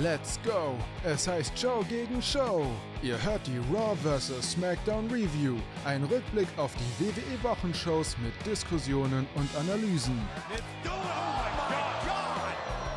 [0.00, 0.78] Let's go!
[1.04, 2.64] Es heißt Joe gegen Show.
[3.02, 4.52] Ihr hört die Raw vs.
[4.52, 5.56] SmackDown Review.
[5.84, 10.18] Ein Rückblick auf die WWE-Wochenshows mit Diskussionen und Analysen.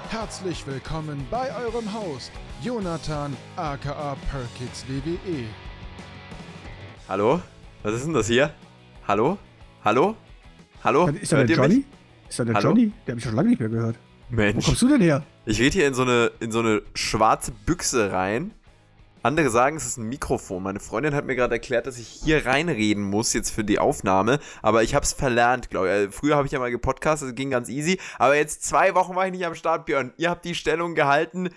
[0.10, 2.32] Herzlich willkommen bei eurem Host,
[2.64, 5.44] Jonathan aka Perkits WWE.
[7.10, 7.42] Hallo?
[7.84, 8.54] Was ist denn das hier?
[9.06, 9.38] Hallo?
[9.84, 10.16] Hallo?
[10.82, 11.08] Hallo?
[11.10, 11.76] Ist da der Johnny?
[11.76, 11.86] Mich?
[12.30, 12.70] Ist da der Hallo?
[12.70, 12.92] Johnny?
[13.06, 13.98] Der habe ich schon lange nicht mehr gehört.
[14.30, 14.66] Mensch.
[14.66, 15.24] Wo kommst du denn her?
[15.46, 18.52] Ich rede hier in so, eine, in so eine schwarze Büchse rein.
[19.22, 20.62] Andere sagen, es ist ein Mikrofon.
[20.62, 24.40] Meine Freundin hat mir gerade erklärt, dass ich hier reinreden muss jetzt für die Aufnahme.
[24.62, 25.94] Aber ich habe es verlernt, glaube ich.
[25.94, 28.00] Äh, früher habe ich ja mal gepodcastet, das ging ganz easy.
[28.20, 30.14] Aber jetzt zwei Wochen war ich nicht am Start, Björn.
[30.18, 31.50] Ihr habt die Stellung gehalten.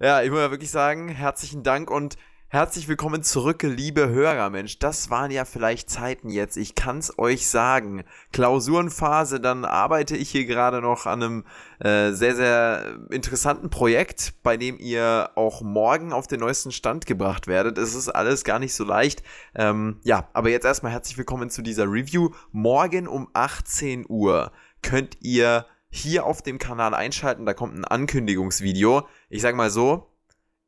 [0.00, 2.16] Ja, ich muss ja wirklich sagen, herzlichen Dank und
[2.54, 4.78] Herzlich willkommen zurück, liebe Hörer, Mensch.
[4.78, 6.58] Das waren ja vielleicht Zeiten jetzt.
[6.58, 8.04] Ich kann's euch sagen.
[8.30, 11.44] Klausurenphase, dann arbeite ich hier gerade noch an einem
[11.78, 17.46] äh, sehr, sehr interessanten Projekt, bei dem ihr auch morgen auf den neuesten Stand gebracht
[17.46, 17.78] werdet.
[17.78, 19.22] Es ist alles gar nicht so leicht.
[19.54, 22.32] Ähm, ja, aber jetzt erstmal herzlich willkommen zu dieser Review.
[22.50, 27.46] Morgen um 18 Uhr könnt ihr hier auf dem Kanal einschalten.
[27.46, 29.08] Da kommt ein Ankündigungsvideo.
[29.30, 30.12] Ich sag mal so,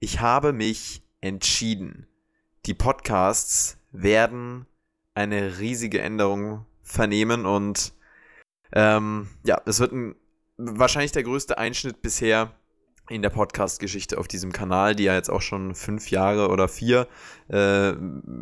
[0.01, 2.07] ich habe mich entschieden.
[2.67, 4.67] Die Podcasts werden
[5.15, 7.95] eine riesige Änderung vernehmen und
[8.73, 10.17] ähm, ja, es wird ein,
[10.59, 12.53] wahrscheinlich der größte Einschnitt bisher
[13.09, 17.07] in der Podcast-Geschichte auf diesem Kanal, die ja jetzt auch schon fünf Jahre oder vier
[17.51, 17.93] äh,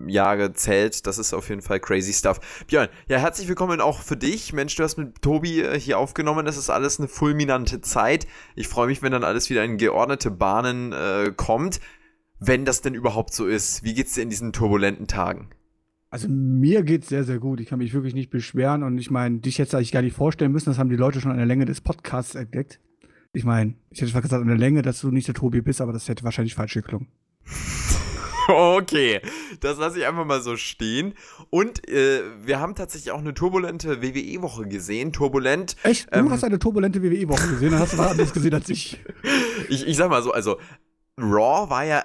[0.07, 1.07] Jahre zählt.
[1.07, 2.65] Das ist auf jeden Fall crazy stuff.
[2.67, 4.53] Björn, ja, herzlich willkommen auch für dich.
[4.53, 6.47] Mensch, du hast mit Tobi äh, hier aufgenommen.
[6.47, 8.27] Das ist alles eine fulminante Zeit.
[8.57, 11.81] Ich freue mich, wenn dann alles wieder in geordnete Bahnen äh, kommt
[12.47, 13.85] wenn das denn überhaupt so ist.
[13.85, 15.51] Wie geht's dir in diesen turbulenten Tagen?
[16.11, 17.61] Also mir geht's sehr, sehr gut.
[17.61, 20.53] Ich kann mich wirklich nicht beschweren und ich meine, dich jetzt eigentlich gar nicht vorstellen
[20.53, 20.69] müssen.
[20.69, 22.81] Das haben die Leute schon an der Länge des Podcasts entdeckt.
[23.33, 25.81] Ich meine, ich hätte zwar gesagt an der Länge, dass du nicht der Tobi bist,
[25.81, 27.09] aber das hätte wahrscheinlich falsch geklungen.
[28.49, 29.21] Okay,
[29.61, 31.15] das lasse ich einfach mal so stehen.
[31.51, 35.13] Und äh, wir haben tatsächlich auch eine turbulente WWE-Woche gesehen.
[35.13, 35.77] Turbulent.
[35.85, 36.13] Echt?
[36.13, 39.01] Du ähm, hast eine turbulente WWE-Woche gesehen, dann hast du was anderes gesehen als ich.
[39.69, 39.87] ich.
[39.87, 40.59] Ich sag mal so, also
[41.17, 42.03] Raw war ja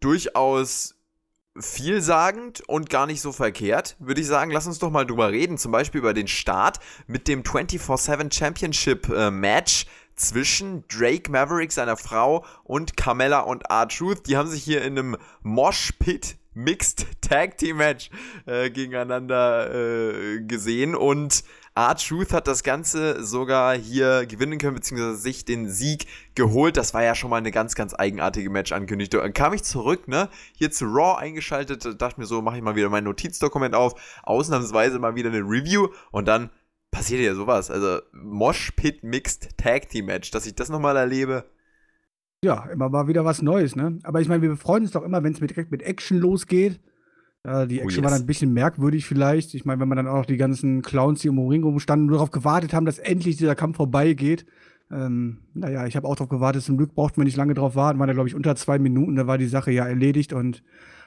[0.00, 0.94] durchaus
[1.58, 4.50] vielsagend und gar nicht so verkehrt, würde ich sagen.
[4.50, 5.58] Lass uns doch mal drüber reden.
[5.58, 11.96] Zum Beispiel über den Start mit dem 24-7 Championship äh, Match zwischen Drake Maverick, seiner
[11.96, 14.26] Frau, und Carmella und R-Truth.
[14.26, 18.10] Die haben sich hier in einem Mosh Pit Mixed Tag Team Match
[18.46, 21.44] äh, gegeneinander äh, gesehen und
[21.74, 26.76] R-Truth hat das Ganze sogar hier gewinnen können, beziehungsweise sich den Sieg geholt.
[26.76, 29.22] Das war ja schon mal eine ganz, ganz eigenartige Match-Ankündigung.
[29.22, 32.76] Dann kam ich zurück, ne, hier zu Raw eingeschaltet, dachte mir so, mache ich mal
[32.76, 36.50] wieder mein Notizdokument auf, ausnahmsweise mal wieder eine Review und dann
[36.90, 37.70] passiert ja sowas.
[37.70, 41.50] Also Mosh Pit Mixed Tag Team Match, dass ich das nochmal erlebe.
[42.44, 43.98] Ja, immer mal wieder was Neues, ne?
[44.02, 46.80] Aber ich meine, wir freuen uns doch immer, wenn es direkt mit Action losgeht.
[47.44, 48.04] Ja, die oh, Action oh yes.
[48.04, 49.54] war dann ein bisschen merkwürdig vielleicht.
[49.54, 52.16] Ich meine, wenn man dann auch noch die ganzen Clowns, die um Ring rumstanden, nur
[52.16, 54.46] darauf gewartet haben, dass endlich dieser Kampf vorbeigeht.
[54.90, 56.62] Ähm, naja, ich habe auch darauf gewartet.
[56.62, 57.98] Zum Glück brauchten wir nicht lange drauf warten.
[57.98, 59.16] War da, glaube ich, unter zwei Minuten.
[59.16, 60.62] Da war die Sache ja erledigt und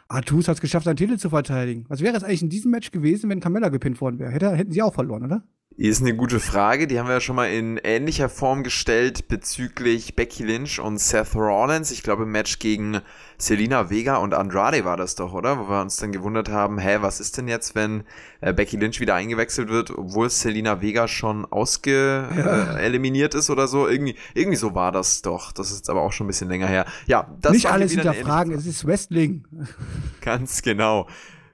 [0.07, 1.85] Artus hat es geschafft, seinen Titel zu verteidigen.
[1.87, 4.31] Was wäre es eigentlich in diesem Match gewesen, wenn Carmella gepinnt worden wäre?
[4.31, 5.43] Hätte, hätten sie auch verloren, oder?
[5.77, 6.87] Ist eine gute Frage.
[6.87, 11.35] Die haben wir ja schon mal in ähnlicher Form gestellt bezüglich Becky Lynch und Seth
[11.35, 11.91] Rollins.
[11.91, 13.01] Ich glaube, im Match gegen
[13.37, 15.59] Selina Vega und Andrade war das doch, oder?
[15.59, 18.05] Wo wir uns dann gewundert haben, hä, was ist denn jetzt, wenn
[18.39, 22.77] äh, Becky Lynch wieder eingewechselt wird, obwohl Selina Vega schon ausge ja.
[22.77, 23.85] äh, eliminiert ist oder so?
[23.85, 25.51] Irgendwie, irgendwie so war das doch.
[25.51, 26.85] Das ist aber auch schon ein bisschen länger her.
[27.05, 29.43] Ja, das Nicht alles hinterfragen, es ist Wrestling.
[30.21, 31.09] Ganz genau.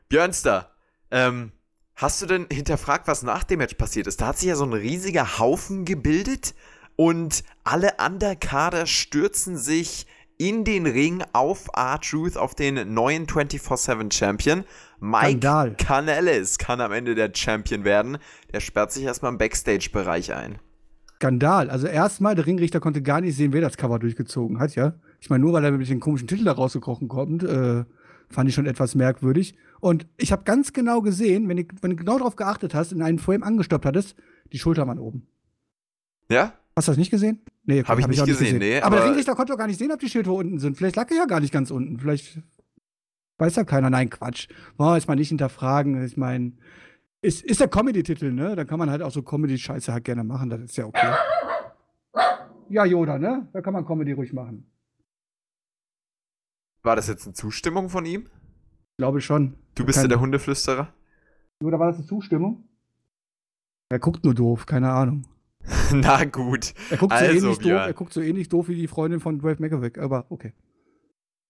[0.10, 0.70] Björnster,
[1.10, 1.54] ähm,
[1.96, 4.22] Hast du denn hinterfragt, was nach dem Match passiert ist?
[4.22, 6.56] Da hat sich ja so ein riesiger Haufen gebildet
[6.96, 10.08] und alle Underkader stürzen sich
[10.38, 14.64] in den Ring auf R-Truth, auf den neuen 24-7 Champion.
[15.00, 18.18] Mike Canellis kann am Ende der Champion werden.
[18.52, 20.58] Der sperrt sich erstmal im Backstage-Bereich ein.
[21.22, 21.70] Skandal.
[21.70, 24.94] Also erstmal, der Ringrichter konnte gar nicht sehen, wer das Cover durchgezogen hat, ja.
[25.20, 27.84] Ich meine, nur weil er mit dem komischen Titel da rausgekrochen kommt, äh,
[28.30, 29.56] fand ich schon etwas merkwürdig.
[29.82, 33.02] Und ich habe ganz genau gesehen, wenn, ich, wenn du genau darauf geachtet hast, in
[33.02, 34.16] einen Frame angestoppt hattest,
[34.54, 35.28] die Schulter waren oben.
[36.30, 36.54] Ja?
[36.76, 37.42] Hast du das nicht gesehen?
[37.66, 38.60] Nee, habe ich, hab ich, nicht gesehen.
[38.60, 40.78] Nee, aber, aber der Ringrichter konnte doch gar nicht sehen, ob die Schilder unten sind.
[40.78, 42.00] Vielleicht lag er ja gar nicht ganz unten.
[42.00, 42.40] Vielleicht
[43.40, 43.90] weiß ja keiner.
[43.90, 44.48] Nein, Quatsch.
[44.78, 46.06] Boah, ist mal nicht hinterfragen.
[46.06, 46.54] Ich meine,
[47.22, 48.56] ist, ist der Comedy-Titel, ne?
[48.56, 50.50] Da kann man halt auch so Comedy-Scheiße halt gerne machen.
[50.50, 51.14] Das ist ja okay.
[52.70, 53.50] Ja, Yoda, ne?
[53.52, 54.72] Da kann man Comedy ruhig machen.
[56.84, 58.22] War das jetzt eine Zustimmung von ihm?
[58.22, 59.56] Ich glaube schon.
[59.76, 60.94] Du bist ja der Hundeflüsterer?
[61.64, 62.64] Oder war das eine Zustimmung?
[63.90, 65.24] Er guckt nur doof, keine Ahnung.
[65.94, 66.74] Na gut.
[66.90, 67.88] Er guckt, Also, so ähnlich doof, Björn.
[67.88, 70.54] er guckt so ähnlich doof wie die Freundin von Brave Macavick, aber okay.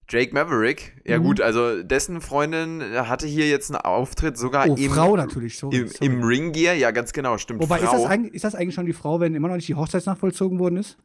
[0.08, 1.24] Drake Maverick, ja Mhm.
[1.24, 5.78] gut, also dessen Freundin hatte hier jetzt einen Auftritt sogar Oh, im, Frau natürlich, sorry.
[5.78, 6.06] im, sorry.
[6.06, 7.62] im Ringgear, ja ganz genau, stimmt.
[7.62, 7.94] Wobei, ist Frau.
[8.02, 10.60] das, eigentlich, ist das eigentlich schon die Frau, wenn immer noch nicht die Hochzeitsnacht vollzogen
[10.60, 10.98] worden ist?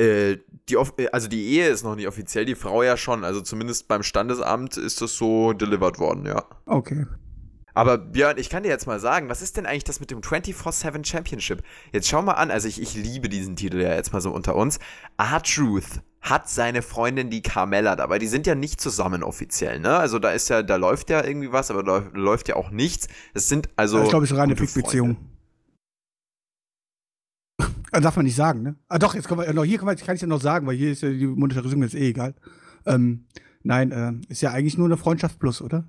[0.00, 0.38] Äh,
[0.68, 3.24] die, äh, also die Ehe ist noch nicht offiziell, die Frau ja schon.
[3.24, 6.44] Also zumindest beim Standesamt ist das so delivered worden, ja.
[6.64, 7.06] Okay.
[7.74, 10.22] Aber Björn, ich kann dir jetzt mal sagen, was ist denn eigentlich das mit dem
[10.22, 11.62] 24-7 Championship?
[11.92, 14.56] Jetzt schau mal an, also ich, ich liebe diesen Titel ja jetzt mal so unter
[14.56, 14.78] uns.
[15.18, 18.18] R-Truth hat seine Freundin die Carmella dabei.
[18.18, 19.96] Die sind ja nicht zusammen offiziell, ne?
[19.96, 23.08] Also da ist ja, da läuft ja irgendwie was, aber da läuft, ja auch nichts.
[23.34, 23.98] Es sind also.
[23.98, 25.16] das ist, glaube ich, sogar eine gute Fickbeziehung.
[27.92, 28.76] Ah, Darf man nicht sagen, ne?
[28.88, 30.76] Ah, doch, jetzt man, ja, noch- hier kann, man, kann ich ja noch sagen, weil
[30.76, 32.34] hier ist ja die Monetarisierung jetzt eh egal.
[32.86, 33.24] Ähm,
[33.62, 35.84] nein, ähm, ist ja eigentlich nur eine Freundschaft plus, oder?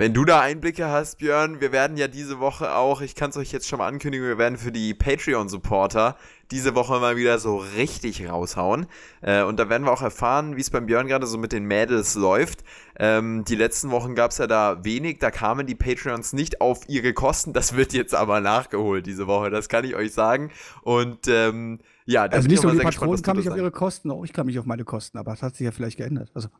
[0.00, 3.36] Wenn du da Einblicke hast, Björn, wir werden ja diese Woche auch, ich kann es
[3.36, 6.16] euch jetzt schon mal ankündigen, wir werden für die Patreon-Supporter
[6.52, 8.86] diese Woche mal wieder so richtig raushauen.
[9.22, 11.64] Äh, und da werden wir auch erfahren, wie es beim Björn gerade so mit den
[11.64, 12.62] Mädels läuft.
[12.96, 16.88] Ähm, die letzten Wochen gab es ja da wenig, da kamen die Patreons nicht auf
[16.88, 17.52] ihre Kosten.
[17.52, 20.52] Das wird jetzt aber nachgeholt diese Woche, das kann ich euch sagen.
[20.82, 23.72] Und ähm, ja, da Also nicht ich so auch die Patronen kamen nicht auf ihre
[23.72, 26.30] Kosten, auch ich kam nicht auf meine Kosten, aber das hat sich ja vielleicht geändert.
[26.34, 26.50] Also,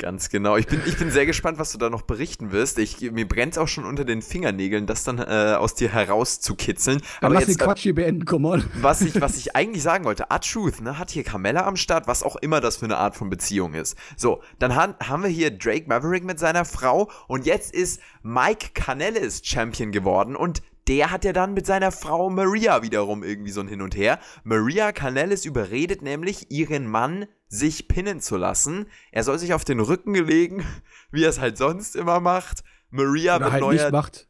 [0.00, 0.56] Ganz genau.
[0.56, 2.78] Ich bin, ich bin sehr gespannt, was du da noch berichten wirst.
[2.78, 7.02] Ich, mir brennt auch schon unter den Fingernägeln, das dann äh, aus dir herauszukitzeln.
[7.20, 8.64] aber lass den jetzt, äh, Quatsch hier beenden, come on.
[8.80, 12.22] was ich, was ich eigentlich sagen wollte, A-Truth, ne, hat hier Carmella am Start, was
[12.22, 13.96] auch immer das für eine Art von Beziehung ist.
[14.16, 18.68] So, dann han, haben wir hier Drake Maverick mit seiner Frau und jetzt ist Mike
[18.74, 23.60] Canellis Champion geworden und der hat ja dann mit seiner Frau Maria wiederum irgendwie so
[23.60, 24.18] ein Hin und Her.
[24.42, 28.86] Maria Canellis überredet nämlich ihren Mann, sich pinnen zu lassen.
[29.12, 30.64] Er soll sich auf den Rücken legen,
[31.10, 32.64] wie er es halt sonst immer macht.
[32.90, 34.28] Maria Oder wird halt neuer nicht macht.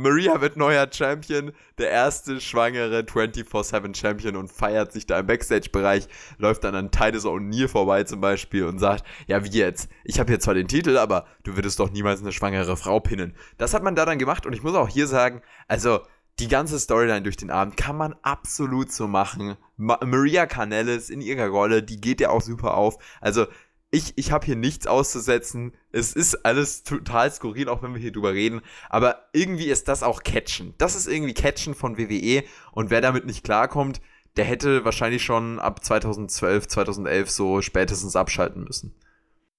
[0.00, 6.08] Maria wird neuer Champion, der erste schwangere 24-7 Champion und feiert sich da im Backstage-Bereich,
[6.38, 10.32] läuft dann an Titus O'Neill vorbei zum Beispiel und sagt, ja wie jetzt, ich habe
[10.32, 13.34] jetzt zwar den Titel, aber du würdest doch niemals eine schwangere Frau pinnen.
[13.58, 16.00] Das hat man da dann gemacht und ich muss auch hier sagen, also
[16.38, 19.56] die ganze Storyline durch den Abend kann man absolut so machen.
[19.76, 22.96] Ma Maria Canellis in ihrer Rolle, die geht ja auch super auf.
[23.20, 23.46] Also
[23.90, 25.72] ich, ich habe hier nichts auszusetzen.
[25.90, 28.60] Es ist alles total skurril, auch wenn wir hier drüber reden.
[28.88, 30.74] Aber irgendwie ist das auch Catchen.
[30.78, 32.44] Das ist irgendwie Catchen von WWE.
[32.72, 34.00] Und wer damit nicht klarkommt,
[34.36, 38.94] der hätte wahrscheinlich schon ab 2012, 2011 so spätestens abschalten müssen.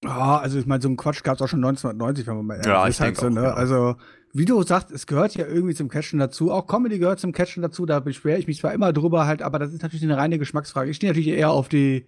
[0.04, 2.54] Ja, also ich meine, so einen Quatsch gab es auch schon 1990, wenn man mal
[2.56, 2.96] ehrlich Ja, ist.
[2.96, 3.44] ich halt auch, ne?
[3.44, 3.54] ja.
[3.54, 3.96] Also,
[4.34, 6.52] wie du sagst, es gehört ja irgendwie zum Catchen dazu.
[6.52, 7.86] Auch Comedy gehört zum Catchen dazu.
[7.86, 10.90] Da beschwere ich mich zwar immer drüber halt, aber das ist natürlich eine reine Geschmacksfrage.
[10.90, 12.06] Ich stehe natürlich eher auf die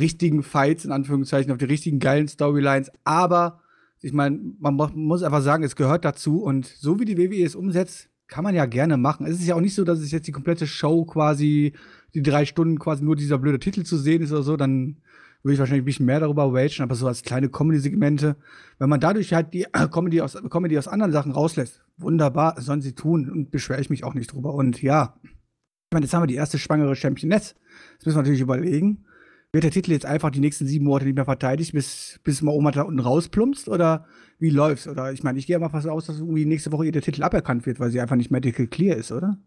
[0.00, 2.90] richtigen Fights, in Anführungszeichen, auf die richtigen geilen Storylines.
[3.04, 3.60] Aber
[4.00, 6.42] ich meine, man muss einfach sagen, es gehört dazu.
[6.42, 9.26] Und so wie die WWE es umsetzt, kann man ja gerne machen.
[9.26, 11.74] Es ist ja auch nicht so, dass es jetzt die komplette Show quasi,
[12.14, 14.96] die drei Stunden quasi nur dieser blöde Titel zu sehen ist oder so, dann
[15.42, 18.36] würde ich wahrscheinlich ein bisschen mehr darüber ragen, aber so als kleine Comedy-Segmente,
[18.78, 22.94] wenn man dadurch halt die Comedy aus, Comedy aus anderen Sachen rauslässt, wunderbar, sollen sie
[22.94, 24.54] tun und beschwere ich mich auch nicht drüber.
[24.54, 27.56] Und ja, ich meine, jetzt haben wir die erste schwangere Championess.
[27.94, 29.04] Jetzt müssen wir natürlich überlegen,
[29.52, 32.52] wird der Titel jetzt einfach die nächsten sieben Monate nicht mehr verteidigt, bis, bis mal
[32.52, 34.06] Oma da unten rausplumpst oder
[34.38, 34.86] wie läuft's?
[34.86, 37.22] Oder ich meine, ich gehe mal fast aus, dass irgendwie nächste Woche ihr der Titel
[37.22, 39.38] aberkannt wird, weil sie einfach nicht medical clear ist, oder?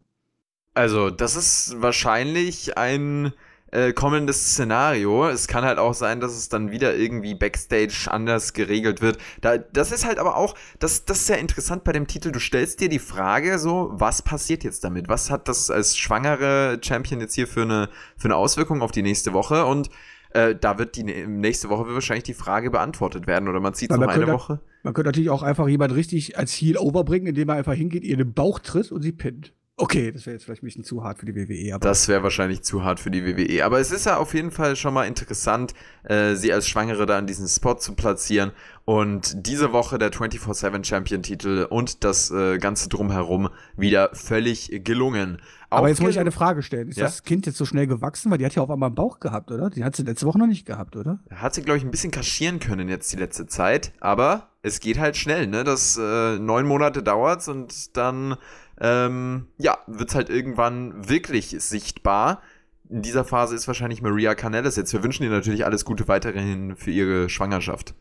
[0.74, 3.32] Also, das ist wahrscheinlich ein
[3.74, 5.28] äh, kommendes Szenario.
[5.28, 9.18] Es kann halt auch sein, dass es dann wieder irgendwie Backstage anders geregelt wird.
[9.42, 12.32] Da, das ist halt aber auch, das, das ist ja interessant bei dem Titel.
[12.32, 15.10] Du stellst dir die Frage so, was passiert jetzt damit?
[15.10, 19.02] Was hat das als schwangere Champion jetzt hier für eine, für eine Auswirkung auf die
[19.02, 19.66] nächste Woche?
[19.66, 19.90] Und
[20.32, 23.74] äh, da wird die nä- nächste Woche wird wahrscheinlich die Frage beantwortet werden oder man
[23.74, 24.60] zieht Aber noch eine könnte- Woche.
[24.84, 28.18] Man könnte natürlich auch einfach jemand richtig als Heel overbringen, indem er einfach hingeht, ihr
[28.18, 29.54] den Bauch tritt und sie pinnt.
[29.76, 32.22] Okay, das wäre jetzt vielleicht ein bisschen zu hart für die WWE, aber Das wäre
[32.22, 33.66] wahrscheinlich zu hart für die WWE.
[33.66, 37.18] Aber es ist ja auf jeden Fall schon mal interessant, äh, sie als Schwangere da
[37.18, 38.52] in diesen Spot zu platzieren.
[38.86, 45.42] Und diese Woche der 24-7 Champion-Titel und das äh, Ganze drumherum wieder völlig gelungen.
[45.72, 46.90] Aber jetzt muss ich eine Frage stellen.
[46.90, 47.06] Ist Ja?
[47.06, 48.30] das Kind jetzt so schnell gewachsen?
[48.30, 49.72] Weil die hat ja auf einmal einen Bauch gehabt, oder?
[49.72, 51.20] Die hat sie letzte Woche noch nicht gehabt, oder?
[51.34, 53.92] Hat sie, glaube ich, ein bisschen kaschieren können jetzt die letzte Zeit.
[54.00, 55.64] Aber es geht halt schnell, ne?
[55.64, 58.36] Das äh, neun Monate dauert und dann,
[58.80, 62.42] ähm, ja, wird's halt irgendwann wirklich sichtbar.
[62.90, 64.94] In dieser Phase ist wahrscheinlich Maria Canellis jetzt.
[64.94, 67.96] Wir wünschen ihr natürlich alles Gute weiterhin für ihre Schwangerschaft.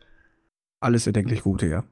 [0.81, 1.85] Alles erdenklich Gute, ja.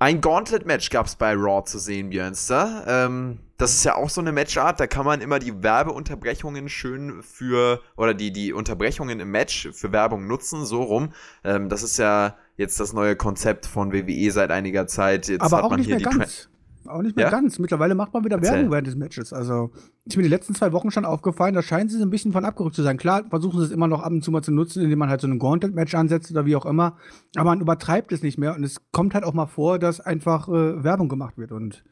[0.00, 2.84] Ein Gauntlet-Match gab's bei Raw zu sehen, Björnster.
[2.86, 7.24] Ähm, das ist ja auch so eine Matchart, da kann man immer die Werbeunterbrechungen schön
[7.24, 11.12] für, oder die, die Unterbrechungen im Match für Werbung nutzen, so rum.
[11.42, 15.26] Ähm, das ist ja jetzt das neue Konzept von WWE seit einiger Zeit.
[15.26, 16.48] Jetzt Aber hat auch man nicht hier mehr die ganz.
[16.88, 17.30] Auch nicht mehr ja?
[17.30, 17.58] ganz.
[17.58, 18.54] Mittlerweile macht man wieder Erzähl.
[18.54, 19.32] Werbung während des Matches.
[19.32, 19.70] Also,
[20.04, 22.44] ist mir die letzten zwei Wochen schon aufgefallen, da scheinen sie so ein bisschen von
[22.44, 22.96] abgerückt zu sein.
[22.96, 25.20] Klar, versuchen sie es immer noch ab und zu mal zu nutzen, indem man halt
[25.20, 26.96] so ein Gauntlet-Match ansetzt oder wie auch immer.
[27.36, 30.48] Aber man übertreibt es nicht mehr und es kommt halt auch mal vor, dass einfach
[30.48, 31.52] äh, Werbung gemacht wird.
[31.52, 31.84] Und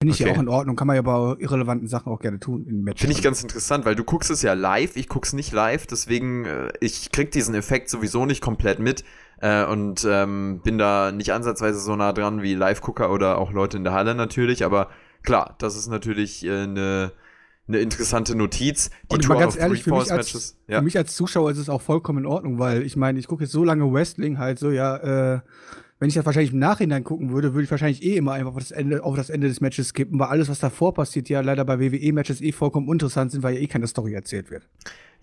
[0.00, 0.30] Finde ich okay.
[0.30, 3.00] ja auch in Ordnung, kann man ja bei irrelevanten Sachen auch gerne tun in Matches.
[3.00, 6.44] Finde ich ganz interessant, weil du guckst es ja live, ich guck's nicht live, deswegen
[6.44, 9.04] äh, ich krieg diesen Effekt sowieso nicht komplett mit
[9.44, 13.76] äh, und ähm, bin da nicht ansatzweise so nah dran wie Live-Gucker oder auch Leute
[13.76, 14.88] in der Halle natürlich, aber
[15.22, 17.12] klar, das ist natürlich äh, eine
[17.66, 18.90] eine interessante Notiz.
[19.10, 20.78] Die und mal ganz ehrlich, für mich, als, ja.
[20.78, 23.44] für mich als Zuschauer ist es auch vollkommen in Ordnung, weil ich meine, ich gucke
[23.44, 25.40] jetzt so lange Wrestling halt so, ja, äh,
[25.98, 28.58] wenn ich das wahrscheinlich im Nachhinein gucken würde, würde ich wahrscheinlich eh immer einfach auf
[28.58, 31.64] das Ende, auf das Ende des Matches skippen, weil alles, was davor passiert, ja leider
[31.64, 34.68] bei WWE-Matches eh vollkommen interessant sind, weil ja eh keine Story erzählt wird.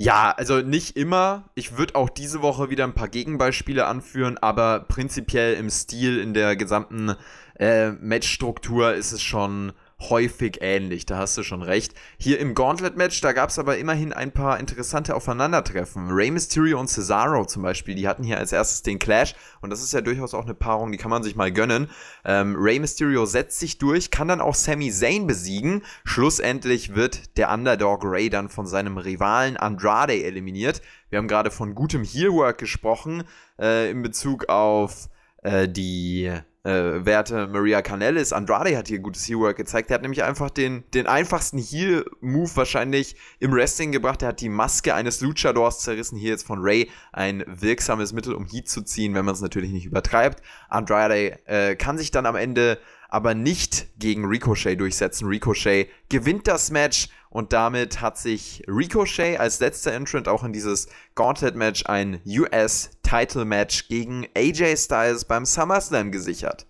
[0.03, 1.43] Ja, also nicht immer.
[1.53, 6.33] Ich würde auch diese Woche wieder ein paar Gegenbeispiele anführen, aber prinzipiell im Stil, in
[6.33, 7.15] der gesamten
[7.59, 9.73] äh, Matchstruktur ist es schon
[10.09, 11.93] häufig ähnlich, da hast du schon recht.
[12.17, 16.09] Hier im Gauntlet-Match, da gab es aber immerhin ein paar interessante Aufeinandertreffen.
[16.11, 19.83] Rey Mysterio und Cesaro zum Beispiel, die hatten hier als erstes den Clash und das
[19.83, 21.89] ist ja durchaus auch eine Paarung, die kann man sich mal gönnen.
[22.25, 25.83] Ähm, Rey Mysterio setzt sich durch, kann dann auch Sami Zayn besiegen.
[26.03, 30.81] Schlussendlich wird der Underdog Rey dann von seinem Rivalen Andrade eliminiert.
[31.09, 33.23] Wir haben gerade von gutem Heelwork gesprochen
[33.59, 35.09] äh, in Bezug auf
[35.43, 36.31] äh, die
[36.63, 38.33] äh, Werte Maria Canellis.
[38.33, 39.89] Andrade hat hier gutes Heel-Work gezeigt.
[39.89, 44.21] Der hat nämlich einfach den, den einfachsten Heel-Move wahrscheinlich im Wrestling gebracht.
[44.21, 46.17] Er hat die Maske eines Luchadors zerrissen.
[46.17, 49.71] Hier jetzt von Ray ein wirksames Mittel, um Heat zu ziehen, wenn man es natürlich
[49.71, 50.41] nicht übertreibt.
[50.69, 52.77] Andrade äh, kann sich dann am Ende
[53.11, 55.27] aber nicht gegen Ricochet durchsetzen.
[55.27, 60.87] Ricochet gewinnt das Match und damit hat sich Ricochet als letzter Entrant auch in dieses
[61.15, 66.65] Gauntlet-Match ein US-Title-Match gegen AJ Styles beim SummerSlam gesichert.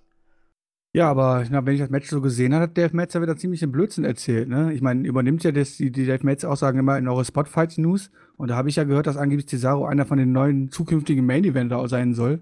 [0.94, 3.62] Ja, aber na, wenn ich das Match so gesehen habe, hat Dave Metzer wieder ziemlich
[3.62, 4.50] den Blödsinn erzählt.
[4.50, 4.74] Ne?
[4.74, 8.12] Ich meine, übernimmt ja das, die, die Dave Metzer-Aussagen immer in eure Spotfight-News.
[8.36, 11.88] Und da habe ich ja gehört, dass angeblich Cesaro einer von den neuen zukünftigen Main-Eventer
[11.88, 12.42] sein soll.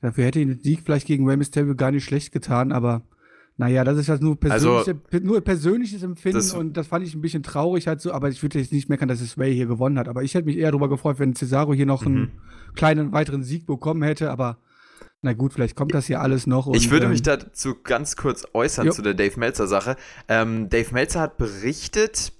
[0.00, 3.02] Dafür hätte ihn der Sieg vielleicht gegen Rey Mysterio gar nicht schlecht getan, aber
[3.56, 7.14] naja, das ist halt nur, persönliche, also, nur persönliches Empfinden das, und das fand ich
[7.14, 9.66] ein bisschen traurig halt so, aber ich würde jetzt nicht meckern, dass es Ray hier
[9.66, 10.08] gewonnen hat.
[10.08, 12.30] Aber ich hätte mich eher darüber gefreut, wenn Cesaro hier noch einen mhm.
[12.74, 14.58] kleinen weiteren Sieg bekommen hätte, aber
[15.22, 16.66] na gut, vielleicht kommt das hier alles noch.
[16.66, 18.92] Und, ich würde ähm, mich dazu ganz kurz äußern jo.
[18.92, 19.96] zu der Dave Meltzer-Sache.
[20.28, 22.32] Ähm, Dave Meltzer hat berichtet,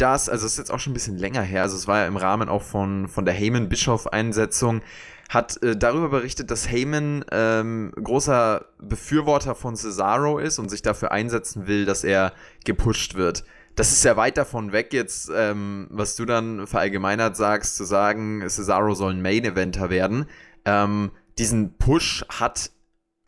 [0.00, 2.06] dass, also es ist jetzt auch schon ein bisschen länger her, also es war ja
[2.06, 4.82] im Rahmen auch von, von der Heyman-Bischof-Einsetzung,
[5.28, 11.12] hat äh, darüber berichtet, dass Heyman ähm, großer Befürworter von Cesaro ist und sich dafür
[11.12, 12.32] einsetzen will, dass er
[12.64, 13.44] gepusht wird.
[13.76, 18.42] Das ist ja weit davon weg jetzt, ähm, was du dann verallgemeinert sagst, zu sagen,
[18.48, 20.26] Cesaro soll ein Main-Eventer werden.
[20.64, 22.72] Ähm, diesen Push hat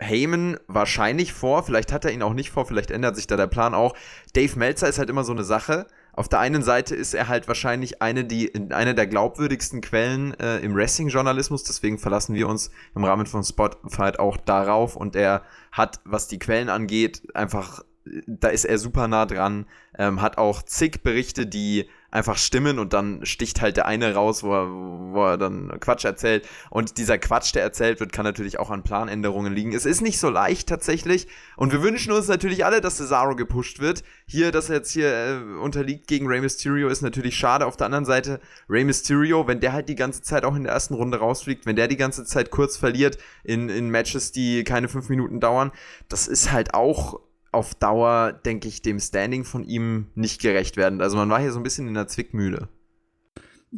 [0.00, 3.47] Heyman wahrscheinlich vor, vielleicht hat er ihn auch nicht vor, vielleicht ändert sich da der
[3.47, 3.95] Plan auch.
[4.35, 7.49] Dave Meltzer ist halt immer so eine Sache auf der einen Seite ist er halt
[7.49, 13.04] wahrscheinlich eine, die, eine der glaubwürdigsten Quellen äh, im Wrestling-Journalismus, deswegen verlassen wir uns im
[13.04, 14.95] Rahmen von Spotify auch darauf.
[14.95, 17.83] Und er hat, was die Quellen angeht, einfach,
[18.26, 19.66] da ist er super nah dran,
[19.99, 24.42] ähm, hat auch zig Berichte, die einfach stimmen und dann sticht halt der eine raus,
[24.42, 26.47] wo er, wo er dann Quatsch erzählt.
[26.71, 29.73] Und dieser Quatsch, der erzählt wird, kann natürlich auch an Planänderungen liegen.
[29.73, 31.26] Es ist nicht so leicht tatsächlich.
[31.57, 34.04] Und wir wünschen uns natürlich alle, dass Cesaro gepusht wird.
[34.26, 37.64] Hier, dass er jetzt hier äh, unterliegt gegen Rey Mysterio, ist natürlich schade.
[37.66, 40.73] Auf der anderen Seite, Rey Mysterio, wenn der halt die ganze Zeit auch in der
[40.73, 44.88] ersten Runde rausfliegt, wenn der die ganze Zeit kurz verliert in, in Matches, die keine
[44.88, 45.73] fünf Minuten dauern,
[46.09, 47.21] das ist halt auch
[47.52, 51.00] auf Dauer, denke ich, dem Standing von ihm nicht gerecht werden.
[51.00, 52.68] Also man war hier so ein bisschen in der Zwickmühle.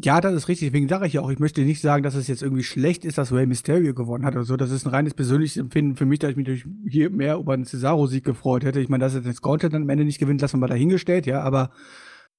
[0.02, 0.68] Ja, das ist richtig.
[0.70, 3.16] Deswegen sage ich ja auch, ich möchte nicht sagen, dass es jetzt irgendwie schlecht ist,
[3.18, 4.56] dass Rey Mysterio gewonnen hat oder so.
[4.56, 7.64] Das ist ein reines persönliches Empfinden für mich, dass ich mich hier mehr über einen
[7.64, 8.80] Cesaro-Sieg gefreut hätte.
[8.80, 11.26] Ich meine, dass er das Gauntlet dann am Ende nicht gewinnt, lassen wir mal dahingestellt,
[11.26, 11.42] ja.
[11.42, 11.70] Aber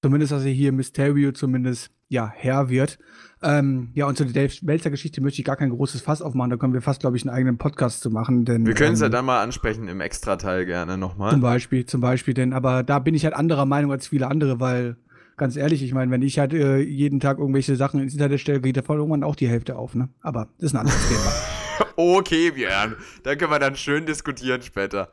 [0.06, 3.00] zumindest, dass er hier Mysterio zumindest, ja, Herr wird.
[3.42, 6.52] Ähm, ja, und zu der Dave Meltzer-Geschichte möchte ich gar kein großes Fass aufmachen.
[6.52, 8.46] Da können wir fast, glaube ich, einen eigenen Podcast zu machen.
[8.46, 11.32] Denn, wir können es ähm, ja dann mal ansprechen im Extrateil gerne nochmal.
[11.32, 14.60] Zum Beispiel, zum Beispiel, denn aber da bin ich halt anderer Meinung als viele andere,
[14.60, 14.98] weil
[15.38, 18.62] ganz ehrlich, ich meine, wenn ich halt äh, jeden Tag irgendwelche Sachen ins Internet stelle,
[18.62, 20.10] geht davon irgendwann auch die Hälfte auf, ne?
[20.22, 21.90] Aber das ist ein anderes Thema.
[21.96, 22.96] okay, Björn.
[23.24, 25.10] Da können wir dann schön diskutieren später.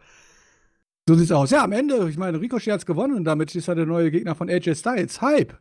[1.08, 1.50] So sieht's aus.
[1.50, 4.34] Ja, am Ende, ich meine, Ricochet hat's gewonnen und damit ist er der neue Gegner
[4.34, 5.20] von AJ Styles.
[5.20, 5.58] Hype.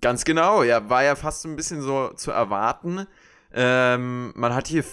[0.00, 3.06] Ganz genau, ja, war ja fast ein bisschen so zu erwarten.
[3.52, 4.84] Ähm, man hat hier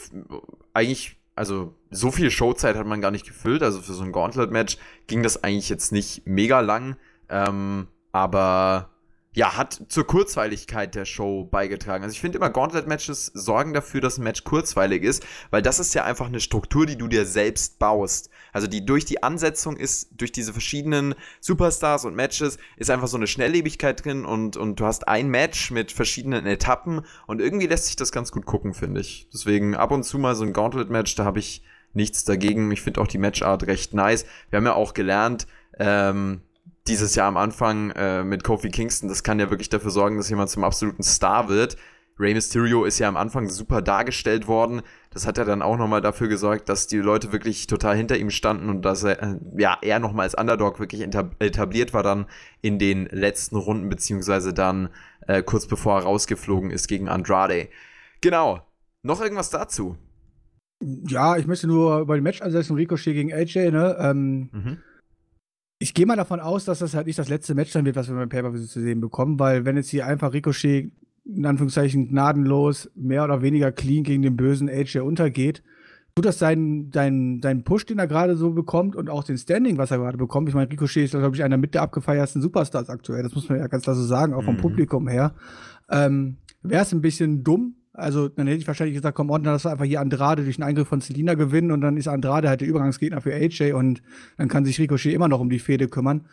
[0.73, 3.61] eigentlich, also so viel Showzeit hat man gar nicht gefüllt.
[3.61, 4.77] Also für so ein Gauntlet-Match
[5.07, 6.95] ging das eigentlich jetzt nicht mega lang.
[7.29, 8.94] Ähm, aber
[9.35, 12.05] ja, hat zur Kurzweiligkeit der Show beigetragen.
[12.05, 15.93] Also ich finde immer, Gauntlet-Matches sorgen dafür, dass ein Match kurzweilig ist, weil das ist
[15.93, 18.29] ja einfach eine Struktur, die du dir selbst baust.
[18.53, 23.17] Also die durch die Ansetzung ist, durch diese verschiedenen Superstars und Matches, ist einfach so
[23.17, 27.87] eine Schnelllebigkeit drin und, und du hast ein Match mit verschiedenen Etappen und irgendwie lässt
[27.87, 29.27] sich das ganz gut gucken, finde ich.
[29.33, 31.61] Deswegen ab und zu mal so ein Gauntlet-Match, da habe ich
[31.91, 32.71] nichts dagegen.
[32.71, 34.25] Ich finde auch die Matchart recht nice.
[34.49, 35.45] Wir haben ja auch gelernt,
[35.77, 36.39] ähm,
[36.87, 40.29] dieses Jahr am Anfang äh, mit Kofi Kingston, das kann ja wirklich dafür sorgen, dass
[40.29, 41.77] jemand zum absoluten Star wird.
[42.17, 44.81] Rey Mysterio ist ja am Anfang super dargestellt worden.
[45.09, 48.29] Das hat ja dann auch nochmal dafür gesorgt, dass die Leute wirklich total hinter ihm
[48.29, 52.25] standen und dass er, äh, ja, er nochmal als Underdog wirklich etabliert war dann
[52.61, 54.89] in den letzten Runden, beziehungsweise dann
[55.27, 57.67] äh, kurz bevor er rausgeflogen ist gegen Andrade.
[58.21, 58.61] Genau.
[59.03, 59.97] Noch irgendwas dazu?
[60.81, 63.97] Ja, ich möchte nur über den Match ansetzen, Ricochet gegen AJ, ne?
[63.99, 64.77] Ähm, mhm
[65.79, 68.07] ich gehe mal davon aus, dass das halt nicht das letzte Match sein wird, was
[68.07, 70.91] wir beim Pay-Per-View zu sehen bekommen, weil wenn jetzt hier einfach Ricochet
[71.25, 75.63] in Anführungszeichen gnadenlos mehr oder weniger clean gegen den bösen AJ untergeht,
[76.15, 79.77] tut das seinen, seinen, seinen Push, den er gerade so bekommt und auch den Standing,
[79.77, 80.47] was er gerade bekommt.
[80.47, 83.23] Ich meine, Ricochet ist, glaube ich, einer mit der abgefeiertsten Superstars aktuell.
[83.23, 84.61] Das muss man ja ganz klar so sagen, auch vom mhm.
[84.61, 85.33] Publikum her.
[85.89, 89.53] Ähm, Wäre es ein bisschen dumm, also dann hätte ich wahrscheinlich gesagt, komm, on, dann
[89.53, 92.61] lass einfach hier Andrade durch einen Angriff von Selina gewinnen und dann ist Andrade halt
[92.61, 94.01] der Übergangsgegner für AJ und
[94.37, 96.25] dann kann sich Ricochet immer noch um die Fehde kümmern.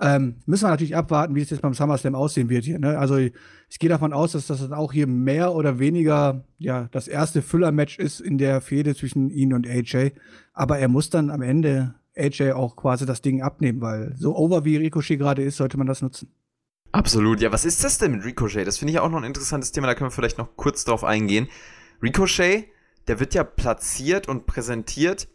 [0.00, 2.80] Ähm, müssen wir natürlich abwarten, wie es jetzt beim SummerSlam aussehen wird hier.
[2.80, 2.98] Ne?
[2.98, 3.32] Also ich,
[3.68, 7.42] ich gehe davon aus, dass das dann auch hier mehr oder weniger ja das erste
[7.42, 10.12] Füller-Match ist in der Fehde zwischen ihn und AJ.
[10.52, 14.64] Aber er muss dann am Ende AJ auch quasi das Ding abnehmen, weil so over
[14.64, 16.28] wie Ricochet gerade ist, sollte man das nutzen.
[16.94, 17.40] Absolut.
[17.40, 18.68] Ja, was ist das denn mit Ricochet?
[18.68, 21.02] Das finde ich auch noch ein interessantes Thema, da können wir vielleicht noch kurz drauf
[21.02, 21.48] eingehen.
[22.00, 22.68] Ricochet,
[23.08, 25.26] der wird ja platziert und präsentiert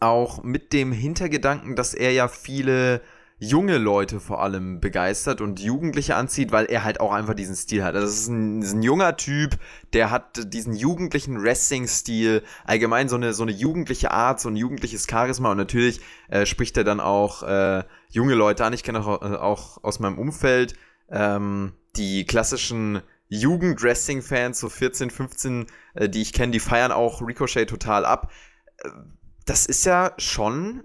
[0.00, 3.02] auch mit dem Hintergedanken, dass er ja viele
[3.40, 7.84] junge Leute vor allem begeistert und Jugendliche anzieht, weil er halt auch einfach diesen Stil
[7.84, 7.94] hat.
[7.94, 9.58] Also das ist ein, ist ein junger Typ,
[9.92, 15.06] der hat diesen jugendlichen Wrestling-Stil, allgemein so eine, so eine jugendliche Art, so ein jugendliches
[15.08, 18.72] Charisma und natürlich äh, spricht er dann auch äh, junge Leute an.
[18.72, 20.74] Ich kenne auch, äh, auch aus meinem Umfeld
[21.08, 27.68] ähm, die klassischen Jugend-Wrestling-Fans, so 14, 15, äh, die ich kenne, die feiern auch Ricochet
[27.68, 28.32] total ab.
[28.78, 28.88] Äh,
[29.46, 30.82] das ist ja schon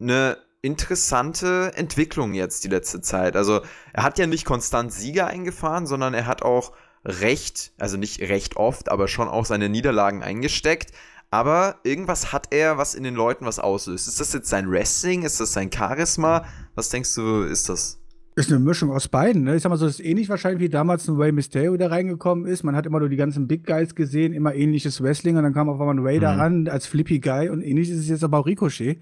[0.00, 3.36] eine interessante Entwicklung jetzt die letzte Zeit.
[3.36, 3.60] Also
[3.92, 6.72] er hat ja nicht konstant Sieger eingefahren, sondern er hat auch
[7.04, 10.92] recht, also nicht recht oft, aber schon auch seine Niederlagen eingesteckt.
[11.30, 14.06] Aber irgendwas hat er, was in den Leuten was auslöst.
[14.06, 15.22] Ist das jetzt sein Wrestling?
[15.22, 16.44] Ist das sein Charisma?
[16.74, 17.98] Was denkst du, ist das?
[18.34, 19.42] Ist eine Mischung aus beiden.
[19.42, 19.56] Ne?
[19.56, 22.46] Ich sag mal so, das ist ähnlich wahrscheinlich wie damals ein Way Mysterio, der reingekommen
[22.46, 22.62] ist.
[22.62, 25.68] Man hat immer nur die ganzen Big Guys gesehen, immer ähnliches Wrestling und dann kam
[25.68, 26.40] auf einmal ein Raider mhm.
[26.40, 29.00] an als Flippy Guy und ähnlich ist es jetzt aber auch Ricochet.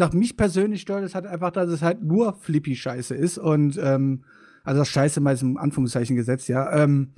[0.00, 3.78] Sag, mich persönlich stört es halt einfach, dass es halt nur Flippy Scheiße ist und
[3.82, 4.24] ähm,
[4.64, 6.72] also das Scheiße mal ist im Anführungszeichen gesetzt, ja.
[6.72, 7.12] Ähm,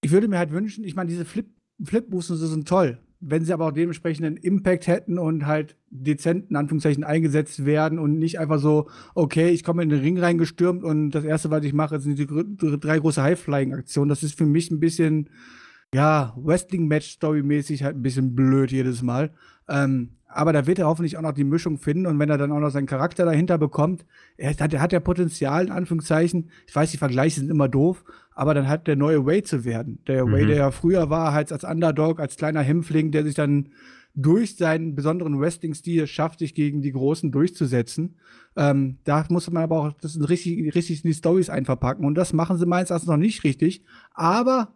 [0.00, 1.46] ich würde mir halt wünschen, ich meine, diese Flip,
[1.82, 7.04] Flip-Moves sind toll wenn sie aber auch dementsprechenden Impact hätten und halt dezent in Anführungszeichen
[7.04, 11.24] eingesetzt werden und nicht einfach so, okay, ich komme in den Ring reingestürmt und das
[11.24, 14.08] erste, was ich mache, sind die drei große High-Flying-Aktionen.
[14.08, 15.28] Das ist für mich ein bisschen,
[15.94, 19.34] ja, Wrestling-Match-Story-mäßig halt ein bisschen blöd jedes Mal.
[19.68, 22.52] Ähm, aber da wird er hoffentlich auch noch die Mischung finden und wenn er dann
[22.52, 24.04] auch noch seinen Charakter dahinter bekommt,
[24.36, 26.50] er hat, er hat ja Potenzial, in Anführungszeichen.
[26.66, 29.98] Ich weiß, die Vergleiche sind immer doof, aber dann hat der neue Way zu werden.
[30.06, 30.32] Der mhm.
[30.32, 33.70] Way, der ja früher war, halt als Underdog, als kleiner Hämpfling, der sich dann
[34.14, 38.16] durch seinen besonderen Wrestling-Stil schafft, sich gegen die Großen durchzusetzen.
[38.56, 42.04] Ähm, da muss man aber auch das richtig, richtig in die Stories einverpacken.
[42.04, 43.84] Und das machen sie meines Erachtens noch nicht richtig.
[44.12, 44.74] Aber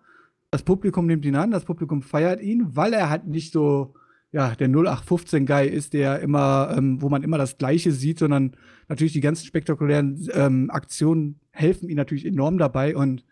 [0.51, 3.95] das Publikum nimmt ihn an, das Publikum feiert ihn, weil er halt nicht so
[4.35, 8.57] ja, der 0815-Guy ist, der immer, ähm, wo man immer das Gleiche sieht, sondern
[8.88, 13.25] natürlich die ganzen spektakulären ähm, Aktionen helfen ihm natürlich enorm dabei und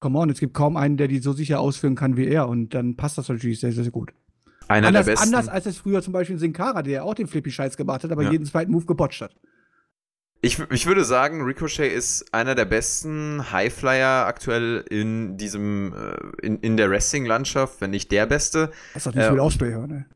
[0.00, 2.74] come on, es gibt kaum einen, der die so sicher ausführen kann wie er und
[2.74, 4.12] dann passt das natürlich sehr, sehr, sehr gut.
[4.66, 5.28] Einer anders, der besten.
[5.28, 8.10] Anders als es früher zum Beispiel in Sin Cara, der auch den Flippy-Scheiß gemacht hat,
[8.10, 8.32] aber ja.
[8.32, 9.36] jeden zweiten Move gebotcht hat.
[10.40, 16.58] Ich, ich würde sagen, Ricochet ist einer der besten Highflyer aktuell in diesem, äh, in,
[16.58, 18.72] in der Wrestling-Landschaft, wenn nicht der beste.
[18.94, 20.06] Das ist doch nicht äh, viel Aussprache, ne?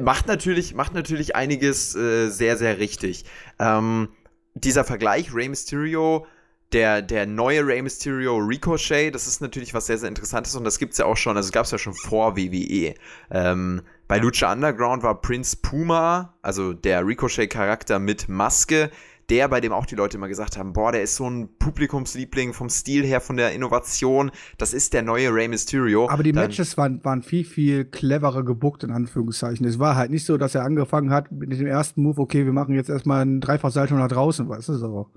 [0.00, 3.24] Macht natürlich, macht natürlich einiges äh, sehr, sehr richtig.
[3.58, 4.08] Ähm,
[4.54, 6.26] dieser Vergleich Rey Mysterio,
[6.72, 10.78] der, der neue Rey Mysterio Ricochet, das ist natürlich was sehr, sehr Interessantes und das
[10.78, 12.94] gibt es ja auch schon, also gab es ja schon vor WWE.
[13.30, 18.90] Ähm, bei Lucha Underground war Prince Puma, also der Ricochet-Charakter mit Maske,
[19.30, 22.52] der, bei dem auch die Leute immer gesagt haben, boah, der ist so ein Publikumsliebling
[22.52, 26.08] vom Stil her, von der Innovation, das ist der neue Rey Mysterio.
[26.08, 29.66] Aber die Dann, Matches waren, waren viel, viel cleverer gebuckt, in Anführungszeichen.
[29.66, 32.52] Es war halt nicht so, dass er angefangen hat mit dem ersten Move, okay, wir
[32.52, 35.10] machen jetzt erstmal einen Dreifach-Salto nach draußen, weißt du, so.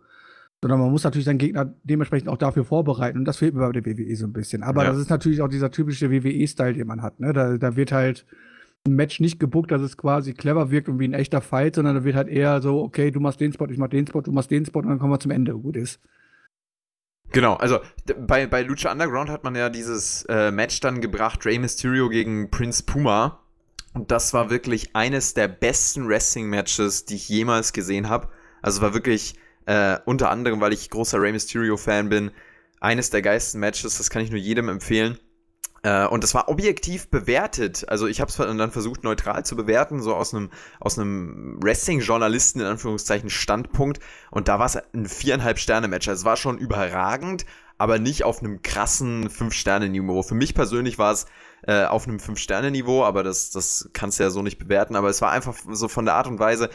[0.62, 3.20] sondern man muss natürlich seinen Gegner dementsprechend auch dafür vorbereiten.
[3.20, 4.64] Und das fehlt mir bei der WWE so ein bisschen.
[4.64, 4.90] Aber ja.
[4.90, 7.20] das ist natürlich auch dieser typische WWE-Style, den man hat.
[7.20, 7.34] Ne?
[7.34, 8.26] Da, da wird halt
[8.86, 11.96] ein Match nicht gebuckt, dass es quasi clever wirkt und wie ein echter Fight, sondern
[11.96, 14.32] da wird halt eher so, okay, du machst den Spot, ich mach den Spot, du
[14.32, 16.00] machst den Spot und dann kommen wir zum Ende, gut ist.
[17.32, 17.80] Genau, also
[18.20, 22.50] bei, bei Lucha Underground hat man ja dieses äh, Match dann gebracht, Rey Mysterio gegen
[22.50, 23.44] Prince Puma.
[23.94, 28.30] Und das war wirklich eines der besten Wrestling-Matches, die ich jemals gesehen habe.
[28.62, 29.36] Also war wirklich
[29.66, 32.32] äh, unter anderem, weil ich großer Rey Mysterio-Fan bin,
[32.80, 35.18] eines der geilsten Matches, das kann ich nur jedem empfehlen.
[35.88, 37.86] Äh, und das war objektiv bewertet.
[37.88, 40.50] Also ich habe es dann versucht neutral zu bewerten, so aus einem
[40.82, 44.00] aus einem Wrestling-Journalisten in Anführungszeichen Standpunkt.
[44.30, 46.08] Und da war es ein viereinhalb Sterne Match.
[46.10, 47.46] Also es war schon überragend,
[47.78, 50.24] aber nicht auf einem krassen fünf Sterne Niveau.
[50.24, 51.26] Für mich persönlich war es
[51.66, 54.98] äh, auf einem fünf Sterne Niveau, aber das das kannst du ja so nicht bewerten.
[54.98, 56.70] Aber es war einfach so von der Art und Weise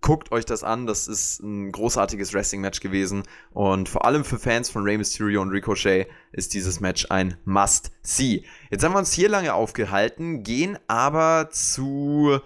[0.00, 4.70] guckt euch das an, das ist ein großartiges Wrestling-Match gewesen und vor allem für Fans
[4.70, 8.44] von Rey Mysterio und Ricochet ist dieses Match ein Must-See.
[8.70, 12.40] Jetzt haben wir uns hier lange aufgehalten, gehen aber zu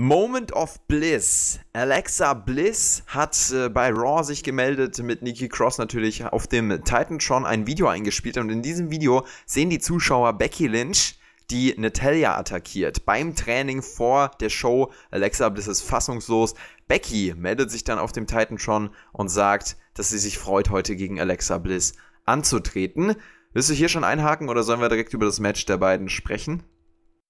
[0.00, 1.58] Moment of Bliss.
[1.72, 7.44] Alexa Bliss hat äh, bei Raw sich gemeldet, mit Nikki Cross natürlich auf dem Titantron
[7.44, 11.18] ein Video eingespielt und in diesem Video sehen die Zuschauer Becky Lynch
[11.50, 13.06] die Natalia attackiert.
[13.06, 16.54] Beim Training vor der Show, Alexa Bliss ist fassungslos.
[16.88, 21.20] Becky meldet sich dann auf dem Titantron und sagt, dass sie sich freut, heute gegen
[21.20, 23.14] Alexa Bliss anzutreten.
[23.52, 26.62] Willst du hier schon einhaken oder sollen wir direkt über das Match der beiden sprechen?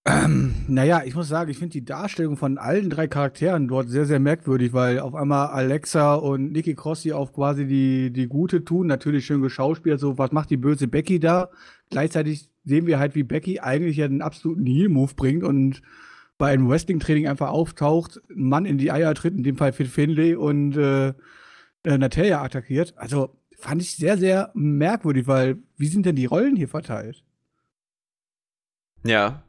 [0.05, 4.07] Ähm, naja, ich muss sagen, ich finde die Darstellung von allen drei Charakteren dort sehr,
[4.07, 8.87] sehr merkwürdig, weil auf einmal Alexa und Nikki Crossi auf quasi die, die Gute tun,
[8.87, 11.51] natürlich schön geschauspielt, so was macht die böse Becky da?
[11.91, 15.83] Gleichzeitig sehen wir halt, wie Becky eigentlich ja einen absoluten Heal-Move bringt und
[16.39, 19.87] bei einem Wrestling-Training einfach auftaucht, ein Mann in die Eier tritt, in dem Fall Phil
[19.87, 22.95] Finlay und äh, äh, Natalia attackiert.
[22.97, 27.25] Also fand ich sehr, sehr merkwürdig, weil wie sind denn die Rollen hier verteilt?
[29.05, 29.43] Ja.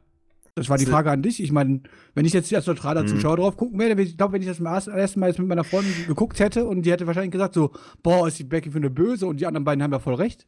[0.56, 1.42] Das war die Frage an dich.
[1.42, 1.80] Ich meine,
[2.14, 3.08] wenn ich jetzt als neutraler mhm.
[3.08, 5.64] Zuschauer drauf gucken werde, ich glaube, wenn ich das zum ersten Mal jetzt mit meiner
[5.64, 7.70] Freundin geguckt hätte und die hätte wahrscheinlich gesagt so,
[8.02, 10.46] boah, ist die Becky für eine Böse und die anderen beiden haben ja voll recht.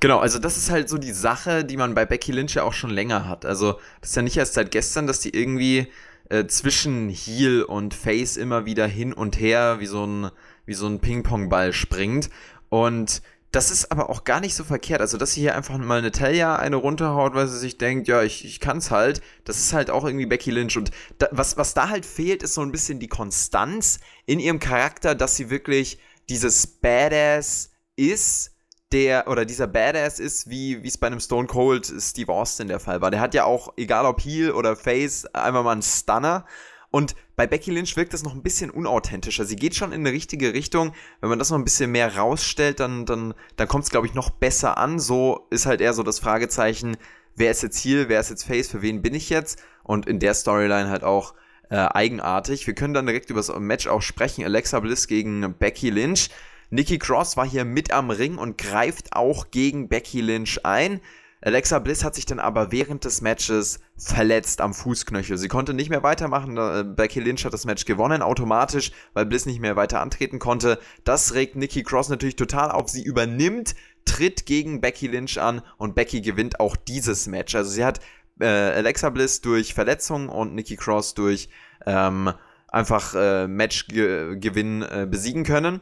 [0.00, 2.72] Genau, also das ist halt so die Sache, die man bei Becky Lynch ja auch
[2.72, 3.44] schon länger hat.
[3.44, 5.88] Also das ist ja nicht erst seit gestern, dass die irgendwie
[6.28, 10.30] äh, zwischen Heel und Face immer wieder hin und her wie so ein,
[10.68, 12.30] so ein Ping-Pong-Ball springt.
[12.68, 15.00] Und das ist aber auch gar nicht so verkehrt.
[15.00, 18.22] Also, dass sie hier einfach mal eine Talia eine runterhaut, weil sie sich denkt, ja,
[18.22, 20.76] ich, ich kann's halt, das ist halt auch irgendwie Becky Lynch.
[20.76, 24.60] Und da, was, was da halt fehlt, ist so ein bisschen die Konstanz in ihrem
[24.60, 28.54] Charakter, dass sie wirklich dieses Badass ist,
[28.92, 33.00] der oder dieser Badass ist, wie es bei einem Stone Cold Steve Austin der Fall
[33.00, 33.10] war.
[33.10, 36.46] Der hat ja auch, egal ob Heel oder Face, einfach mal einen Stunner.
[36.90, 39.44] Und bei Becky Lynch wirkt das noch ein bisschen unauthentischer.
[39.44, 40.94] Sie geht schon in eine richtige Richtung.
[41.20, 44.14] Wenn man das noch ein bisschen mehr rausstellt, dann, dann, dann kommt es, glaube ich,
[44.14, 44.98] noch besser an.
[44.98, 46.96] So ist halt eher so das Fragezeichen,
[47.36, 49.62] wer ist jetzt Heel, wer ist jetzt Face, für wen bin ich jetzt?
[49.82, 51.34] Und in der Storyline halt auch
[51.68, 52.66] äh, eigenartig.
[52.66, 54.44] Wir können dann direkt über das Match auch sprechen.
[54.44, 56.30] Alexa Bliss gegen Becky Lynch.
[56.70, 61.00] Nikki Cross war hier mit am Ring und greift auch gegen Becky Lynch ein.
[61.40, 65.38] Alexa Bliss hat sich dann aber während des Matches verletzt am Fußknöchel.
[65.38, 66.56] Sie konnte nicht mehr weitermachen.
[66.56, 70.78] Äh, Becky Lynch hat das Match gewonnen automatisch, weil Bliss nicht mehr weiter antreten konnte.
[71.04, 72.88] Das regt Nikki Cross natürlich total auf.
[72.90, 77.54] Sie übernimmt, tritt gegen Becky Lynch an und Becky gewinnt auch dieses Match.
[77.54, 78.00] Also sie hat
[78.40, 81.48] äh, Alexa Bliss durch Verletzung und Nikki Cross durch
[81.86, 82.32] ähm,
[82.66, 85.80] einfach äh, Matchgewinn äh, besiegen können.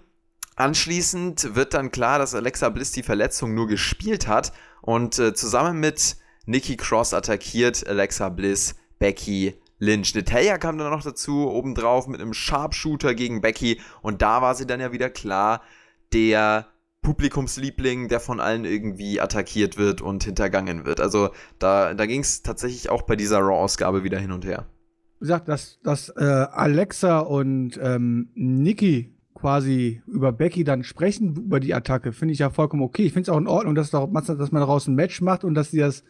[0.57, 5.79] Anschließend wird dann klar, dass Alexa Bliss die Verletzung nur gespielt hat und äh, zusammen
[5.79, 6.17] mit
[6.47, 10.15] Nikki Cross attackiert Alexa Bliss Becky Lynch.
[10.15, 14.67] Natalia kam dann noch dazu, obendrauf mit einem Sharpshooter gegen Becky und da war sie
[14.67, 15.61] dann ja wieder klar,
[16.15, 16.69] der
[17.03, 21.01] Publikumsliebling, der von allen irgendwie attackiert wird und hintergangen wird.
[21.01, 24.67] Also da, da ging es tatsächlich auch bei dieser Raw-Ausgabe wieder hin und her.
[25.19, 31.61] Wie gesagt, dass, dass äh, Alexa und ähm, Nikki quasi über Becky dann sprechen, über
[31.61, 33.05] die Attacke, finde ich ja vollkommen okay.
[33.05, 35.71] Ich finde es auch in Ordnung, dass, dass man daraus ein Match macht und dass
[35.71, 36.03] sie das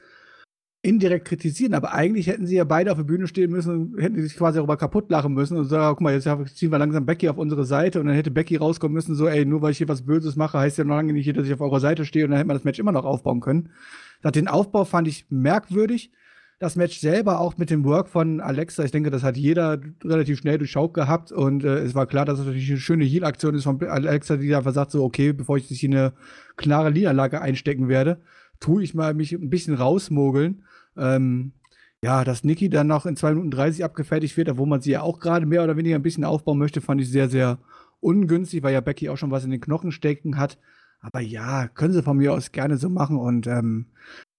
[0.83, 1.75] indirekt kritisieren.
[1.75, 4.57] Aber eigentlich hätten sie ja beide auf der Bühne stehen müssen und hätten sich quasi
[4.57, 7.65] darüber kaputt lachen müssen und sagen, guck mal, jetzt ziehen wir langsam Becky auf unsere
[7.65, 10.37] Seite und dann hätte Becky rauskommen müssen, so, ey, nur weil ich hier was Böses
[10.37, 12.49] mache, heißt ja noch lange nicht, dass ich auf eurer Seite stehe und dann hätte
[12.49, 13.71] man das Match immer noch aufbauen können.
[14.25, 16.12] Den Aufbau fand ich merkwürdig
[16.59, 20.38] das Match selber auch mit dem Work von Alexa, ich denke, das hat jeder relativ
[20.38, 23.64] schnell durchschaut gehabt und äh, es war klar, dass es natürlich eine schöne Heal-Aktion ist
[23.64, 26.14] von Alexa, die einfach sagt so, okay, bevor ich dich in eine
[26.57, 28.21] klare Niederlage einstecken werde,
[28.59, 30.64] tue ich mal mich ein bisschen rausmogeln.
[30.97, 31.53] Ähm,
[32.03, 35.03] ja, dass Nikki dann noch in 2 Minuten 30 abgefertigt wird, wo man sie ja
[35.03, 37.59] auch gerade mehr oder weniger ein bisschen aufbauen möchte, fand ich sehr, sehr
[38.01, 40.59] ungünstig, weil ja Becky auch schon was in den Knochen stecken hat.
[41.01, 43.19] Aber ja, können sie von mir aus gerne so machen.
[43.19, 43.87] Und ähm,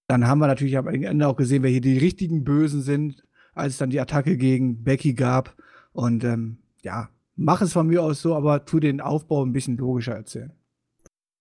[0.08, 3.22] dann haben wir natürlich am Ende auch gesehen, wer hier die richtigen Bösen sind,
[3.54, 5.54] als es dann die Attacke gegen Becky gab.
[5.92, 9.76] Und ähm, ja, mach es von mir aus so, aber tu den Aufbau ein bisschen
[9.76, 10.52] logischer erzählen.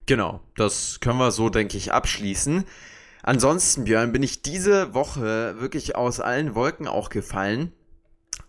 [0.06, 2.66] Genau, das können wir so, denke ich, abschließen.
[3.24, 7.72] Ansonsten, Björn, bin ich diese Woche wirklich aus allen Wolken auch gefallen,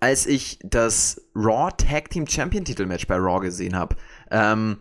[0.00, 3.96] als ich das Raw Tag Team Champion Titel Match bei Raw gesehen habe.
[4.31, 4.78] Ähm,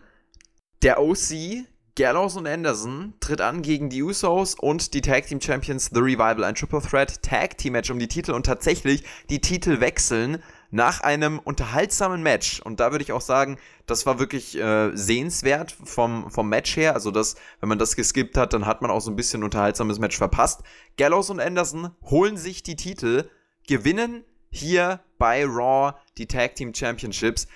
[0.82, 1.64] der OC,
[1.98, 6.44] Gallows und Anderson, tritt an gegen die Usos und die Tag Team Champions The Revival,
[6.44, 11.00] ein Triple Threat Tag Team Match um die Titel und tatsächlich die Titel wechseln nach
[11.00, 12.60] einem unterhaltsamen Match.
[12.60, 16.94] Und da würde ich auch sagen, das war wirklich äh, sehenswert vom, vom Match her.
[16.94, 19.98] Also, das, wenn man das geskippt hat, dann hat man auch so ein bisschen unterhaltsames
[19.98, 20.62] Match verpasst.
[20.98, 23.28] Gallows und Anderson holen sich die Titel,
[23.66, 27.48] gewinnen hier bei Raw die Tag Team Championships.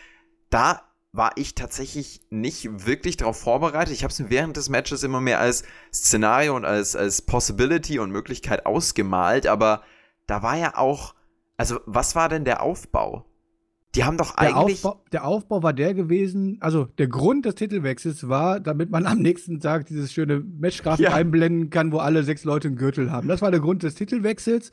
[0.51, 3.93] Da war ich tatsächlich nicht wirklich darauf vorbereitet.
[3.93, 8.11] Ich habe es während des Matches immer mehr als Szenario und als, als Possibility und
[8.11, 9.83] Möglichkeit ausgemalt, aber
[10.27, 11.15] da war ja auch
[11.63, 13.25] also, was war denn der Aufbau?
[13.95, 14.81] Die haben doch eigentlich.
[14.81, 19.07] Der Aufbau, der Aufbau, war der gewesen, also der Grund des Titelwechsels war, damit man
[19.07, 21.15] am nächsten Tag dieses schöne Matchgrafik ja.
[21.15, 23.29] einblenden kann, wo alle sechs Leute einen Gürtel haben.
[23.29, 24.73] Das war der Grund des Titelwechsels.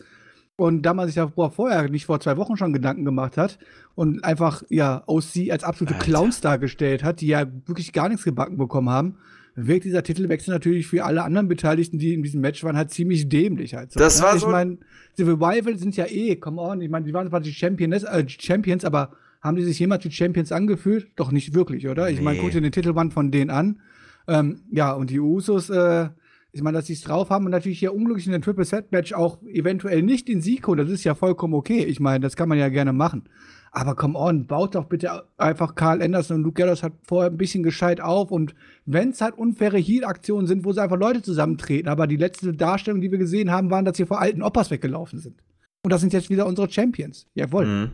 [0.59, 3.57] Und da man sich ja vorher, nicht vor zwei Wochen schon Gedanken gemacht hat
[3.95, 6.05] und einfach ja aus sie als absolute Alter.
[6.05, 9.15] Clowns dargestellt hat, die ja wirklich gar nichts gebacken bekommen haben,
[9.55, 13.29] wirkt dieser Titelwechsel natürlich für alle anderen Beteiligten, die in diesem Match waren, halt ziemlich
[13.29, 13.93] dämlich halt.
[13.93, 14.25] So, das ne?
[14.25, 14.47] war ich so.
[14.47, 14.77] Ich meine,
[15.17, 18.25] die Revival sind ja eh, come on, ich meine, die waren zwar die Champions, äh,
[18.27, 21.07] Champions, aber haben die sich jemals wie Champions angefühlt?
[21.15, 22.09] Doch nicht wirklich, oder?
[22.09, 23.79] Ich meine, guck dir den Titelband von denen an.
[24.27, 26.09] Ähm, ja, und die Usos, äh,
[26.51, 28.91] ich meine, dass sie es drauf haben und natürlich hier unglücklich in den Triple Set
[28.91, 31.83] Match auch eventuell nicht den Sieg holen, das ist ja vollkommen okay.
[31.83, 33.29] Ich meine, das kann man ja gerne machen.
[33.71, 37.37] Aber come on, baut doch bitte einfach Carl Anderson und Luke Gallows hat vorher ein
[37.37, 38.31] bisschen gescheit auf.
[38.31, 42.53] Und wenn es halt unfaire Heal-Aktionen sind, wo sie einfach Leute zusammentreten, aber die letzte
[42.53, 45.43] Darstellung, die wir gesehen haben, waren, dass sie vor alten Oppas weggelaufen sind.
[45.83, 47.27] Und das sind jetzt wieder unsere Champions.
[47.35, 47.65] Jawohl.
[47.65, 47.91] Mhm.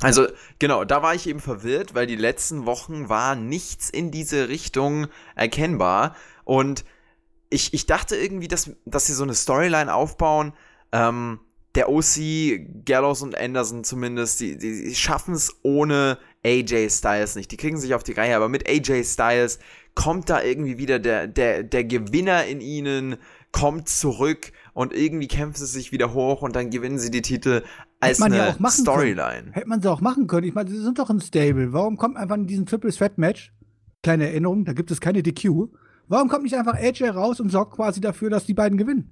[0.00, 0.26] Also,
[0.58, 5.06] genau, da war ich eben verwirrt, weil die letzten Wochen war nichts in diese Richtung
[5.34, 6.14] erkennbar.
[6.44, 6.84] Und
[7.54, 10.52] ich, ich dachte irgendwie, dass, dass sie so eine Storyline aufbauen,
[10.92, 11.38] ähm,
[11.76, 17.50] der OC, Gallows und Anderson zumindest, die, die, die schaffen es ohne AJ Styles nicht.
[17.50, 19.58] Die kriegen sich auf die Reihe, aber mit AJ Styles
[19.94, 23.16] kommt da irgendwie wieder der, der, der Gewinner in ihnen,
[23.52, 27.62] kommt zurück und irgendwie kämpfen sie sich wieder hoch und dann gewinnen sie die Titel
[28.00, 29.52] als eine ja Storyline.
[29.52, 30.46] Hätte man sie auch machen können.
[30.46, 31.72] Ich meine, sie sind doch im Stable.
[31.72, 33.52] Warum kommt einfach in diesem Triple Threat Match?
[34.02, 35.68] Kleine Erinnerung, da gibt es keine DQ.
[36.08, 39.10] Warum kommt nicht einfach AJ raus und sorgt quasi dafür, dass die beiden gewinnen?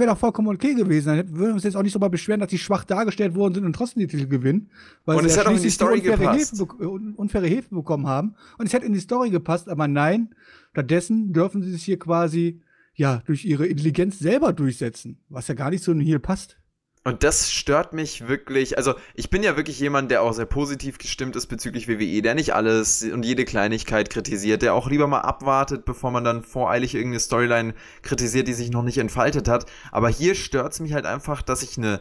[0.00, 1.08] wäre doch vollkommen okay gewesen.
[1.08, 3.54] Dann würden wir uns jetzt auch nicht so mal beschweren, dass die schwach dargestellt worden
[3.54, 4.70] sind und trotzdem die Titel gewinnen.
[5.04, 6.56] Weil und es ja hat auch in die Story unfaire gepasst.
[6.56, 6.74] Hilfe,
[7.16, 8.34] unfaire Hilfe bekommen haben.
[8.58, 10.34] Und es hätte in die Story gepasst, aber nein.
[10.72, 12.62] Stattdessen dürfen sie sich hier quasi
[12.94, 16.59] ja durch ihre Intelligenz selber durchsetzen, was ja gar nicht so hier passt.
[17.02, 18.76] Und das stört mich wirklich.
[18.76, 22.34] Also, ich bin ja wirklich jemand, der auch sehr positiv gestimmt ist bezüglich WWE, der
[22.34, 26.94] nicht alles und jede Kleinigkeit kritisiert, der auch lieber mal abwartet, bevor man dann voreilig
[26.94, 29.64] irgendeine Storyline kritisiert, die sich noch nicht entfaltet hat.
[29.92, 32.00] Aber hier stört es mich halt einfach, dass ich eine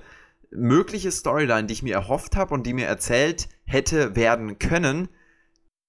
[0.51, 5.07] mögliche Storyline, die ich mir erhofft habe und die mir erzählt hätte werden können,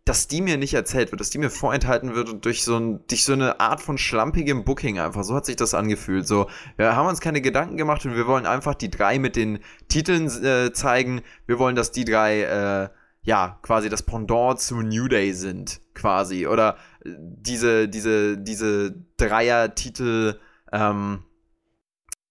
[0.05, 3.07] dass die mir nicht erzählt wird, dass die mir vorenthalten wird und durch so, ein,
[3.09, 5.25] durch so eine Art von schlampigem Booking einfach.
[5.25, 6.27] So hat sich das angefühlt.
[6.27, 9.61] So, wir haben uns keine Gedanken gemacht und wir wollen einfach die drei mit den
[9.89, 11.23] Titeln äh, zeigen.
[11.47, 12.89] Wir wollen, dass die drei, äh,
[13.23, 16.47] ja, quasi das Pendant zu New Day sind, quasi.
[16.47, 20.41] Oder äh, diese, diese, diese Dreier-Titel,
[20.73, 21.25] ähm,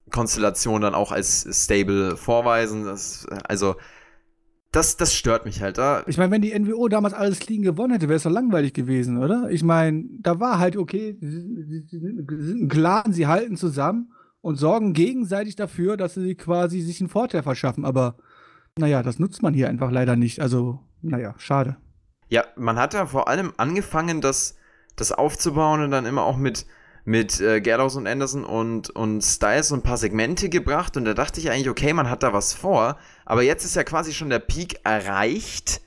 [0.10, 2.84] Konstellation dann auch als Stable vorweisen.
[2.86, 3.75] Das, also,
[4.71, 5.77] das, das stört mich halt.
[5.77, 6.03] Da.
[6.08, 9.17] Ich meine, wenn die NWO damals alles clean gewonnen hätte, wäre es doch langweilig gewesen,
[9.17, 9.49] oder?
[9.49, 14.58] Ich meine, da war halt okay, sie, sie sind ein Clan, sie halten zusammen und
[14.58, 17.84] sorgen gegenseitig dafür, dass sie quasi sich einen Vorteil verschaffen.
[17.84, 18.17] Aber
[18.77, 20.39] naja, das nutzt man hier einfach leider nicht.
[20.39, 21.77] Also, naja, schade.
[22.29, 24.55] Ja, man hat ja vor allem angefangen, das,
[24.95, 26.67] das aufzubauen und dann immer auch mit,
[27.05, 31.13] mit äh, Gerdaus und Anderson und, und Styles so ein paar Segmente gebracht und da
[31.13, 34.29] dachte ich eigentlich, okay, man hat da was vor, aber jetzt ist ja quasi schon
[34.29, 35.81] der Peak erreicht,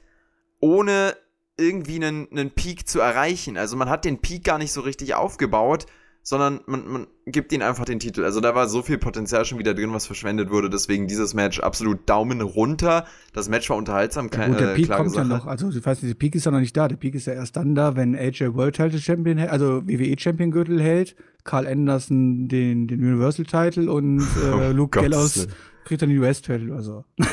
[0.60, 1.16] ohne
[1.56, 3.56] irgendwie einen, einen Peak zu erreichen.
[3.56, 5.86] Also man hat den Peak gar nicht so richtig aufgebaut,
[6.22, 8.24] sondern man, man gibt ihnen einfach den Titel.
[8.24, 10.70] Also da war so viel Potenzial schon wieder drin, was verschwendet wurde.
[10.70, 13.06] Deswegen dieses Match absolut Daumen runter.
[13.32, 14.30] Das Match war unterhaltsam.
[14.32, 15.28] Ja, gut, der äh, Peak kommt Sache.
[15.28, 15.46] ja noch.
[15.46, 16.86] Also ich weiß nicht, der Peak ist ja noch nicht da.
[16.86, 20.14] Der Peak ist ja erst dann da, wenn AJ World Title Champion hält, also WWE
[20.18, 25.48] Champion Gürtel hält, Carl Anderson den, den Universal Title und äh, oh Luke Gallows
[25.84, 27.04] kriegt dann den US Title oder so.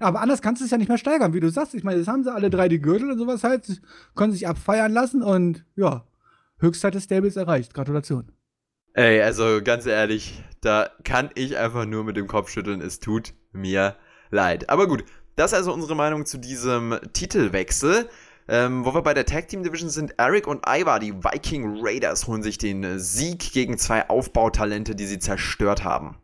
[0.00, 1.72] Aber anders kannst du es ja nicht mehr steigern, wie du sagst.
[1.74, 3.80] Ich meine, jetzt haben sie alle drei die Gürtel und sowas halt,
[4.14, 6.04] können sich abfeiern lassen und ja,
[6.58, 7.74] Höchstzeit des Stables erreicht.
[7.74, 8.32] Gratulation.
[8.94, 12.80] Ey, also ganz ehrlich, da kann ich einfach nur mit dem Kopf schütteln.
[12.80, 13.96] Es tut mir
[14.30, 14.70] leid.
[14.70, 15.04] Aber gut,
[15.36, 18.08] das ist also unsere Meinung zu diesem Titelwechsel.
[18.46, 22.26] Ähm, wo wir bei der Tag Team Division sind, Eric und Ivar, die Viking Raiders,
[22.26, 26.18] holen sich den Sieg gegen zwei Aufbautalente, die sie zerstört haben.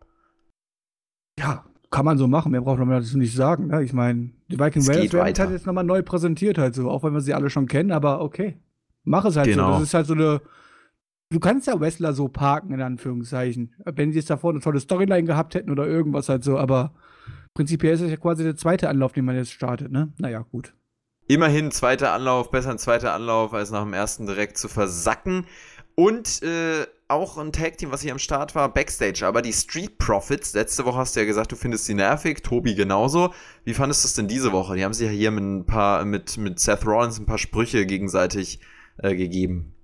[1.38, 2.52] Ja, kann man so machen.
[2.52, 3.68] Mehr braucht man dazu nicht sagen.
[3.68, 3.82] Ne?
[3.82, 7.14] Ich meine, die Viking Raiders werden halt jetzt nochmal neu präsentiert, halt so, auch wenn
[7.14, 8.58] wir sie alle schon kennen, aber okay.
[9.10, 9.72] Mach es halt genau.
[9.72, 9.78] so.
[9.80, 10.40] Das ist halt so eine.
[11.30, 13.74] Du kannst ja Wrestler so parken, in Anführungszeichen.
[13.84, 16.94] Wenn sie jetzt davor eine tolle Storyline gehabt hätten oder irgendwas halt so, aber
[17.54, 20.12] prinzipiell ist es ja quasi der zweite Anlauf, den man jetzt startet, ne?
[20.18, 20.74] Naja, gut.
[21.26, 25.44] Immerhin zweiter Anlauf, besser ein zweiter Anlauf, als nach dem ersten direkt zu versacken.
[25.96, 29.26] Und äh, auch ein Tag-Team, was hier am Start war, Backstage.
[29.26, 32.76] Aber die Street Profits, letzte Woche hast du ja gesagt, du findest sie nervig, Tobi
[32.76, 33.34] genauso.
[33.64, 34.76] Wie fandest du es denn diese Woche?
[34.76, 37.86] Die haben sich ja hier mit ein paar, mit, mit Seth Rollins ein paar Sprüche
[37.86, 39.74] gegenseitig äh, gegeben.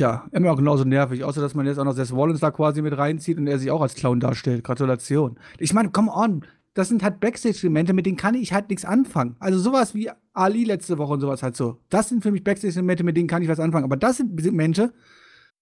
[0.00, 2.80] Ja, immer auch genauso nervig, außer dass man jetzt auch noch Seth Rollins da quasi
[2.80, 4.64] mit reinzieht und er sich auch als Clown darstellt.
[4.64, 5.38] Gratulation.
[5.58, 9.36] Ich meine, come on, das sind halt Backstage-Elemente, mit denen kann ich halt nichts anfangen.
[9.40, 11.80] Also sowas wie Ali letzte Woche und sowas halt so.
[11.90, 13.84] Das sind für mich Backstage-Elemente, mit denen kann ich was anfangen.
[13.84, 14.94] Aber das sind Elemente,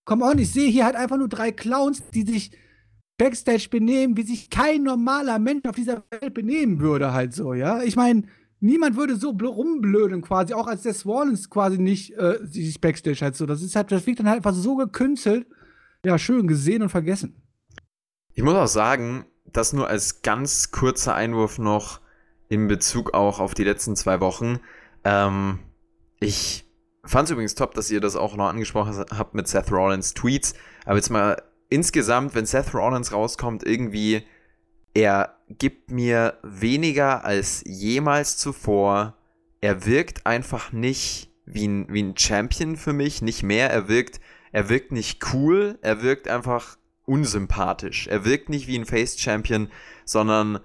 [0.09, 2.51] Come on, ich sehe hier halt einfach nur drei Clowns, die sich
[3.19, 7.83] Backstage benehmen, wie sich kein normaler Mensch auf dieser Welt benehmen würde, halt so, ja.
[7.83, 8.23] Ich meine,
[8.61, 13.37] niemand würde so rumblöden quasi, auch als der Swallens quasi nicht äh, sich Backstage halt
[13.37, 13.47] so.
[13.47, 15.47] Das ist halt, das wirkt dann halt einfach so gekünstelt.
[16.05, 17.43] Ja, schön gesehen und vergessen.
[18.33, 22.01] Ich muss auch sagen, das nur als ganz kurzer Einwurf noch
[22.49, 24.61] in Bezug auch auf die letzten zwei Wochen.
[25.05, 25.59] Ähm,
[26.21, 26.69] ich
[27.09, 30.53] Fand es übrigens top, dass ihr das auch noch angesprochen habt mit Seth Rollins Tweets.
[30.85, 34.27] Aber jetzt mal insgesamt, wenn Seth Rollins rauskommt, irgendwie,
[34.93, 39.17] er gibt mir weniger als jemals zuvor.
[39.61, 43.71] Er wirkt einfach nicht wie ein, wie ein Champion für mich, nicht mehr.
[43.71, 44.21] Er wirkt,
[44.53, 48.07] er wirkt nicht cool, er wirkt einfach unsympathisch.
[48.07, 49.71] Er wirkt nicht wie ein Face-Champion,
[50.05, 50.61] sondern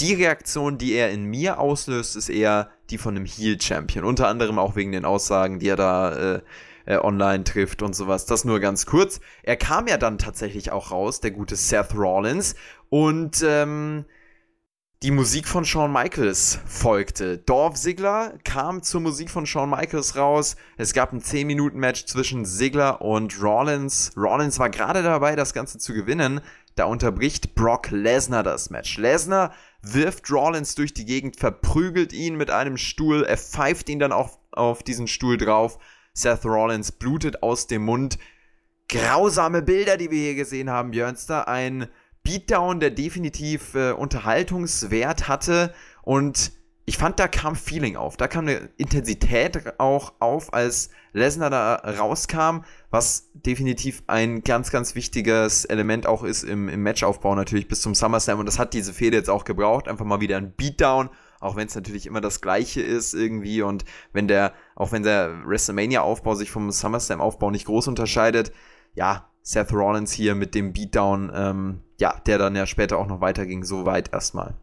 [0.00, 4.04] die Reaktion, die er in mir auslöst, ist eher die von einem Heel-Champion.
[4.04, 6.40] Unter anderem auch wegen den Aussagen, die er da äh,
[6.84, 8.26] äh, online trifft und sowas.
[8.26, 9.20] Das nur ganz kurz.
[9.42, 12.54] Er kam ja dann tatsächlich auch raus, der gute Seth Rollins.
[12.90, 14.04] Und ähm,
[15.02, 17.36] die Musik von Shawn Michaels folgte.
[17.36, 20.56] Dorf Ziggler kam zur Musik von Shawn Michaels raus.
[20.78, 24.12] Es gab ein 10-Minuten-Match zwischen Ziggler und Rollins.
[24.16, 26.40] Rollins war gerade dabei, das Ganze zu gewinnen.
[26.76, 28.96] Da unterbricht Brock Lesnar das Match.
[28.96, 34.12] Lesnar wirft Rollins durch die Gegend, verprügelt ihn mit einem Stuhl, er pfeift ihn dann
[34.12, 35.78] auch auf diesen Stuhl drauf.
[36.14, 38.18] Seth Rollins blutet aus dem Mund.
[38.88, 41.48] Grausame Bilder, die wir hier gesehen haben, Björnster.
[41.48, 41.88] Ein
[42.26, 46.50] Beatdown, der definitiv äh, Unterhaltungswert hatte und
[46.88, 48.16] ich fand, da kam Feeling auf.
[48.16, 52.60] Da kam eine Intensität auch auf, als Lesnar da rauskam,
[52.90, 57.96] was definitiv ein ganz, ganz wichtiges Element auch ist im, im Matchaufbau natürlich bis zum
[57.96, 58.38] SummerSlam.
[58.38, 59.88] Und das hat diese Fehde jetzt auch gebraucht.
[59.88, 61.10] Einfach mal wieder ein Beatdown,
[61.40, 63.62] auch wenn es natürlich immer das Gleiche ist irgendwie.
[63.62, 68.52] Und wenn der, auch wenn der WrestleMania-Aufbau sich vom SummerSlam-Aufbau nicht groß unterscheidet,
[68.94, 73.20] ja, Seth Rollins hier mit dem Beatdown, ähm, ja, der dann ja später auch noch
[73.20, 74.54] weiterging, so weit erstmal.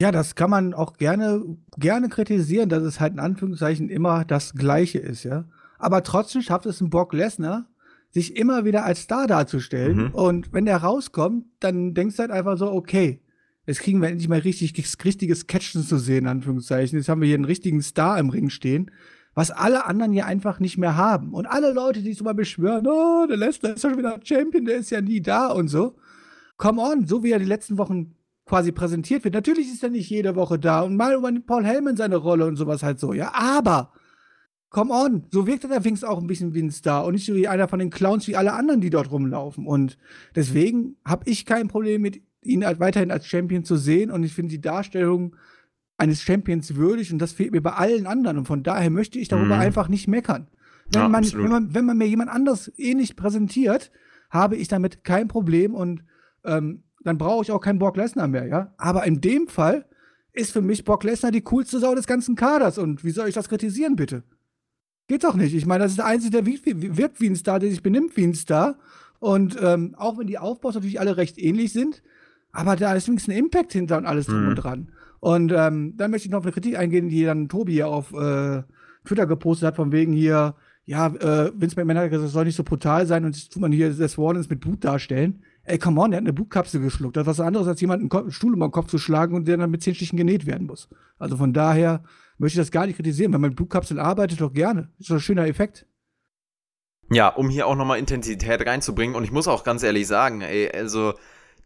[0.00, 1.44] Ja, das kann man auch gerne,
[1.78, 5.44] gerne kritisieren, dass es halt in Anführungszeichen immer das Gleiche ist, ja.
[5.78, 7.66] Aber trotzdem schafft es ein Brock Lesnar,
[8.10, 10.06] sich immer wieder als Star darzustellen.
[10.06, 10.10] Mhm.
[10.10, 13.20] Und wenn der rauskommt, dann denkst du halt einfach so, okay,
[13.64, 16.98] jetzt kriegen wir endlich mal richtig, richtiges Catchen zu sehen, in Anführungszeichen.
[16.98, 18.90] Jetzt haben wir hier einen richtigen Star im Ring stehen,
[19.36, 21.34] was alle anderen hier einfach nicht mehr haben.
[21.34, 24.18] Und alle Leute, die sich so mal beschwören, oh, der Lesnar ist ja schon wieder
[24.24, 25.94] Champion, der ist ja nie da und so.
[26.56, 28.14] Come on, so wie er die letzten Wochen
[28.46, 29.34] quasi präsentiert wird.
[29.34, 32.56] Natürlich ist er nicht jede Woche da und mal über Paul Hellman seine Rolle und
[32.56, 33.34] sowas halt so, ja.
[33.34, 33.92] Aber,
[34.70, 37.26] come on, so wirkt er der Wings auch ein bisschen wie ein Star und nicht
[37.26, 39.66] so wie einer von den Clowns wie alle anderen, die dort rumlaufen.
[39.66, 39.98] Und
[40.34, 44.32] deswegen habe ich kein Problem mit ihn halt weiterhin als Champion zu sehen und ich
[44.32, 45.36] finde die Darstellung
[45.98, 49.28] eines Champions würdig und das fehlt mir bei allen anderen und von daher möchte ich
[49.28, 49.62] darüber mhm.
[49.62, 50.48] einfach nicht meckern.
[50.92, 53.90] Wenn, ja, man, wenn, man, wenn man mir jemand anders ähnlich präsentiert,
[54.30, 56.04] habe ich damit kein Problem und
[56.44, 58.74] ähm, dann brauche ich auch keinen Brock Lesnar mehr, ja.
[58.76, 59.86] Aber in dem Fall
[60.32, 62.78] ist für mich Brock Lesnar die coolste Sau des ganzen Kaders.
[62.78, 64.22] Und wie soll ich das kritisieren, bitte?
[65.08, 65.54] Geht doch nicht.
[65.54, 68.24] Ich meine, das ist der Einzige, der wirkt wie ein Star, der sich benimmt wie
[68.24, 68.76] ein Star.
[69.18, 72.02] Und ähm, auch wenn die Aufbaus natürlich alle recht ähnlich sind,
[72.52, 74.48] aber da ist wenigstens ein Impact hinter und alles drum mhm.
[74.48, 74.92] und dran.
[75.26, 78.12] Und ähm, dann möchte ich noch auf eine Kritik eingehen, die dann Tobi hier auf
[78.12, 78.62] äh,
[79.04, 80.54] Twitter gepostet hat, von wegen hier,
[80.84, 83.60] ja, äh, Vince McMahon hat gesagt, das soll nicht so brutal sein und das tut
[83.60, 85.42] man hier Seth Rollins mit Blut darstellen.
[85.64, 87.16] ey, come on, der hat eine Buchkapsel geschluckt.
[87.16, 89.56] Das ist was anderes, als jemanden einen Stuhl über den Kopf zu schlagen und der
[89.56, 90.88] dann mit zehn Stichen genäht werden muss.
[91.18, 92.04] Also von daher
[92.38, 93.32] möchte ich das gar nicht kritisieren.
[93.32, 94.92] Wenn man mit Blutkapsel arbeitet, doch gerne.
[95.00, 95.86] Ist doch ein schöner Effekt.
[97.10, 99.16] Ja, um hier auch nochmal Intensität reinzubringen.
[99.16, 101.14] Und ich muss auch ganz ehrlich sagen, ey, also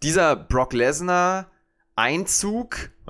[0.02, 1.50] dieser Brock Lesnar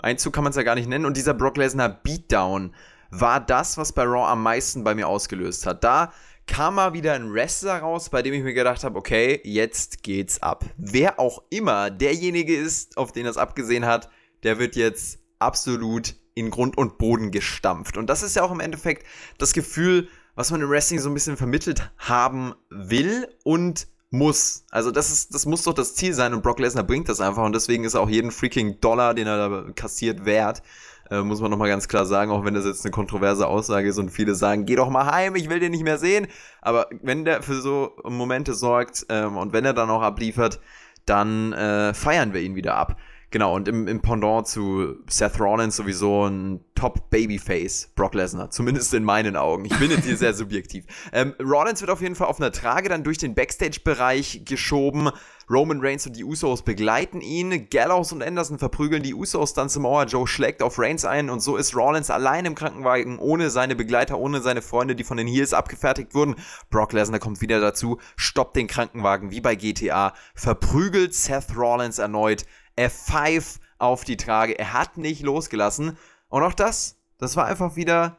[0.02, 2.74] Einzug, kann man es ja gar nicht nennen, und dieser Brock Lesnar Beatdown
[3.10, 5.82] war das, was bei Raw am meisten bei mir ausgelöst hat.
[5.84, 6.12] Da
[6.46, 10.42] kam mal wieder ein Wrestler raus, bei dem ich mir gedacht habe, okay, jetzt geht's
[10.42, 10.64] ab.
[10.76, 14.10] Wer auch immer derjenige ist, auf den das abgesehen hat,
[14.42, 17.96] der wird jetzt absolut in Grund und Boden gestampft.
[17.96, 19.06] Und das ist ja auch im Endeffekt
[19.38, 24.64] das Gefühl, was man im Wrestling so ein bisschen vermittelt haben will und muss.
[24.70, 27.44] Also das ist, das muss doch das Ziel sein und Brock Lesnar bringt das einfach
[27.44, 30.62] und deswegen ist auch jeden freaking Dollar, den er da kassiert, wert.
[31.10, 33.98] Äh, muss man nochmal ganz klar sagen, auch wenn das jetzt eine kontroverse Aussage ist
[33.98, 36.26] und viele sagen, geh doch mal heim, ich will den nicht mehr sehen.
[36.60, 40.60] Aber wenn der für so Momente sorgt ähm, und wenn er dann auch abliefert,
[41.06, 42.96] dann äh, feiern wir ihn wieder ab.
[43.32, 48.50] Genau, und im, im Pendant zu Seth Rollins sowieso ein Top-Babyface, Brock Lesnar.
[48.50, 49.66] Zumindest in meinen Augen.
[49.66, 50.84] Ich bin jetzt hier sehr subjektiv.
[51.12, 55.10] Ähm, Rollins wird auf jeden Fall auf einer Trage dann durch den Backstage-Bereich geschoben.
[55.48, 57.68] Roman Reigns und die Usos begleiten ihn.
[57.70, 60.04] Gallows und Anderson verprügeln die Usos dann zum Mauer.
[60.06, 64.18] Joe schlägt auf Reigns ein und so ist Rollins allein im Krankenwagen, ohne seine Begleiter,
[64.18, 66.36] ohne seine Freunde, die von den Heels abgefertigt wurden.
[66.70, 72.44] Brock Lesnar kommt wieder dazu, stoppt den Krankenwagen wie bei GTA, verprügelt Seth Rollins erneut.
[72.88, 74.58] F5 auf die Trage.
[74.58, 75.96] Er hat nicht losgelassen.
[76.28, 78.18] Und auch das, das war einfach wieder,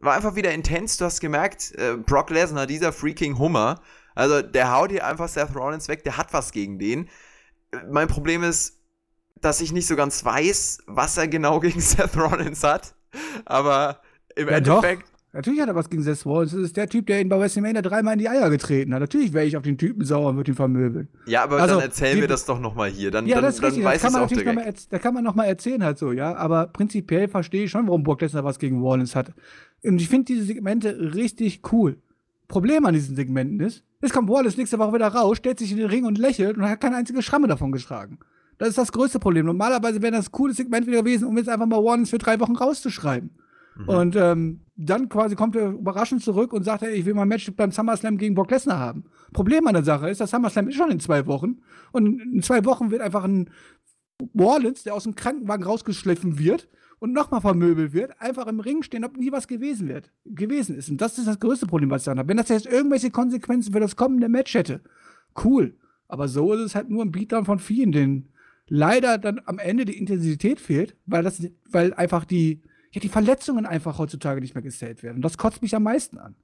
[0.00, 0.96] war einfach wieder intens.
[0.96, 3.80] Du hast gemerkt, äh, Brock Lesnar, dieser freaking Hummer,
[4.14, 7.08] also der haut hier einfach Seth Rollins weg, der hat was gegen den.
[7.90, 8.80] Mein Problem ist,
[9.40, 12.94] dass ich nicht so ganz weiß, was er genau gegen Seth Rollins hat.
[13.44, 14.00] Aber
[14.34, 15.02] im Ja, Endeffekt.
[15.02, 15.17] doch.
[15.32, 16.52] Natürlich hat er was gegen Seth Rollins.
[16.52, 19.00] Das ist der Typ, der ihn bei WrestleMania dreimal in die Eier getreten hat.
[19.00, 21.08] Natürlich wäre ich auf den Typen sauer und würde ihn vermöbeln.
[21.26, 23.10] Ja, aber Also, dann erzählen die- wir das doch nochmal hier.
[23.10, 23.84] Dann, Ja, dann, das ist dann richtig.
[23.84, 24.78] Das weiß kann ich man auch natürlich noch mal, direkt.
[24.78, 26.34] erz- da kann man noch mal erzählen halt so, ja.
[26.34, 29.32] Aber prinzipiell verstehe ich schon, warum Brock Lesnar was gegen Rollins hat.
[29.84, 31.98] Und ich finde diese Segmente richtig cool.
[32.48, 35.76] Problem an diesen Segmenten ist, es kommt Wallace nächste Woche wieder raus, stellt sich in
[35.76, 38.18] den Ring und lächelt und hat keine einzige Schramme davon getragen.
[38.56, 39.44] Das ist das größte Problem.
[39.44, 42.40] Normalerweise wäre das ein cooles Segment wieder gewesen, um jetzt einfach mal Wallace für drei
[42.40, 43.30] Wochen rauszuschreiben.
[43.78, 43.88] Mhm.
[43.88, 47.28] Und ähm, dann quasi kommt er überraschend zurück und sagt, ey, ich will mal ein
[47.28, 49.04] Match beim SummerSlam gegen Brock Lesnar haben.
[49.32, 51.60] Problem an der Sache ist, das SummerSlam ist schon in zwei Wochen.
[51.92, 53.50] Und in zwei Wochen wird einfach ein
[54.38, 56.68] Rollins, der aus dem Krankenwagen rausgeschliffen wird
[56.98, 60.90] und nochmal vermöbelt wird, einfach im Ring stehen, ob nie was gewesen wird, gewesen ist.
[60.90, 62.28] Und das ist das größte Problem, was ich dann habe.
[62.28, 64.80] Wenn das jetzt irgendwelche Konsequenzen für das kommende Match hätte,
[65.44, 65.76] cool.
[66.08, 68.28] Aber so ist es halt nur ein Beatdown von vielen, denen
[68.66, 72.62] leider dann am Ende die Intensität fehlt, weil das, weil einfach die,
[72.92, 75.16] ja, die Verletzungen einfach heutzutage nicht mehr gezählt werden.
[75.16, 76.34] Und das kotzt mich am meisten an.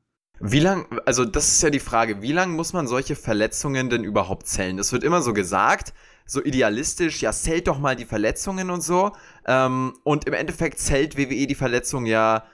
[0.41, 4.03] Wie lang, also das ist ja die Frage, wie lang muss man solche Verletzungen denn
[4.03, 4.77] überhaupt zählen?
[4.77, 5.95] Das wird immer so gesagt,
[6.27, 9.13] so idealistisch, ja, zählt doch mal die Verletzungen und so.
[9.47, 12.45] Ähm, und im Endeffekt zählt WWE die Verletzung ja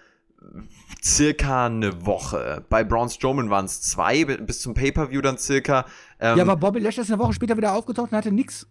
[1.03, 2.65] circa eine Woche.
[2.69, 5.87] Bei Braun Strowman waren es zwei, bi- bis zum Pay-Per-View dann circa.
[6.19, 8.67] Ähm, ja, aber Bobby Lashley ist eine Woche später wieder aufgetaucht und hatte nix.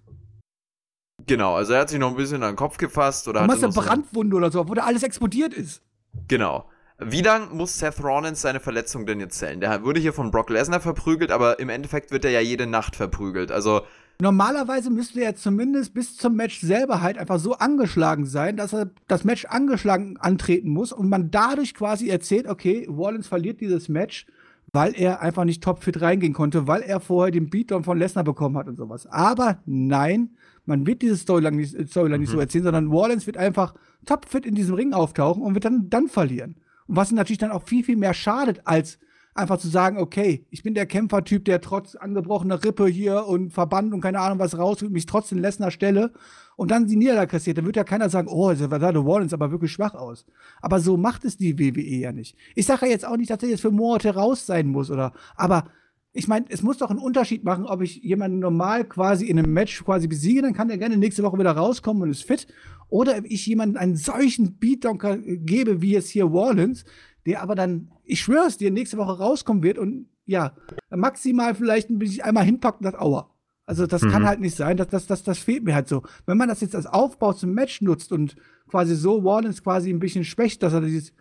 [1.30, 3.47] Genau, also er hat sich noch ein bisschen an den Kopf gefasst oder Du hatte
[3.53, 5.82] machst eine so- Brandwunde oder so, wo da alles explodiert ist.
[6.27, 6.65] Genau.
[7.01, 9.61] Wie lang muss Seth Rollins seine Verletzung denn jetzt zählen?
[9.61, 12.97] Der wurde hier von Brock Lesnar verprügelt, aber im Endeffekt wird er ja jede Nacht
[12.97, 13.51] verprügelt.
[13.53, 13.82] Also,
[14.21, 18.89] Normalerweise müsste er zumindest bis zum Match selber halt einfach so angeschlagen sein, dass er
[19.07, 24.25] das Match angeschlagen antreten muss und man dadurch quasi erzählt, okay, Rollins verliert dieses Match,
[24.73, 28.57] weil er einfach nicht topfit reingehen konnte, weil er vorher den Beatdown von Lesnar bekommen
[28.57, 29.07] hat und sowas.
[29.07, 30.32] Aber nein,
[30.70, 33.74] man wird diese Storyline nicht, äh, Storyline nicht so erzählen, sondern Rollins wird einfach
[34.05, 36.55] topfit in diesem Ring auftauchen und wird dann, dann verlieren.
[36.88, 38.99] Und was ihn natürlich dann auch viel, viel mehr schadet, als
[39.34, 43.93] einfach zu sagen, okay, ich bin der Kämpfertyp, der trotz angebrochener Rippe hier und Verband
[43.93, 46.11] und keine Ahnung was raus und mich trotzdem Lesnar stelle
[46.55, 49.72] und dann die Niederlage kassiert, dann wird ja keiner sagen, oh, der Rollins aber wirklich
[49.72, 50.26] schwach aus.
[50.61, 52.36] Aber so macht es die WWE ja nicht.
[52.55, 55.13] Ich sage ja jetzt auch nicht, dass er jetzt für Monate raus sein muss oder,
[55.36, 55.65] aber
[56.12, 59.53] ich meine, es muss doch einen Unterschied machen, ob ich jemanden normal quasi in einem
[59.53, 62.47] Match quasi besiege, dann kann der gerne nächste Woche wieder rauskommen und ist fit.
[62.89, 64.97] Oder ob ich jemanden einen solchen Beatdown
[65.45, 66.84] gebe, wie jetzt hier Rollins,
[67.28, 70.53] der aber dann, ich schwöre es dir, nächste Woche rauskommen wird und ja,
[70.89, 73.30] maximal vielleicht ein bisschen einmal hinpackt und sagt, aua.
[73.66, 74.28] Also das kann Mhm.
[74.28, 76.01] halt nicht sein, das, das, das, das fehlt mir halt so.
[76.26, 78.36] Wenn man das jetzt als Aufbau zum Match nutzt und
[78.68, 81.14] quasi so Rollins quasi ein bisschen schwächt, dass er dieses,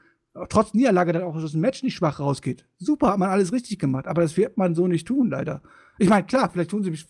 [0.48, 2.66] trotz Niederlage dann auch aus dem Match nicht schwach rausgeht.
[2.78, 5.62] Super, hat man alles richtig gemacht, aber das wird man so nicht tun, leider.
[5.98, 7.06] Ich meine, klar, vielleicht tun sie mich,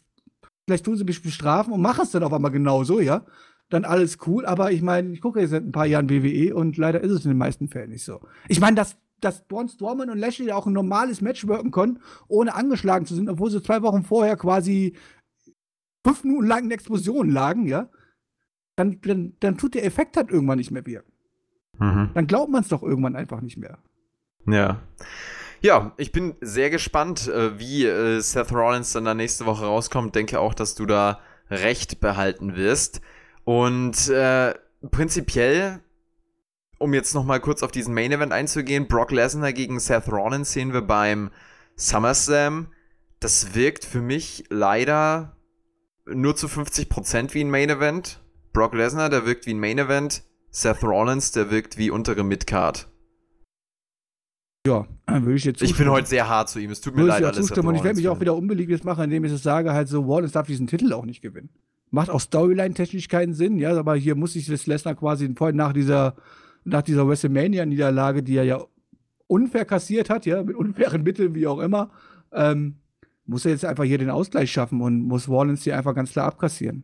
[0.66, 3.24] vielleicht tun sie mich bestrafen und machen es dann auf einmal genauso, ja.
[3.70, 6.76] Dann alles cool, aber ich meine, ich gucke jetzt seit ein paar Jahren WWE und
[6.78, 8.20] leider ist es in den meisten Fällen nicht so.
[8.48, 12.54] Ich meine, dass, dass Braun Strowman und Lashley auch ein normales Match worken konnten, ohne
[12.54, 14.94] angeschlagen zu sind, obwohl sie zwei Wochen vorher quasi
[16.06, 17.90] fünf Minuten lang in Explosion lagen, ja,
[18.76, 21.07] dann, dann, dann tut der Effekt halt irgendwann nicht mehr wirken.
[21.78, 22.10] Mhm.
[22.14, 23.78] Dann glaubt man es doch irgendwann einfach nicht mehr.
[24.46, 24.80] Ja.
[25.60, 30.14] Ja, ich bin sehr gespannt, äh, wie äh, Seth Rollins dann da nächste Woche rauskommt.
[30.14, 31.20] Denke auch, dass du da
[31.50, 33.00] recht behalten wirst.
[33.44, 34.54] Und äh,
[34.90, 35.80] prinzipiell,
[36.78, 40.72] um jetzt nochmal kurz auf diesen Main Event einzugehen, Brock Lesnar gegen Seth Rollins sehen
[40.72, 41.30] wir beim
[41.74, 42.68] SummerSlam.
[43.18, 45.36] Das wirkt für mich leider
[46.06, 48.20] nur zu 50% wie ein Main Event.
[48.52, 50.22] Brock Lesnar, der wirkt wie ein Main Event.
[50.60, 52.88] Seth Rollins, der wirkt wie untere Midcard.
[54.66, 55.62] Ja, würde ich jetzt.
[55.62, 56.70] Ich bin heute sehr hart zu ihm.
[56.70, 57.50] Es tut mir leid, alles.
[57.50, 60.32] Und ich werde mich auch wieder unbeliebt machen, indem ich es sage, halt so, Wallace
[60.32, 61.48] darf diesen Titel auch nicht gewinnen.
[61.90, 65.72] Macht auch Storyline-technisch keinen Sinn, ja, aber hier muss sich das Lesnar quasi vorhin nach
[65.72, 66.16] dieser,
[66.64, 68.60] nach dieser WrestleMania-Niederlage, die er ja
[69.26, 71.90] unfair kassiert hat, ja, mit unfairen Mitteln, wie auch immer,
[72.32, 72.76] ähm,
[73.24, 76.26] muss er jetzt einfach hier den Ausgleich schaffen und muss Wallace hier einfach ganz klar
[76.26, 76.82] abkassieren.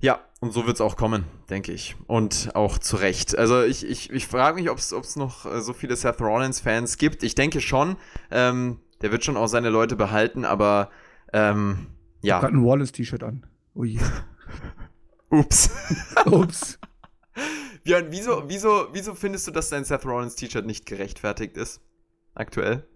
[0.00, 1.94] Ja, und so wird es auch kommen, denke ich.
[2.06, 3.36] Und auch zu Recht.
[3.36, 7.22] Also ich, ich, ich frage mich, ob es noch äh, so viele Seth Rollins-Fans gibt.
[7.22, 7.96] Ich denke schon.
[8.30, 10.90] Ähm, der wird schon auch seine Leute behalten, aber
[11.32, 11.88] ähm,
[12.22, 12.38] ja.
[12.38, 13.46] Ich habe ein Wallace-T-Shirt an.
[13.74, 13.98] Ui.
[15.30, 15.70] Ups.
[16.26, 16.78] Ups.
[17.84, 21.80] Björn, wieso, wieso, wieso findest du, dass dein Seth Rollins T-Shirt nicht gerechtfertigt ist?
[22.34, 22.86] Aktuell?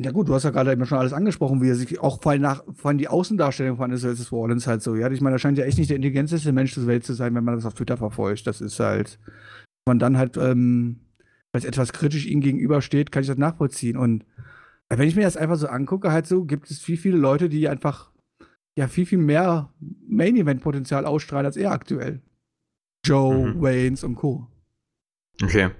[0.00, 2.32] Ja gut, du hast ja gerade immer schon alles angesprochen, wie er sich auch vor
[2.32, 5.10] allem, nach, vor allem die Außendarstellung von Seth Rollins halt so, ja.
[5.10, 7.44] Ich meine, er scheint ja echt nicht der intelligenteste Mensch der Welt zu sein, wenn
[7.44, 8.46] man das auf Twitter verfolgt.
[8.46, 11.00] Das ist halt, wenn man dann halt, ähm,
[11.52, 13.96] als etwas kritisch ihm gegenübersteht, kann ich das nachvollziehen.
[13.96, 14.24] Und
[14.88, 17.68] wenn ich mir das einfach so angucke, halt so, gibt es viel, viele Leute, die
[17.68, 18.12] einfach
[18.76, 19.72] ja viel, viel mehr
[20.08, 22.22] Main-Event-Potenzial ausstrahlen als er aktuell.
[23.04, 23.60] Joe, mhm.
[23.60, 24.46] Waynes und Co.
[25.42, 25.70] Okay.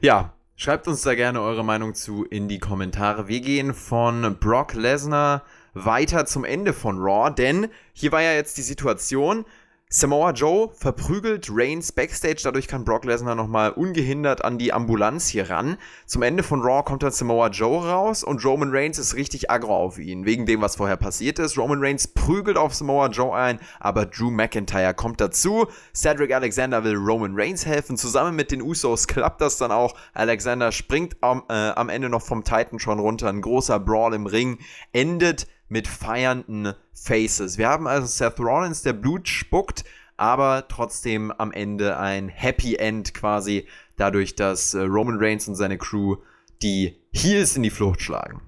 [0.00, 3.28] Ja, Schreibt uns da gerne eure Meinung zu in die Kommentare.
[3.28, 8.58] Wir gehen von Brock Lesnar weiter zum Ende von Raw, denn hier war ja jetzt
[8.58, 9.44] die Situation,
[9.90, 15.48] Samoa Joe verprügelt Reigns backstage, dadurch kann Brock Lesnar nochmal ungehindert an die Ambulanz hier
[15.48, 15.78] ran.
[16.04, 19.74] Zum Ende von Raw kommt dann Samoa Joe raus und Roman Reigns ist richtig aggro
[19.74, 21.56] auf ihn, wegen dem, was vorher passiert ist.
[21.56, 25.66] Roman Reigns prügelt auf Samoa Joe ein, aber Drew McIntyre kommt dazu.
[25.94, 29.94] Cedric Alexander will Roman Reigns helfen, zusammen mit den Usos klappt das dann auch.
[30.12, 34.26] Alexander springt am, äh, am Ende noch vom Titan schon runter, ein großer Brawl im
[34.26, 34.58] Ring,
[34.92, 37.58] endet mit feiernden Faces.
[37.58, 39.84] Wir haben also Seth Rollins, der Blut spuckt,
[40.16, 43.66] aber trotzdem am Ende ein Happy End quasi,
[43.96, 46.16] dadurch, dass äh, Roman Reigns und seine Crew
[46.62, 48.42] die Heels in die Flucht schlagen.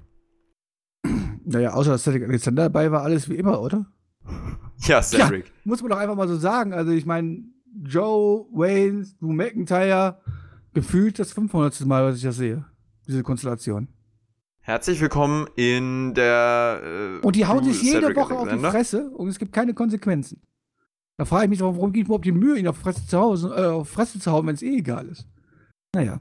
[1.44, 3.86] Naja, außer dass Cedric Alexander dabei war, alles wie immer, oder?
[4.84, 5.44] Ja, Cedric.
[5.46, 6.72] Ja, muss man doch einfach mal so sagen.
[6.72, 7.44] Also, ich meine,
[7.84, 10.18] Joe, Wayne, Drew McIntyre,
[10.72, 11.84] gefühlt das 500.
[11.84, 12.64] Mal, was ich das sehe.
[13.06, 13.88] Diese Konstellation.
[14.62, 16.82] Herzlich willkommen in der.
[17.22, 18.68] Äh, und die hauen sich jede Cedric Woche Alexander.
[18.68, 20.42] auf die Fresse und es gibt keine Konsequenzen.
[21.16, 23.48] Da frage ich mich, warum gibt es überhaupt die Mühe, ihn auf Fresse zu, Hause,
[23.54, 25.26] äh, auf Fresse zu hauen, wenn es eh egal ist.
[25.94, 26.20] Naja.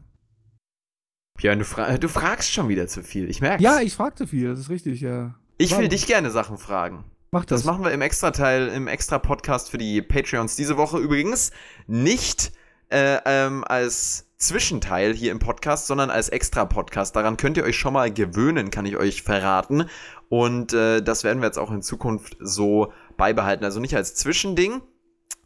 [1.38, 3.30] Björn, du, fra du, fragst schon wieder zu viel.
[3.30, 5.36] Ich merke Ja, ich frage zu viel, das ist richtig, ja.
[5.58, 7.06] Ich will dich gerne Sachen fragen.
[7.32, 7.62] Mach das.
[7.62, 11.52] Das machen wir im Extra-Teil, im Extra-Podcast für die Patreons diese Woche übrigens.
[11.88, 12.52] Nicht
[12.90, 17.14] äh, ähm, als Zwischenteil hier im Podcast, sondern als Extra-Podcast.
[17.14, 19.84] Daran könnt ihr euch schon mal gewöhnen, kann ich euch verraten.
[20.30, 23.66] Und äh, das werden wir jetzt auch in Zukunft so beibehalten.
[23.66, 24.82] Also nicht als Zwischending.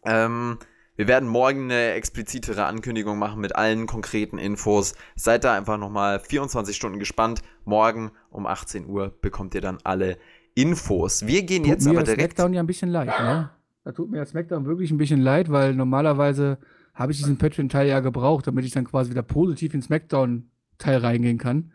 [0.05, 0.59] Ähm,
[0.95, 4.93] wir werden morgen eine explizitere Ankündigung machen mit allen konkreten Infos.
[5.15, 7.41] Seid da einfach nochmal 24 Stunden gespannt.
[7.65, 10.19] Morgen um 18 Uhr bekommt ihr dann alle
[10.53, 11.25] Infos.
[11.25, 12.35] Wir gehen tut jetzt mir aber direkt.
[12.35, 13.49] Smackdown ja ein bisschen leid, ne?
[13.85, 16.59] Da tut mir Smackdown wirklich ein bisschen leid, weil normalerweise
[16.93, 21.37] habe ich diesen Patreon-Teil ja gebraucht, damit ich dann quasi wieder positiv in Smackdown-Teil reingehen
[21.37, 21.71] kann.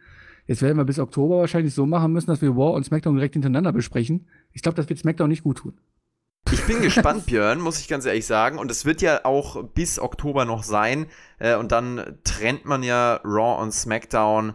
[0.46, 3.34] Jetzt werden wir bis Oktober wahrscheinlich so machen müssen, dass wir War und Smackdown direkt
[3.34, 4.28] hintereinander besprechen.
[4.52, 5.78] Ich glaube, das wird Smackdown nicht gut tun.
[6.50, 8.58] Ich bin gespannt, Björn, muss ich ganz ehrlich sagen.
[8.58, 11.06] Und es wird ja auch bis Oktober noch sein.
[11.38, 14.54] Äh, und dann trennt man ja Raw und SmackDown.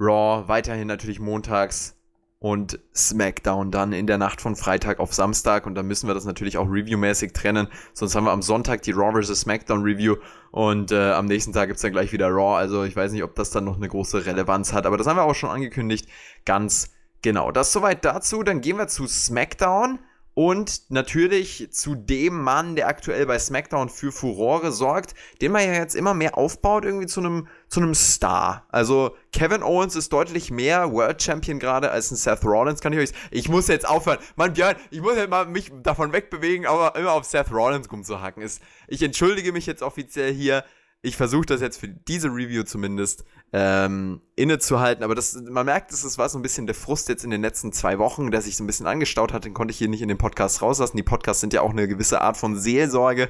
[0.00, 1.97] Raw weiterhin natürlich montags
[2.40, 6.24] und SmackDown dann in der Nacht von Freitag auf Samstag und dann müssen wir das
[6.24, 7.66] natürlich auch reviewmäßig trennen.
[7.94, 9.40] Sonst haben wir am Sonntag die Raw vs.
[9.40, 10.16] SmackDown Review
[10.52, 12.56] und äh, am nächsten Tag gibt's dann gleich wieder Raw.
[12.56, 15.16] Also ich weiß nicht, ob das dann noch eine große Relevanz hat, aber das haben
[15.16, 16.08] wir auch schon angekündigt.
[16.44, 17.50] Ganz genau.
[17.50, 18.44] Das soweit dazu.
[18.44, 19.98] Dann gehen wir zu SmackDown.
[20.38, 25.72] Und natürlich zu dem Mann, der aktuell bei SmackDown für Furore sorgt, den man ja
[25.72, 28.64] jetzt immer mehr aufbaut, irgendwie zu einem zu einem Star.
[28.68, 33.00] Also Kevin Owens ist deutlich mehr World Champion gerade als ein Seth Rollins, kann ich
[33.00, 33.10] euch.
[33.32, 34.18] Ich muss jetzt aufhören.
[34.36, 38.40] Mann, Björn, ich muss jetzt mal mich davon wegbewegen, aber immer auf Seth Rollins rumzuhacken.
[38.40, 40.62] Ist, ich entschuldige mich jetzt offiziell hier.
[41.02, 45.02] Ich versuche das jetzt für diese Review zumindest ähm, innezuhalten.
[45.02, 47.72] Aber das, man merkt, es war so ein bisschen der Frust jetzt in den letzten
[47.72, 49.44] zwei Wochen, der sich so ein bisschen angestaut hat.
[49.44, 50.96] Den konnte ich hier nicht in den Podcast rauslassen.
[50.96, 53.28] Die Podcasts sind ja auch eine gewisse Art von Seelsorge,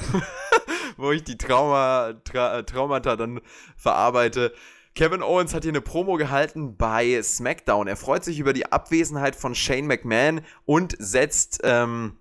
[0.96, 3.40] wo ich die Trauma, Tra Traumata dann
[3.76, 4.52] verarbeite.
[4.94, 7.86] Kevin Owens hat hier eine Promo gehalten bei SmackDown.
[7.86, 12.16] Er freut sich über die Abwesenheit von Shane McMahon und setzt ähm,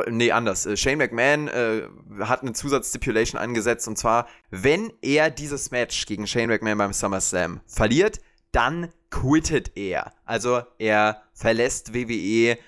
[0.00, 0.66] äh, nee, anders.
[0.66, 1.82] Äh, Shane McMahon äh,
[2.20, 7.60] hat eine Zusatzstipulation angesetzt und zwar, wenn er dieses Match gegen Shane McMahon beim SummerSlam
[7.66, 8.20] verliert,
[8.52, 10.12] dann quittet er.
[10.24, 12.58] Also er verlässt WWE.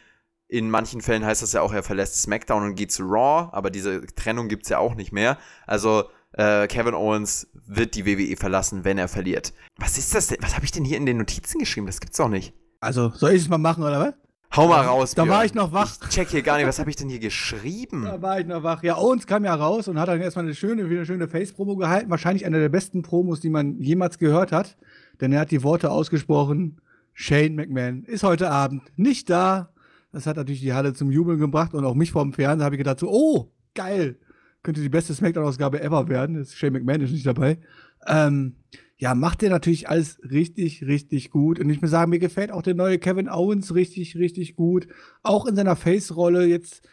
[0.47, 3.71] In manchen Fällen heißt das ja auch, er verlässt SmackDown und geht zu Raw, aber
[3.71, 5.39] diese Trennung gibt es ja auch nicht mehr.
[5.67, 9.53] Also äh, Kevin Owens wird die WWE verlassen, wenn er verliert.
[9.79, 10.39] Was ist das denn?
[10.41, 11.87] Was habe ich denn hier in den Notizen geschrieben?
[11.87, 12.53] Das gibt's doch nicht.
[12.81, 14.15] Also, soll ich es mal machen, oder was?
[14.57, 15.37] Hau mal raus, Da Björn.
[15.37, 15.97] war ich noch wach.
[16.03, 18.05] Ich check hier gar nicht, was habe ich denn hier geschrieben?
[18.05, 18.85] Da war ich noch wach.
[18.85, 22.09] Ja, Owens kam ja raus und hat dann erstmal eine schöne, eine schöne Face-Promo gehalten.
[22.09, 24.77] Wahrscheinlich eine der besten Promos, die man jemals gehört hat.
[25.21, 26.81] Denn er hat die Worte ausgesprochen:
[27.15, 29.73] Shane McMahon ist heute Abend nicht da.
[30.13, 32.79] Das hat natürlich die Halle zum Jubeln gebracht und auch mich vom Fernseher habe ich
[32.79, 34.19] gedacht so, oh, geil.
[34.63, 36.45] Könnte die beste Smackdown-Ausgabe ever werden.
[36.47, 37.59] Shane McMahon ist nicht dabei.
[38.07, 38.55] Ähm,
[38.97, 41.59] ja, macht er natürlich alles richtig, richtig gut.
[41.59, 44.87] Und ich muss sagen, mir gefällt auch der neue Kevin Owens richtig, richtig gut.
[45.23, 46.89] Auch in seiner Face-Rolle jetzt,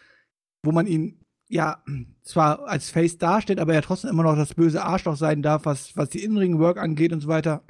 [0.64, 1.84] wo man ihn ja
[2.24, 5.95] zwar als Face darstellt, aber er trotzdem immer noch das böse Arschloch sein darf, was,
[5.95, 7.64] was die In-Ring-Work angeht und so weiter.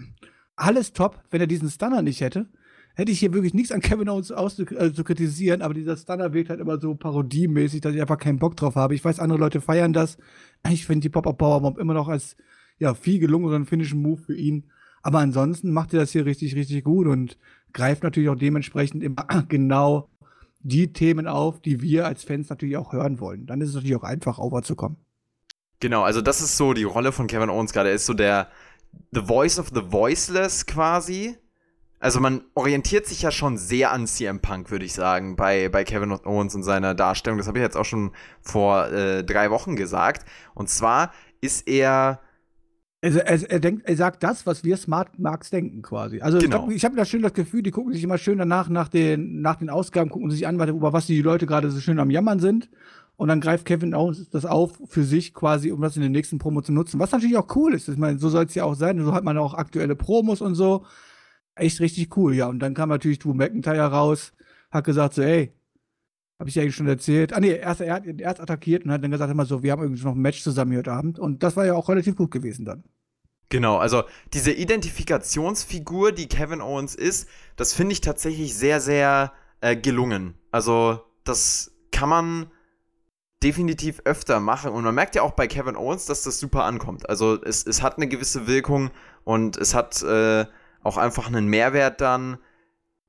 [0.56, 2.48] Alles top, wenn er diesen Stunner nicht hätte.
[2.94, 6.34] Hätte ich hier wirklich nichts an Kevin Owens auszu äh, zu kritisieren, aber dieser Stunner
[6.34, 8.96] wirkt halt immer so parodiemäßig, dass ich einfach keinen Bock drauf habe.
[8.96, 10.18] Ich weiß, andere Leute feiern das.
[10.70, 12.36] Ich finde die Pop-Up-Powerbomb immer noch als
[12.82, 14.64] ja, viel gelungeneren finnischen Move für ihn.
[15.04, 17.38] Aber ansonsten macht er das hier richtig, richtig gut und
[17.74, 20.10] greift natürlich auch dementsprechend immer genau
[20.62, 23.46] die Themen auf, die wir als Fans natürlich auch hören wollen.
[23.46, 24.98] Dann ist es natürlich auch einfach, overzukommen.
[25.80, 27.90] Genau, also das ist so die Rolle von Kevin Owens gerade.
[27.90, 28.48] Er ist so der
[29.12, 31.38] The Voice of the Voiceless quasi.
[32.00, 35.84] Also man orientiert sich ja schon sehr an CM Punk, würde ich sagen, bei, bei
[35.84, 37.38] Kevin Owens und seiner Darstellung.
[37.38, 38.12] Das habe ich jetzt auch schon
[38.42, 40.26] vor äh, drei Wochen gesagt.
[40.56, 41.12] Und zwar
[41.42, 42.20] ist er
[43.02, 46.22] also er, er, denkt, er sagt das, was wir Smart Marks denken quasi.
[46.22, 46.70] Also genau.
[46.70, 49.42] ich habe hab da schön das Gefühl, die gucken sich immer schön danach nach den,
[49.42, 52.40] nach den Ausgaben, gucken sich an, über was die Leute gerade so schön am Jammern
[52.40, 52.70] sind.
[53.18, 56.40] Und dann greift Kevin auch das auf für sich quasi, um das in den nächsten
[56.40, 57.00] Promo zu nutzen.
[57.00, 57.88] Was natürlich auch cool ist.
[57.88, 59.04] Ich meine, so soll es ja auch sein.
[59.04, 60.86] So hat man auch aktuelle Promos und so.
[61.56, 62.48] Echt richtig cool, ja.
[62.48, 64.34] Und dann kam natürlich Drew McIntyre raus,
[64.72, 65.54] hat gesagt so, ey,
[66.42, 67.34] habe ich ja eigentlich schon erzählt.
[67.34, 69.72] Ah nee, erst, er hat ihn erst attackiert und hat dann gesagt immer so, wir
[69.72, 71.20] haben irgendwie noch ein Match zusammen heute Abend.
[71.20, 72.84] Und das war ja auch relativ gut gewesen dann.
[73.50, 79.76] Genau, also diese Identifikationsfigur, die Kevin Owens ist, das finde ich tatsächlich sehr, sehr äh,
[79.76, 80.34] gelungen.
[80.50, 82.48] Also das kann man
[83.44, 84.72] definitiv öfter machen.
[84.72, 87.08] Und man merkt ja auch bei Kevin Owens, dass das super ankommt.
[87.08, 88.90] Also es, es hat eine gewisse Wirkung
[89.26, 90.48] und es hat äh,
[90.82, 92.40] auch einfach einen Mehrwert dann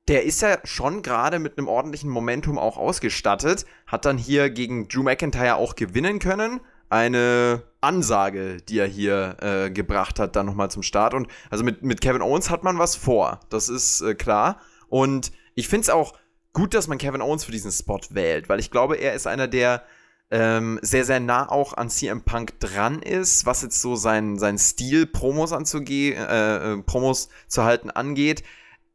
[0.07, 4.87] der ist ja schon gerade mit einem ordentlichen Momentum auch ausgestattet, hat dann hier gegen
[4.87, 6.59] Drew McIntyre auch gewinnen können.
[6.89, 11.13] Eine Ansage, die er hier äh, gebracht hat, dann nochmal zum Start.
[11.13, 14.59] Und also mit, mit Kevin Owens hat man was vor, das ist äh, klar.
[14.89, 16.13] Und ich finde es auch
[16.51, 19.47] gut, dass man Kevin Owens für diesen Spot wählt, weil ich glaube, er ist einer,
[19.47, 19.83] der
[20.29, 24.57] ähm, sehr, sehr nah auch an CM Punk dran ist, was jetzt so sein, sein
[24.57, 28.43] Stil, Promos anzugehen, äh, äh, Promos zu halten angeht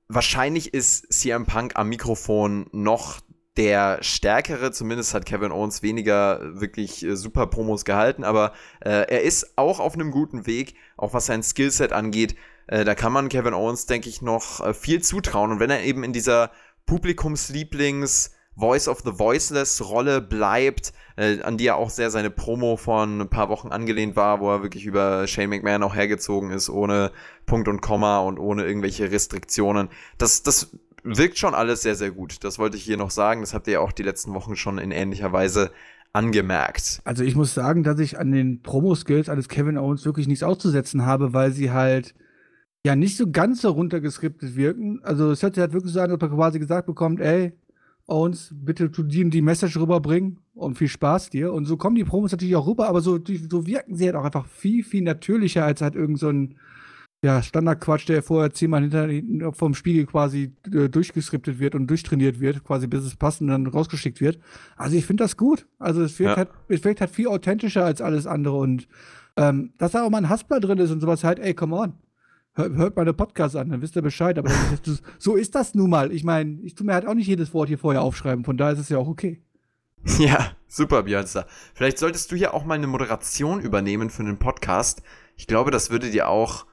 [0.09, 3.21] wahrscheinlich ist CM Punk am Mikrofon noch
[3.57, 9.23] der stärkere, zumindest hat Kevin Owens weniger wirklich äh, super Promos gehalten, aber äh, er
[9.23, 12.37] ist auch auf einem guten Weg, auch was sein Skillset angeht.
[12.69, 15.51] Äh, da kann man Kevin Owens, denke ich, noch äh, viel zutrauen.
[15.51, 16.53] Und wenn er eben in dieser
[16.87, 22.77] Publikumslieblings- Voice of the Voiceless Rolle bleibt, äh, an die er auch sehr seine Promo
[22.77, 26.69] von ein paar Wochen angelehnt war, wo er wirklich über Shane McMahon auch hergezogen ist,
[26.69, 27.13] ohne
[27.47, 29.89] Punkt und Komma und ohne irgendwelche Restriktionen.
[30.19, 32.43] Das, das wirkt schon alles sehr, sehr gut.
[32.45, 33.41] Das wollte ich hier noch sagen.
[33.41, 35.71] Das habt ihr ja auch die letzten Wochen schon in ähnlicher Weise
[36.13, 37.01] angemerkt.
[37.05, 41.07] Also ich muss sagen, dass ich an den Promo-Skills eines Kevin Owens wirklich nichts auszusetzen
[41.07, 42.15] habe, weil sie halt
[42.85, 45.01] ja nicht so ganz so runtergeskriptet wirken.
[45.03, 47.53] Also es hört sich halt wirklich so an, ob er quasi gesagt bekommt, ey,
[48.09, 51.53] Owens, bitte tu dir die Message rüberbringen und viel Spaß dir.
[51.53, 53.19] Und so kommen die Promos natürlich auch rüber, aber so,
[53.51, 56.55] so wirken sie halt auch einfach viel, viel natürlicher als halt irgend so ein
[57.23, 62.65] ja, Standardquatsch, der vorher zehnmal hinter vom Spiegel quasi äh, durchgeskriptet wird und durchtrainiert wird,
[62.65, 64.39] quasi bis es passt und dann rausgeschickt wird.
[64.77, 65.67] Also ich finde das gut.
[65.79, 66.37] Also es wirkt, ja.
[66.37, 68.89] halt, es wirkt halt viel authentischer als alles andere und
[69.37, 71.93] ähm, dass da auch mal ein Haspler drin ist und sowas halt, ey, come on
[72.59, 74.39] hört meine Podcasts an, dann wisst ihr Bescheid.
[74.39, 76.13] Aber ist, so ist das nun mal.
[76.13, 78.75] Ich meine, ich tue mir halt auch nicht jedes Wort hier vorher aufschreiben, von daher
[78.75, 79.43] ist es ja auch okay.
[80.19, 81.47] Ja, super, Björnster.
[81.75, 85.03] Vielleicht solltest du ja auch mal eine Moderation übernehmen für einen Podcast.
[85.37, 86.67] Ich glaube, das würde dir auch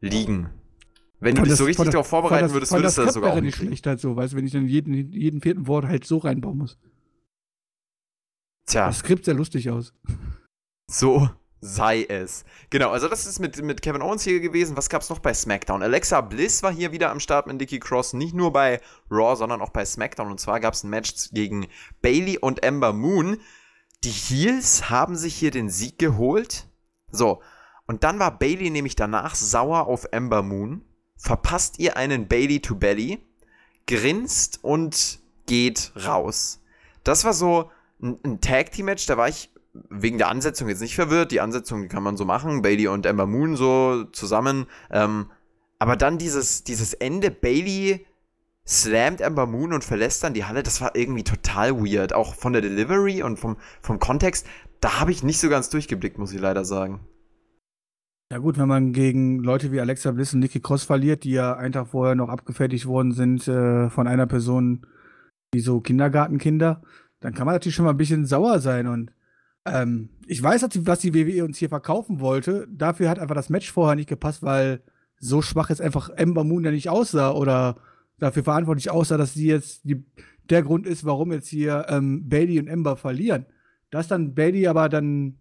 [0.00, 0.48] liegen.
[1.18, 3.56] Wenn du dich so richtig darauf vorbereiten das, würdest, würdest du das sogar auch nicht
[3.56, 6.56] schlecht halt so, weißt du, wenn ich dann jeden, jeden vierten Wort halt so reinbauen
[6.56, 6.78] muss.
[8.66, 8.86] Tja.
[8.86, 9.92] Das Skript sehr lustig aus.
[10.86, 11.28] So
[11.60, 12.44] sei es.
[12.70, 14.76] Genau, also das ist mit, mit Kevin Owens hier gewesen.
[14.76, 15.82] Was gab es noch bei SmackDown?
[15.82, 18.14] Alexa Bliss war hier wieder am Start mit Nikki Cross.
[18.14, 18.80] Nicht nur bei
[19.10, 20.30] Raw, sondern auch bei SmackDown.
[20.30, 21.66] Und zwar gab es ein Match gegen
[22.02, 23.38] Bailey und Ember Moon.
[24.04, 26.66] Die Heels haben sich hier den Sieg geholt.
[27.10, 27.42] So,
[27.86, 30.84] und dann war Bailey nämlich danach sauer auf Ember Moon
[31.20, 33.18] verpasst ihr einen Bailey to Belly,
[33.86, 36.60] grinst und geht raus.
[37.04, 37.70] Das war so
[38.02, 41.32] ein, ein Tag Team Match, da war ich wegen der Ansetzung jetzt nicht verwirrt.
[41.32, 44.66] Die Ansetzung, kann man so machen, Bailey und Ember Moon so zusammen.
[44.90, 45.26] Ähm,
[45.78, 48.06] aber dann dieses, dieses Ende, Bailey
[48.66, 52.12] slammt Ember Moon und verlässt dann die Halle, das war irgendwie total weird.
[52.12, 54.46] Auch von der Delivery und vom, vom Kontext,
[54.80, 57.00] da habe ich nicht so ganz durchgeblickt, muss ich leider sagen.
[58.32, 61.56] Ja gut, wenn man gegen Leute wie Alexa Bliss und Nikki Cross verliert, die ja
[61.56, 64.86] einen Tag vorher noch abgefertigt worden sind äh, von einer Person,
[65.52, 66.80] wie so Kindergartenkinder,
[67.18, 68.86] dann kann man natürlich schon mal ein bisschen sauer sein.
[68.86, 69.10] Und
[69.70, 72.68] ähm, ich weiß, was die WWE uns hier verkaufen wollte.
[72.70, 74.80] Dafür hat einfach das Match vorher nicht gepasst, weil
[75.18, 77.76] so schwach jetzt einfach Ember Moon ja nicht aussah oder
[78.18, 80.04] dafür verantwortlich aussah, dass sie jetzt die,
[80.48, 83.46] der Grund ist, warum jetzt hier ähm, Bailey und Ember verlieren.
[83.90, 85.38] Dass dann Bailey aber dann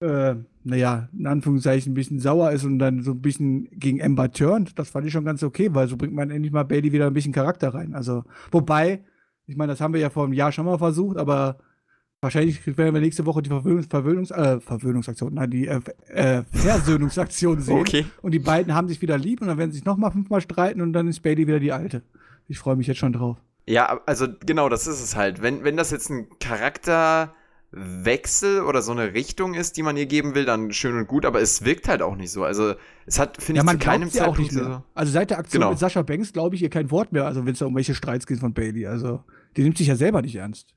[0.00, 4.30] äh, naja, in Anführungszeichen ein bisschen sauer ist und dann so ein bisschen gegen Ember
[4.30, 7.06] turnt, das fand ich schon ganz okay, weil so bringt man endlich mal Bailey wieder
[7.06, 7.94] ein bisschen Charakter rein.
[7.94, 9.04] Also, wobei,
[9.46, 11.58] ich meine, das haben wir ja vor einem Jahr schon mal versucht, aber
[12.20, 17.60] wahrscheinlich werden wir nächste Woche die Verwöhnungs Verwöhnungs äh, Verwöhnungsaktion, nein, die äh, äh, Versöhnungsaktion
[17.60, 17.78] sehen.
[17.78, 18.06] Okay.
[18.22, 20.80] Und die beiden haben sich wieder lieb und dann werden sie sich nochmal fünfmal streiten
[20.80, 22.02] und dann ist Bailey wieder die Alte.
[22.48, 23.38] Ich freue mich jetzt schon drauf.
[23.66, 25.42] Ja, also genau, das ist es halt.
[25.42, 27.34] Wenn, wenn das jetzt ein Charakter
[27.72, 31.24] Wechsel oder so eine Richtung ist, die man ihr geben will, dann schön und gut,
[31.24, 32.42] aber es wirkt halt auch nicht so.
[32.42, 32.74] Also
[33.06, 34.64] es hat, finde ja, ich, man zu keinem Zeitpunkt auch nicht mehr.
[34.64, 35.70] So also seit der Aktion genau.
[35.70, 37.94] mit Sascha Banks glaube ich ihr kein Wort mehr, also wenn es da um welche
[37.94, 38.86] Streits geht von Bailey.
[38.86, 39.22] Also
[39.56, 40.74] die nimmt sich ja selber nicht ernst.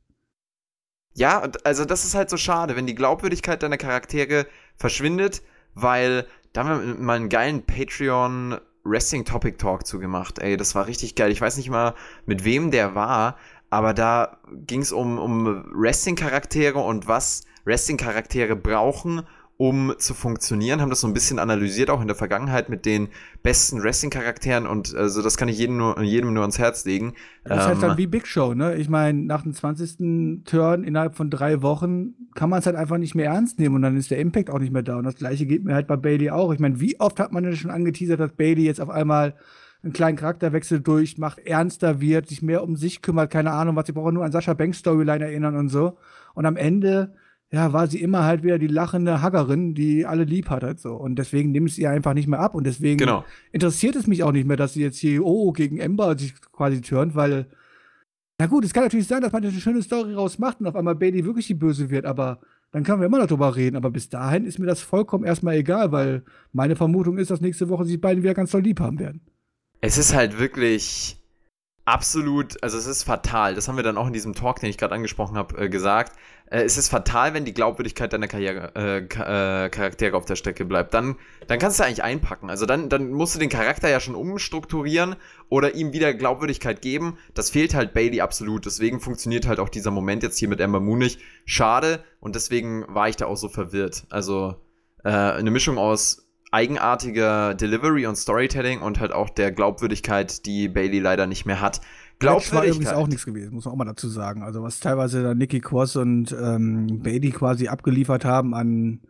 [1.13, 5.43] Ja, also das ist halt so schade, wenn die Glaubwürdigkeit deiner Charaktere verschwindet,
[5.75, 10.39] weil da haben wir mal einen geilen Patreon Wrestling Topic Talk zugemacht.
[10.39, 11.31] Ey, das war richtig geil.
[11.31, 11.93] Ich weiß nicht mal,
[12.25, 13.37] mit wem der war,
[13.69, 19.23] aber da ging es um, um Wrestling-Charaktere und was Wrestling-Charaktere brauchen,
[19.63, 23.07] um zu funktionieren, haben das so ein bisschen analysiert, auch in der Vergangenheit mit den
[23.43, 27.13] besten Wrestling-Charakteren und also das kann ich jedem nur, jedem nur ans Herz legen.
[27.45, 28.75] Das ist halt dann ähm, wie Big Show, ne?
[28.75, 30.43] Ich meine, nach dem 20.
[30.43, 33.83] Turn innerhalb von drei Wochen kann man es halt einfach nicht mehr ernst nehmen und
[33.83, 34.97] dann ist der Impact auch nicht mehr da.
[34.97, 36.51] Und das gleiche geht mir halt bei Bailey auch.
[36.51, 39.33] Ich meine, wie oft hat man denn schon angeteasert, dass Bailey jetzt auf einmal
[39.81, 43.87] einen kleinen Charakterwechsel durchmacht, ernster wird, sich mehr um sich kümmert, keine Ahnung was.
[43.87, 45.97] Ich brauche nur an Sascha Banks Storyline erinnern und so.
[46.33, 47.13] Und am Ende,
[47.53, 50.95] ja, war sie immer halt wieder die lachende Haggerin, die alle lieb hat halt so.
[50.95, 52.55] Und deswegen nimmt sie einfach nicht mehr ab.
[52.55, 53.23] Und deswegen genau.
[53.51, 56.81] interessiert es mich auch nicht mehr, dass sie jetzt hier oh, gegen Ember sich quasi
[56.81, 57.45] turnt, weil,
[58.39, 60.95] na gut, es kann natürlich sein, dass man eine schöne Story rausmacht und auf einmal
[60.95, 62.39] Bailey wirklich die Böse wird, aber
[62.71, 63.75] dann können wir immer noch drüber reden.
[63.75, 66.23] Aber bis dahin ist mir das vollkommen erstmal egal, weil
[66.53, 69.21] meine Vermutung ist, dass nächste Woche sie beiden wieder ganz doll lieb haben werden
[69.83, 71.17] es ist halt wirklich
[71.85, 73.55] absolut, also es ist fatal.
[73.55, 76.13] Das haben wir dann auch in diesem Talk, den ich gerade angesprochen habe, äh, gesagt.
[76.49, 80.65] Äh, es ist fatal, wenn die Glaubwürdigkeit deiner Karriere, äh, äh, Charaktere auf der Strecke
[80.65, 80.93] bleibt.
[80.93, 81.15] Dann,
[81.47, 82.49] dann kannst du eigentlich einpacken.
[82.49, 85.15] Also dann, dann musst du den Charakter ja schon umstrukturieren
[85.49, 87.17] oder ihm wieder Glaubwürdigkeit geben.
[87.33, 88.65] Das fehlt halt Bailey absolut.
[88.65, 91.19] Deswegen funktioniert halt auch dieser Moment jetzt hier mit Ember Moon nicht.
[91.45, 94.05] Schade und deswegen war ich da auch so verwirrt.
[94.09, 94.55] Also
[95.03, 96.22] äh, eine Mischung aus
[96.53, 101.81] eigenartiger Delivery und Storytelling und halt auch der Glaubwürdigkeit, die Bailey leider nicht mehr hat.
[102.19, 102.59] Glaubwürdigkeit.
[102.59, 104.43] war übrigens auch nichts gewesen, muss man auch mal dazu sagen.
[104.43, 109.01] Also was teilweise da Nikki Cross und ähm, Bailey quasi abgeliefert haben an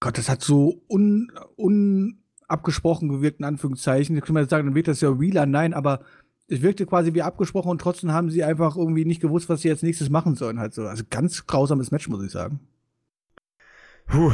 [0.00, 4.16] Gott, das hat so un, unabgesprochen gewirkt, in Anführungszeichen.
[4.16, 6.00] Ich kann mal sagen, dann wird das ja realer, nein, aber
[6.48, 9.70] es wirkte quasi wie abgesprochen und trotzdem haben sie einfach irgendwie nicht gewusst, was sie
[9.70, 10.60] als nächstes machen sollen.
[10.60, 10.82] Halt so.
[10.82, 12.60] Also ganz grausames Match, muss ich sagen.
[14.06, 14.32] Puh,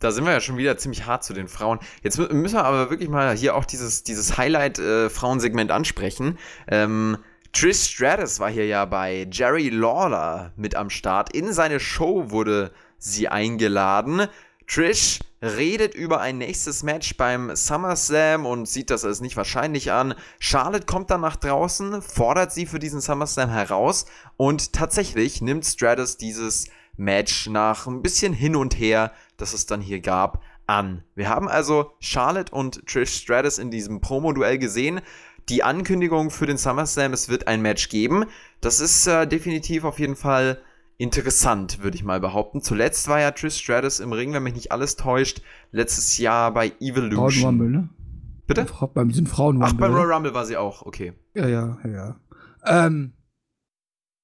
[0.00, 1.78] da sind wir ja schon wieder ziemlich hart zu den Frauen.
[2.02, 6.38] Jetzt müssen wir aber wirklich mal hier auch dieses, dieses Highlight-Frauensegment äh, ansprechen.
[6.68, 7.18] Ähm,
[7.52, 11.34] Trish Stratus war hier ja bei Jerry Lawler mit am Start.
[11.34, 14.28] In seine Show wurde sie eingeladen.
[14.66, 20.14] Trish redet über ein nächstes Match beim SummerSlam und sieht das als nicht wahrscheinlich an.
[20.40, 26.16] Charlotte kommt dann nach draußen, fordert sie für diesen SummerSlam heraus und tatsächlich nimmt Stratus
[26.16, 26.68] dieses
[26.98, 31.02] Match nach ein bisschen hin und her das es dann hier gab, an.
[31.14, 35.00] Wir haben also Charlotte und Trish Stratus in diesem Promo-Duell gesehen.
[35.48, 38.26] Die Ankündigung für den SummerSlam, es wird ein Match geben.
[38.60, 40.58] Das ist äh, definitiv auf jeden Fall
[40.98, 42.60] interessant, würde ich mal behaupten.
[42.60, 45.40] Zuletzt war ja Trish Stratus im Ring, wenn mich nicht alles täuscht,
[45.72, 47.44] letztes Jahr bei Evolution.
[47.44, 47.88] Rumble, ne?
[48.46, 48.66] Bitte?
[48.94, 51.12] Beim diesem Frauen Ach, beim Royal Rumble war sie auch, okay.
[51.34, 52.16] Ja, ja, ja.
[52.64, 53.12] Ähm,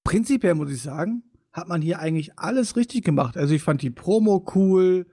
[0.03, 1.23] prinzipiell muss ich sagen,
[1.55, 3.39] hat man hier eigentlich alles richtig gemacht.
[3.39, 5.07] Also ich fand die Promo cool,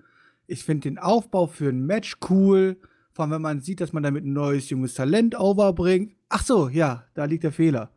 [0.48, 2.78] ich finde den Aufbau für ein Match cool,
[3.14, 6.14] vor allem wenn man sieht, dass man damit ein neues junges Talent overbringt.
[6.30, 7.92] Ach so, ja, da liegt der Fehler.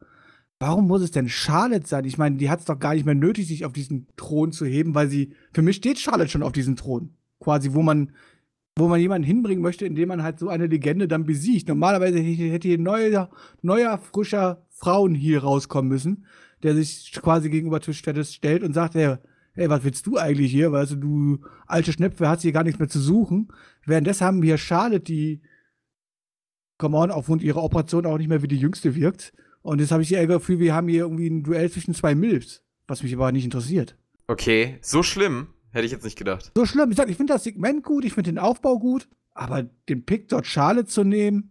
[0.61, 2.05] Warum muss es denn Charlotte sein?
[2.05, 4.67] Ich meine, die hat es doch gar nicht mehr nötig, sich auf diesen Thron zu
[4.67, 7.15] heben, weil sie, für mich steht Charlotte schon auf diesem Thron.
[7.41, 8.13] Quasi, wo man,
[8.77, 11.69] wo man jemanden hinbringen möchte, indem man halt so eine Legende dann besiegt.
[11.69, 13.31] Normalerweise hätte hier neuer,
[13.63, 16.27] neuer, frischer Frauen hier rauskommen müssen,
[16.65, 19.19] der sich quasi gegenüber Trish stellt und sagt, hey,
[19.53, 20.73] hey, was willst du eigentlich hier?
[20.73, 23.49] Weißt du, du alte Schnepfe hast hier gar nichts mehr zu suchen.
[23.87, 25.43] Währenddessen haben wir hier Charlotte, die,
[26.79, 29.33] come on, aufgrund ihrer Operation auch nicht mehr wie die Jüngste wirkt.
[29.63, 32.63] Und jetzt habe ich hier Gefühl, wir haben hier irgendwie ein Duell zwischen zwei Milfs,
[32.87, 33.97] was mich aber nicht interessiert.
[34.27, 35.49] Okay, so schlimm.
[35.71, 36.53] Hätte ich jetzt nicht gedacht.
[36.55, 36.91] So schlimm.
[36.93, 40.47] Ich, ich finde das Segment gut, ich finde den Aufbau gut, aber den Pick dort
[40.47, 41.51] Charlotte zu nehmen,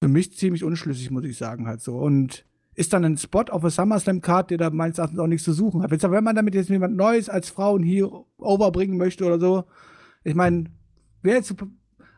[0.00, 1.96] für mich ziemlich unschlüssig, muss ich sagen, halt so.
[1.96, 2.44] Und
[2.74, 5.82] ist dann ein Spot auf der SummerSlam-Card, der da meines Erachtens auch nichts zu suchen
[5.82, 5.90] hat.
[5.90, 9.64] Wenn man damit jetzt jemand Neues als Frauen hier overbringen möchte oder so,
[10.24, 10.64] ich meine,
[11.22, 11.54] wer jetzt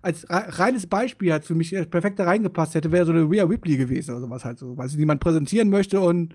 [0.03, 3.77] als reines Beispiel hat für mich perfekt da reingepasst hätte, wäre so eine Rhea Ripley
[3.77, 6.35] gewesen oder sowas halt so, weil sie jemand präsentieren möchte und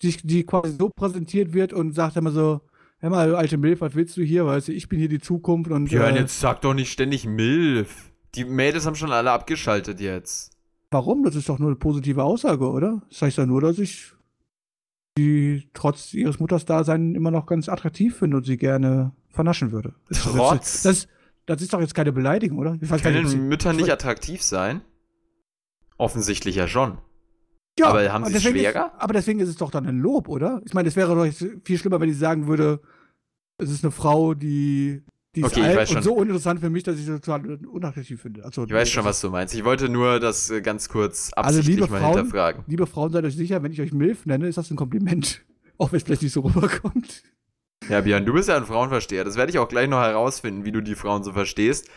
[0.00, 2.60] sich die quasi so präsentiert wird und sagt immer so,
[2.98, 5.70] hör mal, alte Milf, was willst du hier, weißt du, ich bin hier die Zukunft
[5.70, 8.10] und Björn, äh, jetzt sag doch nicht ständig Milf.
[8.34, 10.52] Die Mädels haben schon alle abgeschaltet jetzt.
[10.92, 11.24] Warum?
[11.24, 13.02] Das ist doch nur eine positive Aussage, oder?
[13.08, 14.12] Das heißt ja nur, dass ich
[15.16, 19.94] die trotz ihres Muttersdaseins immer noch ganz attraktiv finde und sie gerne vernaschen würde.
[20.12, 20.82] Trotz?
[20.82, 21.08] Das,
[21.46, 22.78] das, ist doch jetzt keine Beleidigung, oder?
[22.80, 24.82] Ich Können nicht, Mütter nicht attraktiv sein?
[25.98, 26.98] Offensichtlich ja schon.
[27.78, 28.86] Ja, aber haben sie es schwerer?
[28.86, 30.60] Ist, aber deswegen ist es doch dann ein Lob, oder?
[30.66, 32.80] Ich meine, es wäre doch viel schlimmer, wenn ich sagen würde,
[33.56, 35.02] es ist eine Frau, die,
[35.34, 38.44] die okay, ist alt und so uninteressant für mich, dass ich sie total unattraktiv finde.
[38.44, 39.54] Also, ich weiß schon, was du meinst.
[39.54, 42.64] Ich wollte nur das äh, ganz kurz absichtlich also, liebe mal Frauen, hinterfragen.
[42.66, 45.42] Liebe Frauen, seid euch sicher, wenn ich euch MILF nenne, ist das ein Kompliment.
[45.78, 47.22] Auch wenn es vielleicht nicht so rüberkommt.
[47.88, 49.24] Ja, Björn, du bist ja ein Frauenversteher.
[49.24, 51.88] Das werde ich auch gleich noch herausfinden, wie du die Frauen so verstehst.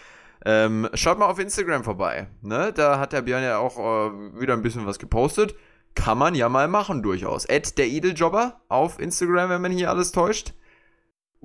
[0.44, 2.28] Ähm, schaut mal auf Instagram vorbei.
[2.42, 2.72] Ne?
[2.74, 5.56] Da hat der Björn ja auch äh, wieder ein bisschen was gepostet.
[5.94, 7.46] Kann man ja mal machen, durchaus.
[7.46, 10.54] Ed der Edeljobber auf Instagram, wenn man hier alles täuscht.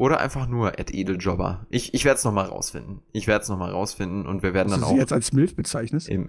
[0.00, 1.66] Oder einfach nur Ed Edeljobber.
[1.68, 3.02] Ich, ich werde es nochmal rausfinden.
[3.12, 4.92] Ich werde es nochmal rausfinden und wir werden Hast dann du auch.
[4.92, 6.08] Sie jetzt als Milf bezeichnest?
[6.08, 6.26] Im,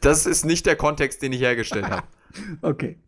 [0.00, 2.06] das ist nicht der Kontext, den ich hergestellt habe.
[2.62, 2.98] Okay.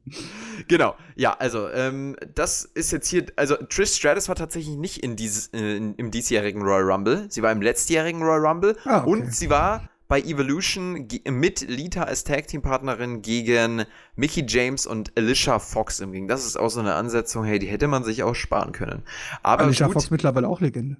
[0.68, 5.16] Genau, ja, also, ähm, das ist jetzt hier, also Trish Stratus war tatsächlich nicht in
[5.16, 7.26] dieses, äh, im diesjährigen Royal Rumble.
[7.28, 9.10] Sie war im letztjährigen Royal Rumble ah, okay.
[9.10, 13.84] und sie war bei Evolution mit Lita als Tag Team Partnerin gegen
[14.14, 16.28] Mickey James und Alicia Fox im Ring.
[16.28, 19.02] Das ist auch so eine Ansetzung, hey, die hätte man sich auch sparen können.
[19.42, 20.98] Aber Alicia gut, Fox mittlerweile auch Legende.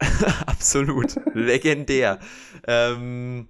[0.46, 2.18] Absolut, legendär.
[2.66, 3.48] ähm,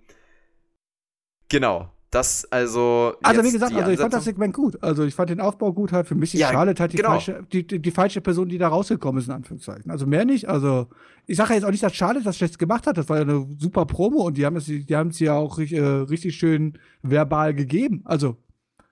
[1.48, 1.91] genau.
[2.12, 3.14] Das also.
[3.22, 4.80] Also, wie gesagt, also ich fand das Segment gut.
[4.82, 5.92] Also, ich fand den Aufbau gut.
[5.92, 7.12] Halt für mich ist ja, Charlotte halt die, genau.
[7.12, 9.90] falsche, die, die, die, falsche Person, die da rausgekommen ist, in Anführungszeichen.
[9.90, 10.46] Also, mehr nicht.
[10.46, 10.88] Also,
[11.26, 12.98] ich sage ja jetzt auch nicht, dass Charlotte das schlecht gemacht hat.
[12.98, 15.58] Das war ja eine super Promo und die haben es, die haben es ja auch
[15.58, 18.02] äh, richtig schön verbal gegeben.
[18.04, 18.36] Also,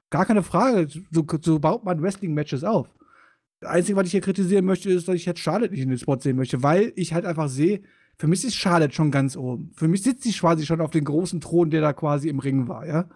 [0.09, 0.89] gar keine Frage.
[1.11, 2.89] So, so baut man Wrestling-Matches auf.
[3.61, 5.99] Das Einzige, was ich hier kritisieren möchte, ist, dass ich jetzt Charlotte nicht in den
[5.99, 7.83] Spot sehen möchte, weil ich halt einfach sehe,
[8.21, 9.73] für mich ist Charlotte schon ganz oben.
[9.75, 12.69] Für mich sitzt sie quasi schon auf dem großen Thron, der da quasi im Ring
[12.69, 13.07] war, ja.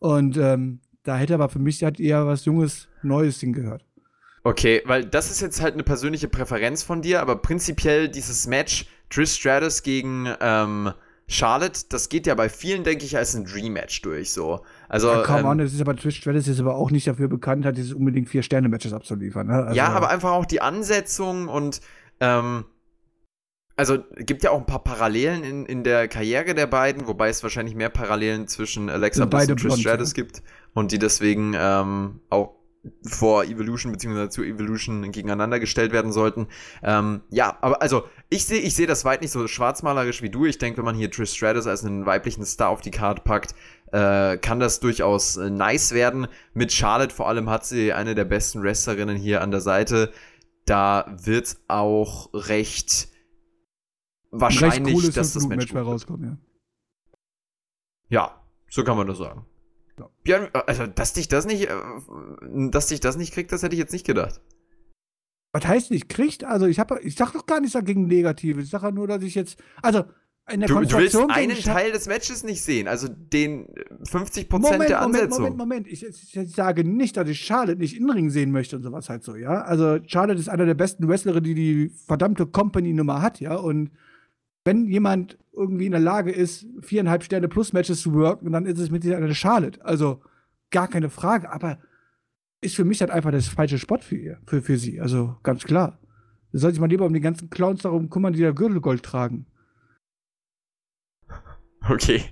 [0.00, 3.86] Und ähm, da hätte aber für mich halt eher was Junges, Neues hingehört.
[4.44, 8.84] Okay, weil das ist jetzt halt eine persönliche Präferenz von dir, aber prinzipiell dieses Match
[9.08, 10.92] Trish Stratus gegen ähm,
[11.26, 14.60] Charlotte, das geht ja bei vielen, denke ich, als ein Dream-Match durch, so.
[14.90, 17.28] Also, ja, komm ähm, on, das ist aber Trish Stratus ist aber auch nicht dafür
[17.28, 19.46] bekannt, hat dieses unbedingt vier Sterne-Matches abzuliefern.
[19.46, 19.54] Ne?
[19.54, 21.80] Also, ja, aber einfach auch die Ansetzung und
[22.20, 22.66] ähm,
[23.80, 27.42] also gibt ja auch ein paar Parallelen in, in der Karriere der beiden, wobei es
[27.42, 30.22] wahrscheinlich mehr Parallelen zwischen Alexa Bliss und Trish Stratus ja.
[30.22, 30.42] gibt
[30.74, 32.56] und die deswegen ähm, auch
[33.06, 34.28] vor Evolution bzw.
[34.28, 36.46] zu Evolution gegeneinander gestellt werden sollten.
[36.82, 40.44] Ähm, ja, aber also ich sehe ich seh das weit nicht so schwarzmalerisch wie du.
[40.44, 43.54] Ich denke, wenn man hier Trish Stratus als einen weiblichen Star auf die Karte packt,
[43.92, 46.26] äh, kann das durchaus äh, nice werden.
[46.52, 50.12] Mit Charlotte vor allem hat sie eine der besten Wrestlerinnen hier an der Seite.
[50.66, 53.08] Da wird auch recht
[54.30, 56.36] wahrscheinlich, dass das Match, Match rauskommt, ja.
[58.08, 59.46] Ja, so kann man das sagen.
[59.98, 60.08] Ja.
[60.22, 61.74] Björn, also, dass dich das nicht, äh,
[62.70, 64.40] dass dich das nicht kriegt, das hätte ich jetzt nicht gedacht.
[65.52, 66.44] Was heißt nicht kriegt?
[66.44, 68.64] Also, ich habe, ich sag doch gar nichts dagegen Negatives.
[68.64, 70.04] Ich sage ja nur, dass ich jetzt, also,
[70.50, 73.66] in der du, du willst einen Teil des Matches nicht sehen, also den
[74.04, 75.42] 50% Moment, der Ansetzung.
[75.42, 75.86] Moment, Moment, Moment.
[75.86, 79.22] Ich, ich, sage nicht, dass ich Charlotte nicht in Ring sehen möchte und sowas halt
[79.22, 79.62] so, ja.
[79.62, 83.54] Also Charlotte ist einer der besten Wrestlerinnen, die die verdammte Company-Nummer hat, ja.
[83.56, 83.90] Und
[84.64, 88.78] wenn jemand irgendwie in der Lage ist, viereinhalb Sterne plus Matches zu worken, dann ist
[88.78, 89.84] es mit dieser eine Charlotte.
[89.84, 90.22] Also
[90.70, 91.78] gar keine Frage, aber
[92.60, 95.00] ist für mich halt einfach das falsche Spot für ihr, für, für sie.
[95.00, 95.98] Also ganz klar.
[96.52, 99.46] Da soll sich mal lieber um die ganzen Clowns darum kümmern, die da Gürtelgold tragen.
[101.88, 102.22] Okay.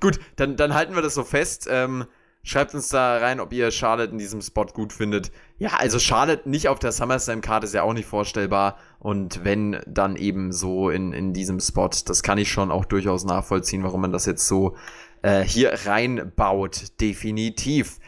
[0.00, 1.68] Gut, dann, dann halten wir das so fest.
[1.70, 2.04] Ähm,
[2.42, 5.30] schreibt uns da rein, ob ihr Charlotte in diesem Spot gut findet.
[5.58, 8.78] Ja, also Charlotte nicht auf der SummerSlam-Karte ist ja auch nicht vorstellbar.
[8.98, 11.90] Und wenn, dann eben so in, in diesem Spot.
[12.06, 14.76] Das kann ich schon auch durchaus nachvollziehen, warum man das jetzt so
[15.22, 17.00] äh, hier reinbaut.
[17.00, 17.98] Definitiv.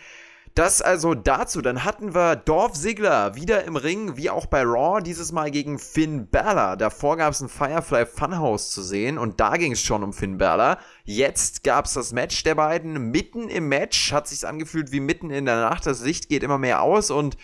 [0.55, 1.63] Das also dazu.
[1.63, 5.81] Dann hatten wir Dorf Ziggler wieder im Ring, wie auch bei Raw, dieses Mal gegen
[5.81, 6.77] Finn Balor.
[6.77, 10.39] Davor gab es ein Firefly Funhouse zu sehen und da ging es schon um Finn
[10.39, 10.79] Balor.
[11.03, 13.11] Jetzt gab es das Match der beiden.
[13.11, 15.87] Mitten im Match hat sich angefühlt wie mitten in der Nacht.
[15.87, 17.37] Das Licht geht immer mehr aus und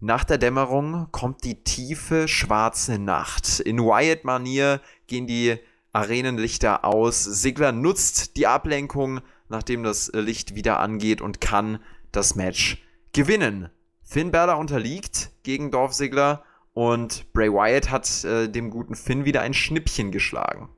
[0.00, 3.60] nach der Dämmerung kommt die tiefe schwarze Nacht.
[3.60, 5.56] In Wyatt-Manier gehen die
[5.92, 7.42] Arenenlichter aus.
[7.42, 11.78] Ziggler nutzt die Ablenkung, nachdem das Licht wieder angeht und kann
[12.12, 12.82] das Match
[13.12, 13.68] gewinnen.
[14.02, 16.42] Finn Balor unterliegt gegen Dorf Ziggler
[16.72, 20.68] und Bray Wyatt hat äh, dem guten Finn wieder ein Schnippchen geschlagen.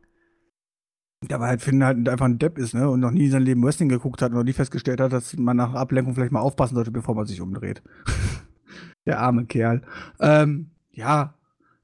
[1.30, 2.91] Ja, weil halt Finn halt einfach ein Depp ist, ne?
[2.91, 5.37] Und noch nie in seinem Leben Wrestling geguckt hat und noch nie festgestellt hat, dass
[5.37, 7.83] man nach Ablenkung vielleicht mal aufpassen sollte, bevor man sich umdreht.
[9.07, 9.83] Der arme Kerl.
[10.20, 11.35] Ähm, ja,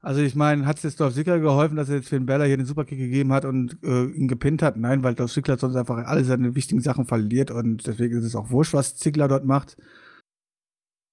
[0.01, 2.57] also ich meine, hat es jetzt Dolph Ziggler geholfen, dass er jetzt Finn Balor hier
[2.57, 4.77] den Superkick gegeben hat und äh, ihn gepinnt hat?
[4.77, 8.35] Nein, weil Dolph Ziggler sonst einfach alle seine wichtigen Sachen verliert und deswegen ist es
[8.35, 9.77] auch wurscht, was Ziggler dort macht.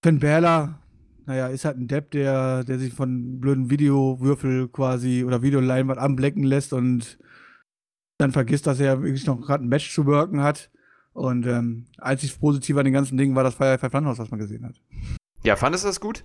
[0.05, 0.79] Finn Balor,
[1.27, 6.45] naja, ist halt ein Depp, der, der sich von blöden Videowürfel quasi oder Videoleinwand anblecken
[6.45, 7.19] lässt und
[8.19, 10.71] dann vergisst, dass er wirklich noch gerade ein Match zu worken hat.
[11.13, 14.65] Und ähm, einzig positiv an den ganzen Dingen war das Firefly Funhouse, was man gesehen
[14.65, 14.81] hat.
[15.43, 16.25] Ja, fandest du das gut?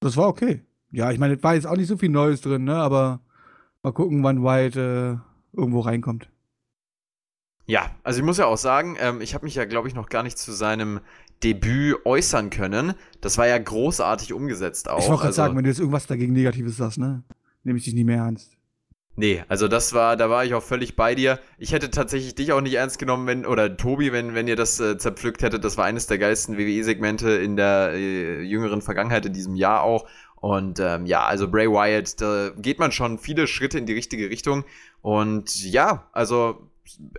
[0.00, 0.62] Das war okay.
[0.92, 2.76] Ja, ich meine, es war jetzt auch nicht so viel Neues drin, ne?
[2.76, 3.20] Aber
[3.82, 6.28] mal gucken, wann White äh, irgendwo reinkommt.
[7.66, 10.08] Ja, also ich muss ja auch sagen, ähm, ich habe mich ja, glaube ich, noch
[10.08, 11.00] gar nicht zu seinem
[11.42, 12.94] Debüt äußern können.
[13.20, 14.98] Das war ja großartig umgesetzt auch.
[14.98, 17.22] Ich wollte gerade also, sagen, wenn du jetzt irgendwas dagegen Negatives sagst, ne?
[17.64, 18.56] Nehme ich dich nie mehr ernst.
[19.14, 21.38] Nee, also das war, da war ich auch völlig bei dir.
[21.58, 24.80] Ich hätte tatsächlich dich auch nicht ernst genommen, wenn, oder Tobi, wenn, wenn ihr das
[24.80, 25.64] äh, zerpflückt hättet.
[25.64, 30.08] Das war eines der geilsten WWE-Segmente in der äh, jüngeren Vergangenheit, in diesem Jahr auch.
[30.42, 34.28] Und ähm, ja, also Bray Wyatt, da geht man schon viele Schritte in die richtige
[34.28, 34.64] Richtung.
[35.00, 36.68] Und ja, also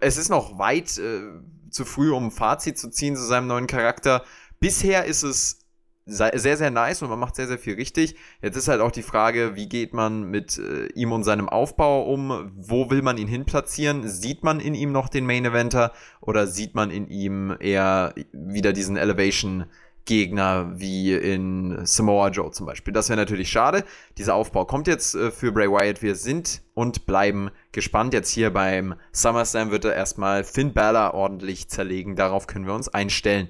[0.01, 1.21] es ist noch weit äh,
[1.69, 4.25] zu früh, um ein Fazit zu ziehen zu seinem neuen Charakter.
[4.59, 5.59] Bisher ist es
[6.05, 8.17] sehr, sehr nice und man macht sehr, sehr viel richtig.
[8.41, 12.03] Jetzt ist halt auch die Frage, wie geht man mit äh, ihm und seinem Aufbau
[12.03, 12.51] um?
[12.57, 14.05] Wo will man ihn hin platzieren?
[14.05, 18.73] Sieht man in ihm noch den Main Eventer oder sieht man in ihm eher wieder
[18.73, 19.63] diesen Elevation
[20.05, 22.93] Gegner wie in Samoa Joe zum Beispiel.
[22.93, 23.85] Das wäre natürlich schade.
[24.17, 26.01] Dieser Aufbau kommt jetzt äh, für Bray Wyatt.
[26.01, 28.13] Wir sind und bleiben gespannt.
[28.13, 32.15] Jetzt hier beim SummerSlam wird er erstmal Finn Balor ordentlich zerlegen.
[32.15, 33.47] Darauf können wir uns einstellen.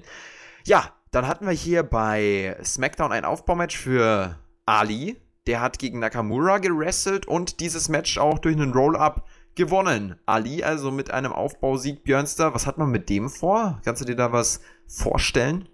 [0.64, 5.16] Ja, dann hatten wir hier bei SmackDown ein Aufbaumatch für Ali.
[5.46, 10.16] Der hat gegen Nakamura gerestelt und dieses Match auch durch einen Roll-Up gewonnen.
[10.26, 12.54] Ali also mit einem Aufbausieg Björnster.
[12.54, 13.80] Was hat man mit dem vor?
[13.84, 15.68] Kannst du dir da was vorstellen?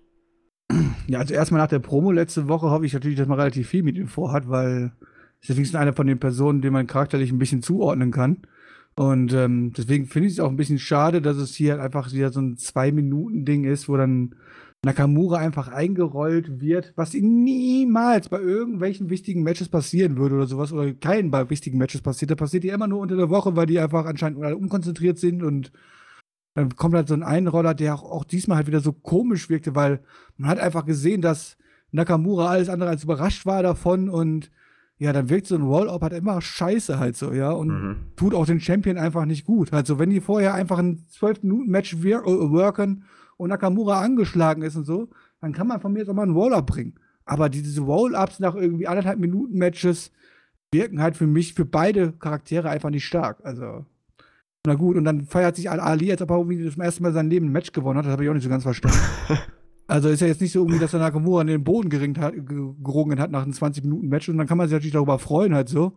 [1.07, 3.83] Ja, also erstmal nach der Promo letzte Woche hoffe ich natürlich, dass man relativ viel
[3.83, 4.93] mit ihm vorhat, weil
[5.41, 8.39] ist wenigstens einer von den Personen, den man charakterlich ein bisschen zuordnen kann.
[8.97, 12.13] Und ähm, deswegen finde ich es auch ein bisschen schade, dass es hier halt einfach
[12.13, 14.35] wieder so ein Zwei-Minuten-Ding ist, wo dann
[14.85, 20.93] Nakamura einfach eingerollt wird, was niemals bei irgendwelchen wichtigen Matches passieren würde oder sowas, oder
[20.95, 22.31] keinen bei wichtigen Matches passiert.
[22.31, 25.71] Da passiert ja immer nur unter der Woche, weil die einfach anscheinend unkonzentriert sind und
[26.55, 29.75] dann kommt halt so ein Einroller, der auch, auch diesmal halt wieder so komisch wirkte,
[29.75, 30.01] weil
[30.37, 31.57] man hat einfach gesehen, dass
[31.93, 34.51] Nakamura alles andere als überrascht war davon und
[34.99, 37.97] ja, dann wirkt so ein Roll-Up halt immer scheiße halt so, ja, und mhm.
[38.17, 39.73] tut auch den Champion einfach nicht gut.
[39.73, 43.05] Also, wenn die vorher einfach ein 12-Minuten-Match äh, worken
[43.39, 45.09] und Nakamura angeschlagen ist und so,
[45.41, 46.97] dann kann man von mir jetzt auch mal einen Roll-Up bringen.
[47.25, 50.13] Aber diese Roll-Ups nach irgendwie anderthalb Minuten Matches
[50.71, 53.39] wirken halt für mich, für beide Charaktere einfach nicht stark.
[53.43, 53.87] Also,
[54.67, 57.31] na gut, und dann feiert sich Ali, als ob er irgendwie zum ersten Mal sein
[57.31, 58.05] Leben ein Match gewonnen hat.
[58.05, 58.99] Das habe ich auch nicht so ganz verstanden.
[59.87, 62.35] also ist ja jetzt nicht so irgendwie, dass der Nakamura an den Boden geringt hat,
[62.47, 64.29] gerungen hat nach einem 20-Minuten-Match.
[64.29, 65.97] Und dann kann man sich natürlich darüber freuen, halt so.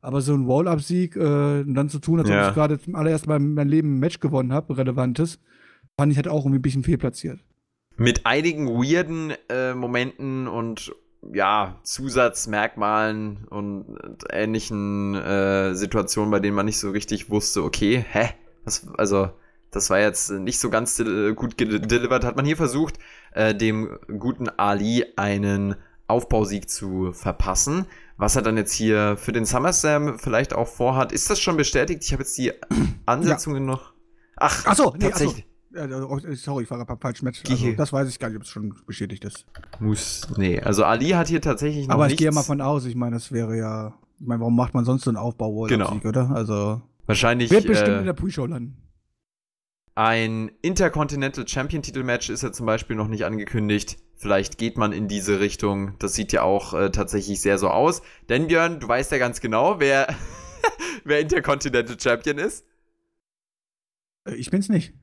[0.00, 2.48] Aber so ein Wall-Up-Sieg äh, dann zu tun, als ob ja.
[2.48, 5.40] ich gerade zum allerersten Mal in meinem Leben ein Match gewonnen habe, relevantes,
[5.98, 7.40] fand ich halt auch irgendwie ein bisschen fehlplatziert.
[7.96, 10.94] Mit einigen weirden äh, Momenten und
[11.32, 13.98] ja, Zusatzmerkmalen und
[14.30, 18.30] ähnlichen äh, Situationen, bei denen man nicht so richtig wusste, okay, hä?
[18.64, 19.30] Was, also,
[19.70, 21.02] das war jetzt nicht so ganz
[21.34, 22.24] gut gedelivered.
[22.24, 22.98] Hat man hier versucht,
[23.32, 27.86] äh, dem guten Ali einen Aufbausieg zu verpassen.
[28.16, 31.10] was er dann jetzt hier für den SummerSlam vielleicht auch vorhat.
[31.10, 32.04] Ist das schon bestätigt?
[32.04, 32.52] Ich habe jetzt die
[33.06, 33.72] Ansetzungen ja.
[33.72, 33.92] noch.
[34.36, 35.44] Ach, ach so, nee, tatsächlich.
[35.44, 35.53] Ach so.
[35.76, 37.42] Oh, sorry, ich war beim falschen Match.
[37.48, 39.44] Also, das weiß ich gar nicht, ob es schon bestätigt ist.
[39.80, 40.60] Muss, nee.
[40.60, 43.32] Also Ali hat hier tatsächlich noch Aber ich gehe mal von aus, ich meine, das
[43.32, 45.92] wäre ja, ich meine, warum macht man sonst so einen Aufbau genau.
[45.92, 46.30] Sieg, oder?
[46.30, 48.76] Also wahrscheinlich wird bestimmt äh, in der Pre-Show landen.
[49.96, 53.98] Ein Intercontinental Champion Titelmatch ist ja zum Beispiel noch nicht angekündigt.
[54.16, 55.96] Vielleicht geht man in diese Richtung.
[55.98, 58.02] Das sieht ja auch äh, tatsächlich sehr so aus.
[58.28, 60.12] Denn Björn, du weißt ja ganz genau, wer,
[61.04, 62.64] wer Intercontinental Champion ist.
[64.24, 64.94] Äh, ich bin's nicht.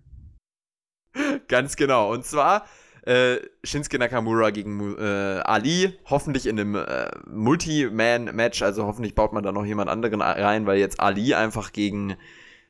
[1.52, 2.12] Ganz genau.
[2.12, 2.66] Und zwar
[3.06, 5.94] äh, Shinsuke Nakamura gegen äh, Ali.
[6.10, 8.62] Hoffentlich in einem äh, Multi-Man-Match.
[8.62, 12.16] Also hoffentlich baut man da noch jemand anderen rein, weil jetzt Ali einfach gegen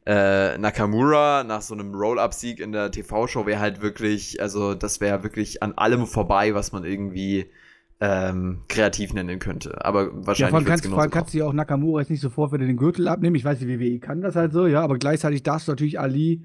[0.07, 5.21] äh, Nakamura nach so einem Roll-Up-Sieg in der TV-Show wäre halt wirklich, also das wäre
[5.21, 7.51] wirklich an allem vorbei, was man irgendwie
[7.99, 9.86] ähm, kreativ nennen könnte.
[9.86, 10.39] Aber wahrscheinlich.
[10.39, 12.65] Ja, vor allem kannst, vor allem kannst du ja auch Nakamura jetzt nicht sofort wieder
[12.65, 13.36] den Gürtel abnehmen.
[13.36, 16.41] Ich weiß, die WWE kann das halt so, ja, aber gleichzeitig darfst du natürlich Ali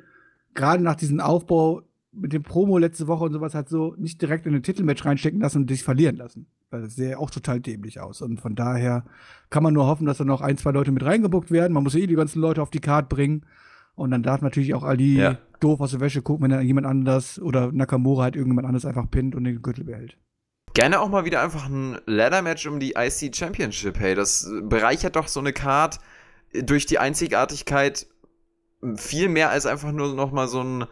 [0.53, 1.83] gerade nach diesem Aufbau
[2.17, 5.41] mit dem Promo letzte Woche und sowas halt so nicht direkt in ein Titelmatch reinstecken
[5.41, 6.47] lassen und dich verlieren lassen.
[6.71, 8.23] Weil das sähe auch total dämlich aus.
[8.23, 9.05] Und von daher
[9.51, 11.73] kann man nur hoffen, dass da noch ein, zwei Leute mit reingebuckt werden.
[11.73, 13.47] Man muss ja eh die ganzen Leute auf die Karte bringen.
[13.95, 15.39] Und dann darf natürlich auch Ali ja.
[15.61, 19.11] doof aus der Wäsche gucken, wenn dann jemand anders oder Nakamura halt irgendjemand anders einfach
[19.11, 20.19] pinnt und den Gürtel behält.
[20.75, 24.15] Gerne auch mal wieder einfach ein Ladder-Match um die IC Championship, hey.
[24.15, 25.99] Das bereichert doch so eine Card
[26.53, 28.07] durch die Einzigartigkeit
[28.97, 30.85] viel mehr als einfach nur noch mal so ein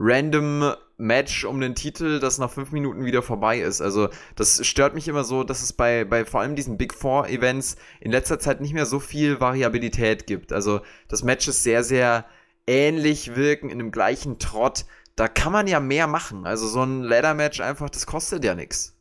[0.00, 3.80] random Match um den Titel, das nach fünf Minuten wieder vorbei ist.
[3.80, 7.28] Also das stört mich immer so, dass es bei, bei vor allem diesen Big Four
[7.28, 10.52] Events in letzter Zeit nicht mehr so viel Variabilität gibt.
[10.52, 12.26] Also das Match ist sehr, sehr
[12.66, 14.84] ähnlich wirken in dem gleichen Trott.
[15.16, 16.46] Da kann man ja mehr machen.
[16.46, 18.96] Also so ein Ladder-Match einfach, das kostet ja nichts.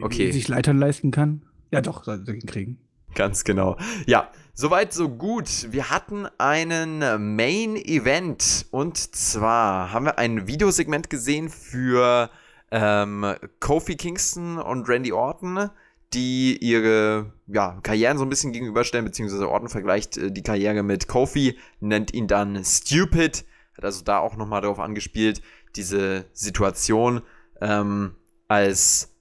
[0.00, 0.28] Okay.
[0.28, 1.44] Wie sich Leitern leisten kann?
[1.70, 2.78] Ja, doch, soll sie kriegen.
[3.14, 3.76] Ganz genau.
[4.06, 5.72] Ja, soweit so gut.
[5.72, 6.98] Wir hatten einen
[7.36, 12.30] Main Event und zwar haben wir ein Videosegment gesehen für
[12.70, 15.70] ähm, Kofi Kingston und Randy Orton,
[16.12, 21.06] die ihre ja, Karrieren so ein bisschen gegenüberstellen, beziehungsweise Orton vergleicht äh, die Karriere mit
[21.08, 23.44] Kofi, nennt ihn dann Stupid,
[23.76, 25.40] hat also da auch nochmal darauf angespielt,
[25.76, 27.22] diese Situation
[27.60, 28.14] ähm,
[28.48, 29.13] als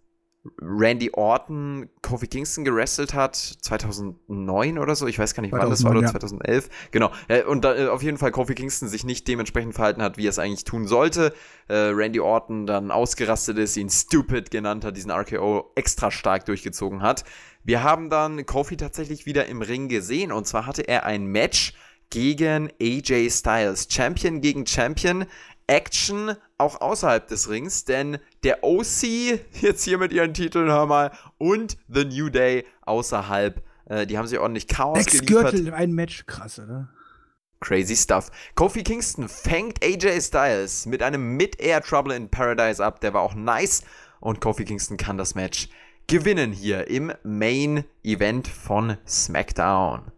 [0.61, 5.85] Randy Orton Kofi Kingston gerestelt hat, 2009 oder so, ich weiß gar nicht, wann das
[5.85, 6.11] war, oder ja.
[6.11, 6.69] 2011.
[6.91, 7.11] Genau.
[7.29, 10.25] Äh, und da, äh, auf jeden Fall Kofi Kingston sich nicht dementsprechend verhalten hat, wie
[10.25, 11.33] er es eigentlich tun sollte.
[11.69, 17.01] Äh, Randy Orton dann ausgerastet ist, ihn stupid genannt hat, diesen RKO extra stark durchgezogen
[17.01, 17.23] hat.
[17.63, 21.73] Wir haben dann Kofi tatsächlich wieder im Ring gesehen und zwar hatte er ein Match
[22.09, 23.87] gegen AJ Styles.
[23.89, 25.25] Champion gegen Champion.
[25.67, 29.03] Action auch außerhalb des Rings, denn der OC,
[29.61, 34.27] jetzt hier mit ihren Titeln, hör mal, und The New Day außerhalb, äh, die haben
[34.27, 35.51] sich ordentlich Chaos Ex geliefert.
[35.51, 36.89] Gürtel in einem Match, krass, oder?
[37.59, 38.29] Crazy stuff.
[38.55, 43.35] Kofi Kingston fängt AJ Styles mit einem Mid-Air Trouble in Paradise ab, der war auch
[43.35, 43.83] nice
[44.19, 45.69] und Kofi Kingston kann das Match
[46.07, 50.11] gewinnen hier im Main Event von SmackDown.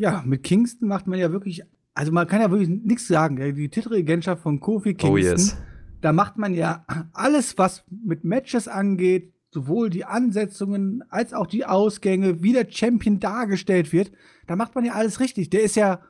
[0.00, 1.62] Ja, mit Kingston macht man ja wirklich
[1.94, 3.36] also man kann ja wirklich nichts sagen.
[3.54, 5.56] Die Titelregentschaft von Kofi Kingston, oh yes.
[6.00, 11.64] da macht man ja alles, was mit Matches angeht, sowohl die Ansetzungen als auch die
[11.64, 14.10] Ausgänge, wie der Champion dargestellt wird,
[14.48, 15.50] da macht man ja alles richtig.
[15.50, 16.00] Der ist ja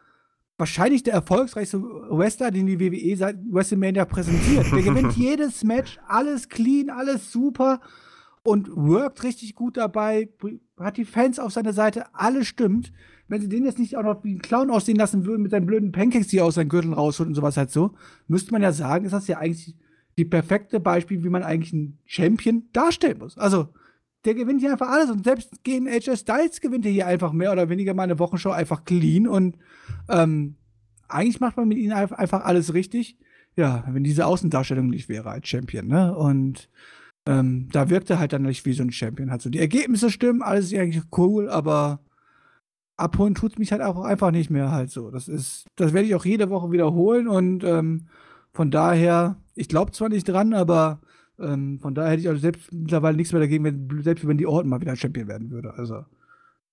[0.56, 4.72] wahrscheinlich der erfolgreichste Wrestler, den die WWE seit WrestleMania präsentiert.
[4.72, 7.80] Der gewinnt jedes Match, alles clean, alles super
[8.42, 10.30] und workt richtig gut dabei,
[10.78, 12.92] hat die Fans auf seiner Seite, alles stimmt
[13.28, 15.66] wenn sie den jetzt nicht auch noch wie ein Clown aussehen lassen würden mit seinen
[15.66, 17.92] blöden Pancakes, die er aus seinen Gürteln rausholt und sowas halt so,
[18.28, 19.74] müsste man ja sagen, ist das ja eigentlich
[20.16, 23.36] die perfekte Beispiel, wie man eigentlich einen Champion darstellen muss.
[23.38, 23.68] Also,
[24.24, 27.52] der gewinnt hier einfach alles und selbst gegen AJ Styles gewinnt er hier einfach mehr
[27.52, 29.58] oder weniger mal eine Wochenshow einfach clean und
[30.08, 30.56] ähm,
[31.08, 33.18] eigentlich macht man mit ihm einfach alles richtig.
[33.56, 36.16] Ja, wenn diese Außendarstellung nicht wäre als Champion, ne?
[36.16, 36.68] Und
[37.26, 39.30] ähm, da wirkt er halt dann nicht wie so ein Champion.
[39.30, 42.00] Hat so die Ergebnisse stimmen, alles ist eigentlich cool, aber
[42.96, 45.10] abholen tut es mich halt auch einfach nicht mehr halt so.
[45.10, 48.06] Das ist, das werde ich auch jede Woche wiederholen und ähm,
[48.52, 51.00] von daher, ich glaube zwar nicht dran, aber
[51.38, 54.46] ähm, von daher hätte ich auch selbst mittlerweile nichts mehr dagegen, wenn, selbst wenn die
[54.46, 55.74] Orten mal wieder Champion werden würde.
[55.74, 56.04] Also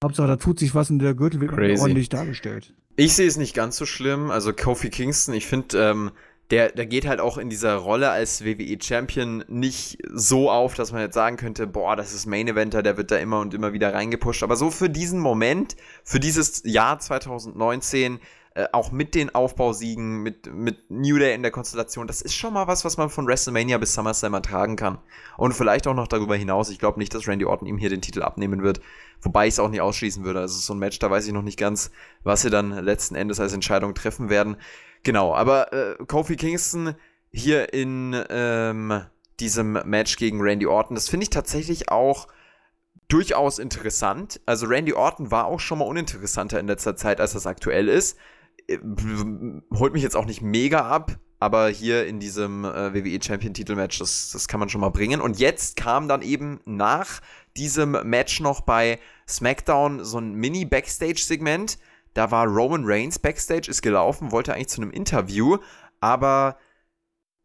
[0.03, 2.73] Hauptsache, da tut sich was und der Gürtel wird ordentlich dargestellt.
[2.95, 4.31] Ich sehe es nicht ganz so schlimm.
[4.31, 6.11] Also Kofi Kingston, ich finde, ähm,
[6.51, 11.01] der, der geht halt auch in dieser Rolle als WWE-Champion nicht so auf, dass man
[11.01, 13.93] jetzt sagen könnte, boah, das ist Main Eventer, der wird da immer und immer wieder
[13.93, 14.43] reingepusht.
[14.43, 18.19] Aber so für diesen Moment, für dieses Jahr 2019,
[18.53, 22.53] äh, auch mit den Aufbausiegen, mit, mit New Day in der Konstellation, das ist schon
[22.53, 24.97] mal was, was man von WrestleMania bis SummerSlam ertragen kann.
[25.37, 26.69] Und vielleicht auch noch darüber hinaus.
[26.69, 28.81] Ich glaube nicht, dass Randy Orton ihm hier den Titel abnehmen wird,
[29.21, 30.41] wobei ich es auch nicht ausschließen würde.
[30.41, 31.91] Also so ein Match, da weiß ich noch nicht ganz,
[32.25, 34.57] was sie dann letzten Endes als Entscheidung treffen werden.
[35.03, 36.95] Genau, aber äh, Kofi Kingston
[37.31, 39.01] hier in ähm,
[39.39, 42.27] diesem Match gegen Randy Orton, das finde ich tatsächlich auch
[43.07, 44.39] durchaus interessant.
[44.45, 48.17] Also Randy Orton war auch schon mal uninteressanter in letzter Zeit, als das aktuell ist.
[48.67, 48.77] Äh,
[49.73, 53.99] holt mich jetzt auch nicht mega ab, aber hier in diesem äh, WWE Champion Titelmatch,
[53.99, 55.19] das, das kann man schon mal bringen.
[55.19, 57.21] Und jetzt kam dann eben nach
[57.57, 61.79] diesem Match noch bei SmackDown so ein Mini-Backstage-Segment.
[62.13, 65.57] Da war Roman Reigns Backstage, ist gelaufen, wollte eigentlich zu einem Interview,
[65.99, 66.57] aber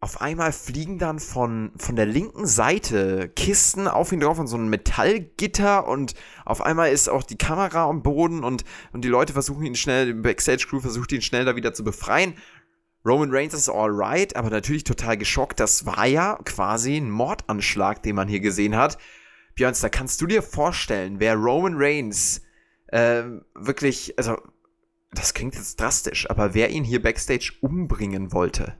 [0.01, 4.57] auf einmal fliegen dann von, von der linken Seite Kisten auf ihn drauf und so
[4.57, 6.15] ein Metallgitter und
[6.45, 10.07] auf einmal ist auch die Kamera am Boden und, und die Leute versuchen ihn schnell,
[10.07, 12.35] die Backstage-Crew versucht ihn schnell da wieder zu befreien.
[13.07, 15.61] Roman Reigns ist alright, aber natürlich total geschockt.
[15.61, 18.99] Das war ja quasi ein Mordanschlag, den man hier gesehen hat.
[19.55, 22.43] Björns, da kannst du dir vorstellen, wer Roman Reigns
[22.89, 23.23] äh,
[23.55, 24.37] wirklich, also
[25.13, 28.77] das klingt jetzt drastisch, aber wer ihn hier Backstage umbringen wollte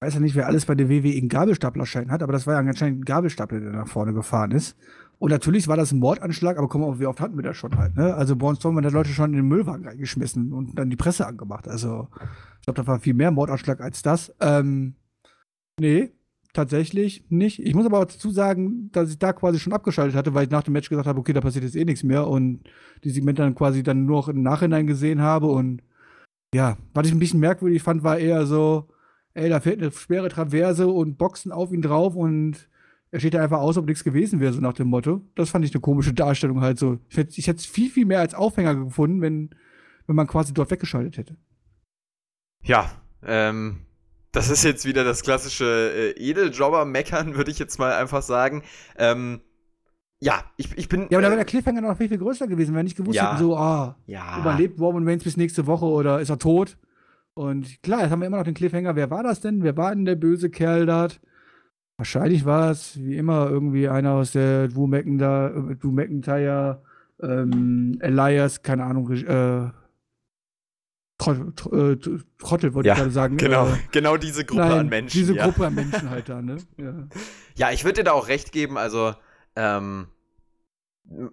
[0.00, 2.60] weiß ja nicht, wer alles bei der WWE einen Gabelstaplerschein hat, aber das war ja
[2.60, 4.76] anscheinend ein Gabelstapler, der nach vorne gefahren ist.
[5.18, 7.76] Und natürlich war das ein Mordanschlag, aber komm mal, wie oft hatten wir das schon
[7.76, 8.14] halt, ne?
[8.14, 11.66] Also Braun Strowman hat Leute schon in den Müllwagen reingeschmissen und dann die Presse angemacht.
[11.66, 12.08] Also,
[12.60, 14.32] ich glaube, da war viel mehr Mordanschlag als das.
[14.40, 14.94] Ähm,
[15.80, 16.12] nee,
[16.52, 17.60] tatsächlich nicht.
[17.60, 20.50] Ich muss aber auch dazu sagen, dass ich da quasi schon abgeschaltet hatte, weil ich
[20.50, 22.64] nach dem Match gesagt habe, okay, da passiert jetzt eh nichts mehr und
[23.04, 25.82] die Segmente dann quasi dann nur noch im Nachhinein gesehen habe und
[26.54, 28.88] ja, was ich ein bisschen merkwürdig fand, war eher so,
[29.34, 32.68] ey, da fällt eine schwere Traverse und Boxen auf ihn drauf und
[33.10, 35.22] er steht da einfach aus, ob nichts gewesen wäre, so nach dem Motto.
[35.34, 36.98] Das fand ich eine komische Darstellung halt so.
[37.08, 39.50] Ich hätte, ich hätte es viel, viel mehr als Aufhänger gefunden, wenn,
[40.06, 41.36] wenn man quasi dort weggeschaltet hätte.
[42.62, 42.90] Ja,
[43.22, 43.86] ähm,
[44.32, 48.62] das ist jetzt wieder das klassische äh, Edeljobber-Meckern, würde ich jetzt mal einfach sagen.
[48.96, 49.40] Ähm,
[50.20, 51.06] ja, ich, ich bin.
[51.10, 53.16] Ja, aber da wäre der äh, Cliffhanger noch viel, viel größer gewesen, wenn ich gewusst
[53.16, 54.40] ja, hätte, so, ah, ja.
[54.40, 56.76] überlebt Roman Reigns bis nächste Woche oder ist er tot?
[57.34, 58.96] Und klar, jetzt haben wir immer noch den Cliffhanger.
[58.96, 59.62] Wer war das denn?
[59.62, 61.20] Wer war denn der böse Kerl dort?
[61.96, 66.82] Wahrscheinlich war es wie immer irgendwie einer aus der Drew McIntyre, Drew McIntyre
[67.22, 69.70] ähm, Elias, keine Ahnung, äh,
[71.18, 73.36] Trottel, äh, Trottel wollte ja, ich gerade sagen.
[73.36, 75.18] Genau, äh, genau diese Gruppe nein, an Menschen.
[75.18, 75.44] Diese ja.
[75.44, 76.56] Gruppe an Menschen halt da, ne?
[76.76, 76.94] Ja,
[77.56, 79.14] ja ich würde dir da auch recht geben, also,
[79.56, 80.06] ähm,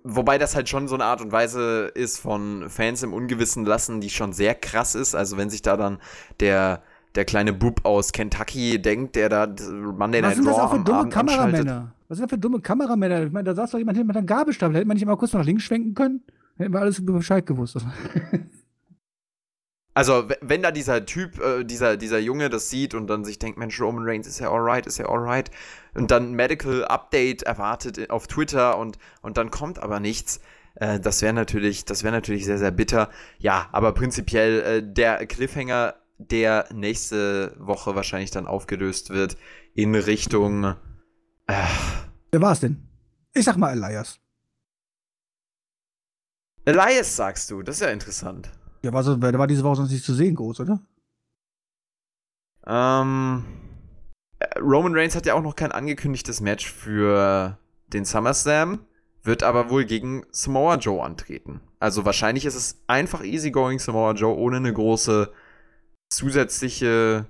[0.04, 4.00] Wobei das halt schon so eine Art und Weise ist von Fans im Ungewissen lassen,
[4.00, 5.16] die schon sehr krass ist.
[5.16, 6.00] Also wenn sich da dann
[6.40, 6.82] der,
[7.16, 10.72] der kleine Bub aus Kentucky denkt, der da Monday Night Raw Was sind das auch
[10.72, 11.94] für dumme Kameramänner?
[12.08, 13.24] Was sind das für dumme Kameramänner?
[13.24, 14.78] Ich meine, da saß doch jemand mit einem Gabelstapel.
[14.78, 16.24] Hätte man nicht mal kurz nach links schwenken können?
[16.56, 17.78] Hätten wir alles über Bescheid gewusst.
[19.96, 23.58] Also, wenn da dieser Typ, äh, dieser, dieser Junge das sieht und dann sich denkt,
[23.58, 25.50] Mensch, Roman Reigns ist ja alright, ist ja alright,
[25.94, 30.42] und dann Medical Update erwartet auf Twitter und, und dann kommt aber nichts,
[30.76, 33.10] äh, das wäre natürlich, das wäre natürlich sehr, sehr bitter.
[33.40, 39.38] Ja, aber prinzipiell äh, der Cliffhanger, der nächste Woche wahrscheinlich dann aufgelöst wird
[39.74, 40.76] in Richtung.
[41.48, 41.64] Äh,
[42.32, 42.88] Wer war es denn?
[43.34, 44.20] Ich sag mal Elias.
[46.66, 48.50] Elias sagst du, das ist ja interessant.
[48.86, 50.80] Der war, so, der war diese Woche sonst nicht zu sehen groß, oder?
[52.68, 53.44] Ähm.
[54.62, 57.58] Roman Reigns hat ja auch noch kein angekündigtes Match für
[57.88, 58.86] den SummerSlam,
[59.24, 61.62] wird aber wohl gegen Samoa Joe antreten.
[61.80, 65.32] Also wahrscheinlich ist es einfach easygoing Samoa Joe ohne eine große
[66.10, 67.26] zusätzliche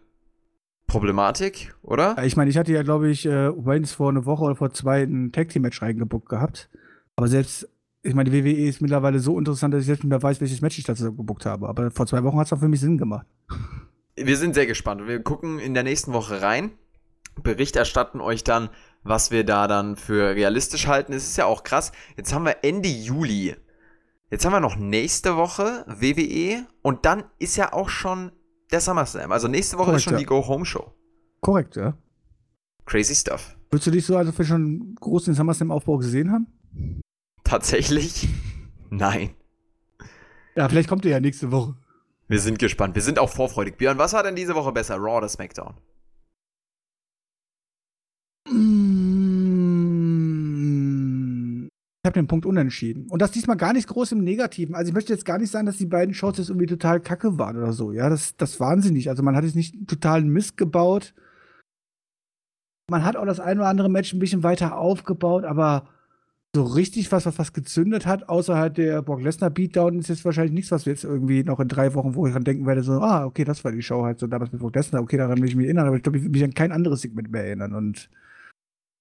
[0.88, 2.22] Problematik, oder?
[2.26, 5.04] Ich meine, ich hatte ja, glaube ich, äh, Reigns vor einer Woche oder vor zwei
[5.04, 6.70] ein Tag Team Match reingebuckt gehabt.
[7.16, 7.70] Aber selbst
[8.06, 10.62] ich meine, die WWE ist mittlerweile so interessant, dass ich selbst nicht mehr weiß, welches
[10.62, 11.68] Match ich dazu gebuckt habe.
[11.68, 13.26] Aber vor zwei Wochen hat es auch für mich Sinn gemacht.
[14.16, 15.08] Wir sind sehr gespannt.
[15.08, 16.72] Wir gucken in der nächsten Woche rein,
[17.42, 18.70] Bericht erstatten euch dann,
[19.04, 21.14] was wir da dann für realistisch halten.
[21.14, 21.92] Es ist ja auch krass.
[22.16, 23.56] Jetzt haben wir Ende Juli.
[24.30, 28.32] Jetzt haben wir noch nächste Woche WWE und dann ist ja auch schon
[28.72, 29.32] der SummerSlam.
[29.32, 30.20] Also nächste Woche Korrekt, ist schon ja.
[30.20, 30.94] die Go-Home-Show.
[31.42, 31.98] Korrekt, ja.
[32.86, 33.58] Crazy stuff.
[33.70, 36.48] Würdest du dich so, als wir schon groß den SummerSlam-Aufbau gesehen haben?
[37.46, 38.28] Tatsächlich?
[38.90, 39.30] Nein.
[40.56, 41.76] Ja, vielleicht kommt ihr ja nächste Woche.
[42.28, 42.96] Wir sind gespannt.
[42.96, 43.78] Wir sind auch vorfreudig.
[43.78, 44.96] Björn, was war denn diese Woche besser?
[44.96, 45.76] Raw oder SmackDown?
[48.50, 49.46] Mm.
[52.04, 53.08] Ich habe den Punkt unentschieden.
[53.10, 54.76] Und das diesmal gar nicht groß im Negativen.
[54.76, 57.38] Also ich möchte jetzt gar nicht sagen, dass die beiden Shows jetzt irgendwie total kacke
[57.38, 57.92] waren oder so.
[57.92, 59.10] Ja, das, das waren sie nicht.
[59.10, 61.14] Also man hat jetzt nicht totalen Mist gebaut.
[62.90, 65.88] Man hat auch das ein oder andere Match ein bisschen weiter aufgebaut, aber
[66.56, 70.26] so richtig was, was was gezündet hat, außer halt der Brock Lesnar Beatdown, ist jetzt
[70.26, 72.82] wahrscheinlich nichts, was wir jetzt irgendwie noch in drei Wochen, wo ich dran denken werde,
[72.82, 75.38] so, ah, okay, das war die Show halt so damals mit Brock Lesnar, okay, daran
[75.38, 77.46] will ich mich erinnern, aber ich glaube, ich will mich an kein anderes Segment mehr
[77.46, 78.10] erinnern und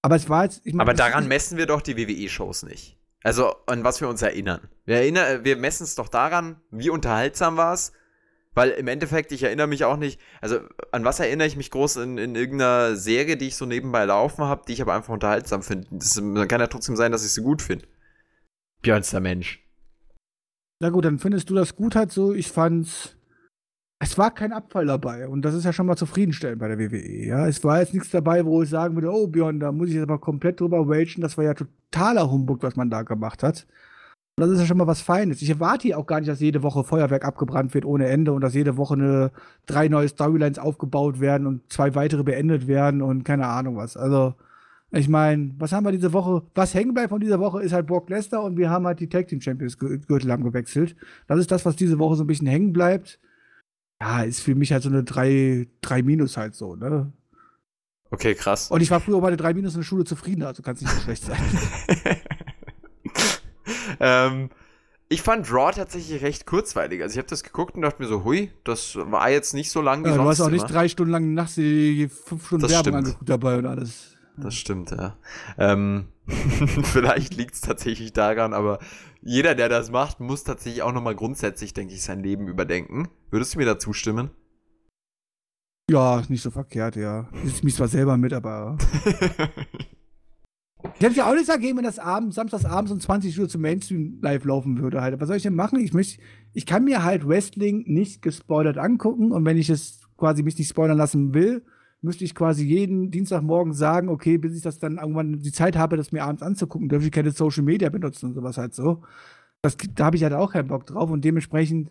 [0.02, 2.98] aber es war jetzt, ich mein, Aber daran messen wir doch die WWE-Shows nicht.
[3.22, 4.60] Also, an was wir uns erinnern.
[4.84, 7.92] Wir, erinnern, wir messen es doch daran, wie unterhaltsam war es
[8.54, 10.60] weil im Endeffekt, ich erinnere mich auch nicht, also
[10.92, 14.44] an was erinnere ich mich groß in, in irgendeiner Serie, die ich so nebenbei laufen
[14.44, 15.88] habe, die ich aber einfach unterhaltsam finde.
[15.90, 17.86] Dann kann ja trotzdem sein, dass ich sie gut finde.
[18.82, 19.60] Björnster Mensch.
[20.80, 22.32] Na gut, dann findest du das gut halt so.
[22.32, 23.16] Ich fand's.
[24.00, 27.26] Es war kein Abfall dabei und das ist ja schon mal zufriedenstellend bei der WWE.
[27.26, 29.94] Ja, es war jetzt nichts dabei, wo ich sagen würde, oh Björn, da muss ich
[29.94, 31.22] jetzt aber komplett drüber ragen.
[31.22, 33.66] Das war ja totaler Humbug, was man da gemacht hat.
[34.36, 35.42] Das ist ja schon mal was Feines.
[35.42, 38.40] Ich erwarte hier auch gar nicht, dass jede Woche Feuerwerk abgebrannt wird ohne Ende und
[38.40, 39.30] dass jede Woche eine,
[39.66, 43.96] drei neue Storylines aufgebaut werden und zwei weitere beendet werden und keine Ahnung was.
[43.96, 44.34] Also,
[44.90, 46.42] ich meine, was haben wir diese Woche?
[46.54, 49.08] Was hängen bleibt von dieser Woche ist halt Brock Lesnar und wir haben halt die
[49.08, 50.96] Tag Team Champions Gürtel haben gewechselt.
[51.28, 53.20] Das ist das, was diese Woche so ein bisschen hängen bleibt.
[54.00, 57.12] Ja, ist für mich halt so eine 3, 3 Minus halt so, ne?
[58.10, 58.70] Okay, krass.
[58.70, 60.82] Und ich war früher bei der 3 Minus in der Schule zufrieden, also kann es
[60.82, 61.38] nicht so schlecht sein.
[64.00, 64.50] ähm,
[65.08, 67.02] ich fand Raw tatsächlich recht kurzweilig.
[67.02, 69.80] Also ich habe das geguckt und dachte mir so, hui, das war jetzt nicht so
[69.80, 70.24] lang wie ja, sonst.
[70.24, 70.56] Du hast auch immer.
[70.56, 72.96] nicht drei Stunden lang nachts die fünf Stunden das Werbung stimmt.
[72.96, 74.16] angeguckt dabei und alles.
[74.36, 75.16] Das stimmt, ja.
[75.58, 78.80] Ähm, vielleicht liegt es tatsächlich daran, aber
[79.22, 83.08] jeder, der das macht, muss tatsächlich auch nochmal grundsätzlich, denke ich, sein Leben überdenken.
[83.30, 84.30] Würdest du mir da zustimmen?
[85.90, 87.28] Ja, nicht so verkehrt, ja.
[87.44, 88.78] Ich mich zwar selber mit, aber.
[90.96, 93.62] Ich hätte ja auch nichts dagegen, wenn das abends, samstags abends um 20 Uhr zum
[93.62, 95.18] Mainstream live laufen würde halt.
[95.20, 95.80] Was soll ich denn machen?
[95.80, 96.20] Ich, möcht,
[96.52, 100.68] ich kann mir halt Wrestling nicht gespoilert angucken und wenn ich es quasi mich nicht
[100.68, 101.64] spoilern lassen will,
[102.00, 105.96] müsste ich quasi jeden Dienstagmorgen sagen, okay, bis ich das dann irgendwann die Zeit habe,
[105.96, 109.02] das mir abends anzugucken, dürfte ich keine Social Media benutzen und sowas halt so.
[109.62, 111.90] Das, da habe ich halt auch keinen Bock drauf und dementsprechend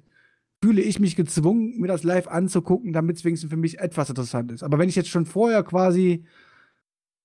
[0.63, 4.51] fühle ich mich gezwungen, mir das live anzugucken, damit es wenigstens für mich etwas interessant
[4.51, 4.63] ist.
[4.63, 6.23] Aber wenn ich jetzt schon vorher quasi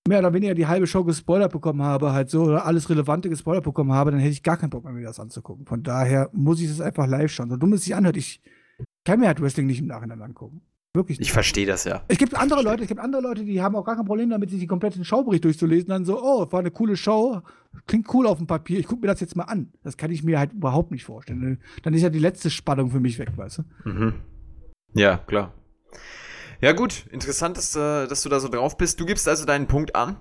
[0.09, 3.65] mehr oder weniger die halbe Show gespoilert bekommen habe, halt so, oder alles Relevante gespoilert
[3.65, 5.67] bekommen habe, dann hätte ich gar keinen Bock mehr, mir das anzugucken.
[5.67, 7.51] Von daher muss ich das einfach live schauen.
[7.51, 8.41] So dumm es sich anhört, ich
[9.05, 10.63] kann mir halt Wrestling nicht im Nachhinein angucken.
[10.95, 11.29] Wirklich nicht.
[11.29, 12.03] Ich verstehe das ja.
[12.09, 14.51] Es gibt andere Leute, es gibt andere Leute, die haben auch gar kein Problem damit,
[14.51, 15.91] sich die kompletten Schaubericht durchzulesen.
[15.91, 17.43] Dann so, oh, war eine coole Show,
[17.87, 19.71] klingt cool auf dem Papier, ich gucke mir das jetzt mal an.
[19.83, 21.61] Das kann ich mir halt überhaupt nicht vorstellen.
[21.83, 23.89] Dann ist ja die letzte Spannung für mich weg, weißt du?
[23.89, 24.15] Mhm.
[24.95, 25.53] Ja, klar.
[26.61, 27.07] Ja, gut.
[27.11, 28.99] Interessant, dass, äh, dass du da so drauf bist.
[28.99, 30.17] Du gibst also deinen Punkt an.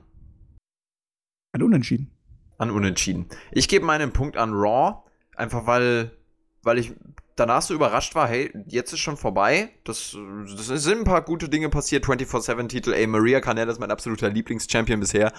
[1.54, 2.12] An Unentschieden.
[2.58, 3.28] An Unentschieden.
[3.52, 5.04] Ich gebe meinen Punkt an Raw,
[5.36, 6.12] einfach weil,
[6.62, 6.94] weil ich
[7.36, 9.70] danach so überrascht war, hey, jetzt ist schon vorbei.
[9.84, 10.16] Das,
[10.46, 12.06] das sind ein paar gute Dinge passiert.
[12.06, 15.32] 24-7-Titel, ey, Maria Canella ist mein absoluter Lieblingschampion bisher.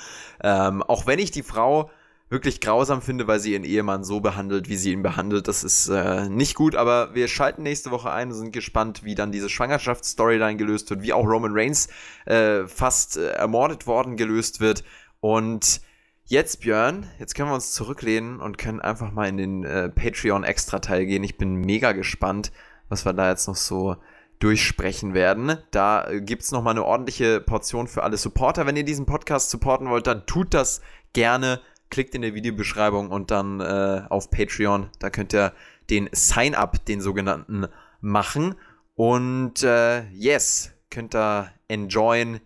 [0.42, 1.90] Ähm, auch wenn ich die Frau
[2.28, 5.48] wirklich grausam finde, weil sie ihren Ehemann so behandelt, wie sie ihn behandelt.
[5.48, 9.14] Das ist äh, nicht gut, aber wir schalten nächste Woche ein und sind gespannt, wie
[9.14, 11.88] dann diese Schwangerschaftsstoryline gelöst wird, wie auch Roman Reigns
[12.26, 14.84] äh, fast äh, ermordet worden gelöst wird.
[15.20, 15.80] Und
[16.26, 21.06] jetzt, Björn, jetzt können wir uns zurücklehnen und können einfach mal in den äh, Patreon-Extra-Teil
[21.06, 21.24] gehen.
[21.24, 22.52] Ich bin mega gespannt,
[22.90, 23.96] was wir da jetzt noch so
[24.38, 25.56] durchsprechen werden.
[25.70, 28.66] Da äh, gibt es nochmal eine ordentliche Portion für alle Supporter.
[28.66, 30.82] Wenn ihr diesen Podcast supporten wollt, dann tut das
[31.14, 31.60] gerne
[31.90, 34.90] klickt in der Videobeschreibung und dann äh, auf Patreon.
[34.98, 35.52] Da könnt ihr
[35.90, 37.66] den Sign-up, den sogenannten,
[38.01, 38.55] machen.
[38.94, 42.40] Und äh, yes, könnt ihr enjoyen.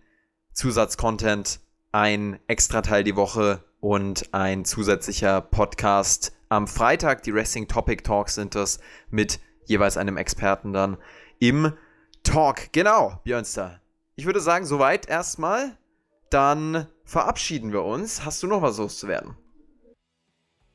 [0.53, 1.61] Zusatzcontent,
[1.91, 7.23] ein extra Teil die Woche und ein zusätzlicher Podcast am Freitag.
[7.23, 8.79] Die Wrestling Topic Talks sind das
[9.09, 10.97] mit jeweils einem Experten dann
[11.39, 11.73] im
[12.21, 12.71] Talk.
[12.71, 13.81] Genau, Björnster.
[14.15, 15.77] Ich würde sagen, soweit erstmal.
[16.29, 18.25] Dann verabschieden wir uns.
[18.25, 19.35] Hast du noch was loszuwerden?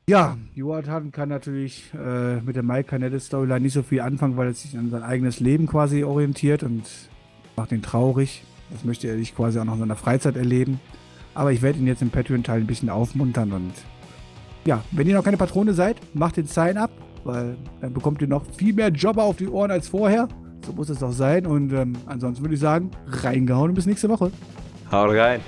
[0.09, 4.47] Ja, Jonathan kann natürlich äh, mit der Mike Canellis Storyline nicht so viel anfangen, weil
[4.47, 6.85] er sich an sein eigenes Leben quasi orientiert und
[7.57, 8.43] macht ihn traurig.
[8.71, 10.81] Das möchte er sich quasi auch noch in seiner Freizeit erleben.
[11.35, 13.73] Aber ich werde ihn jetzt im Patreon-Teil ein bisschen aufmuntern und
[14.65, 16.91] ja, wenn ihr noch keine Patrone seid, macht den Sign-up,
[17.25, 20.29] weil dann bekommt ihr noch viel mehr Jobber auf die Ohren als vorher.
[20.67, 21.47] So muss es doch sein.
[21.47, 24.31] Und ähm, ansonsten würde ich sagen, reingehauen und bis nächste Woche.
[24.91, 25.41] Haut rein.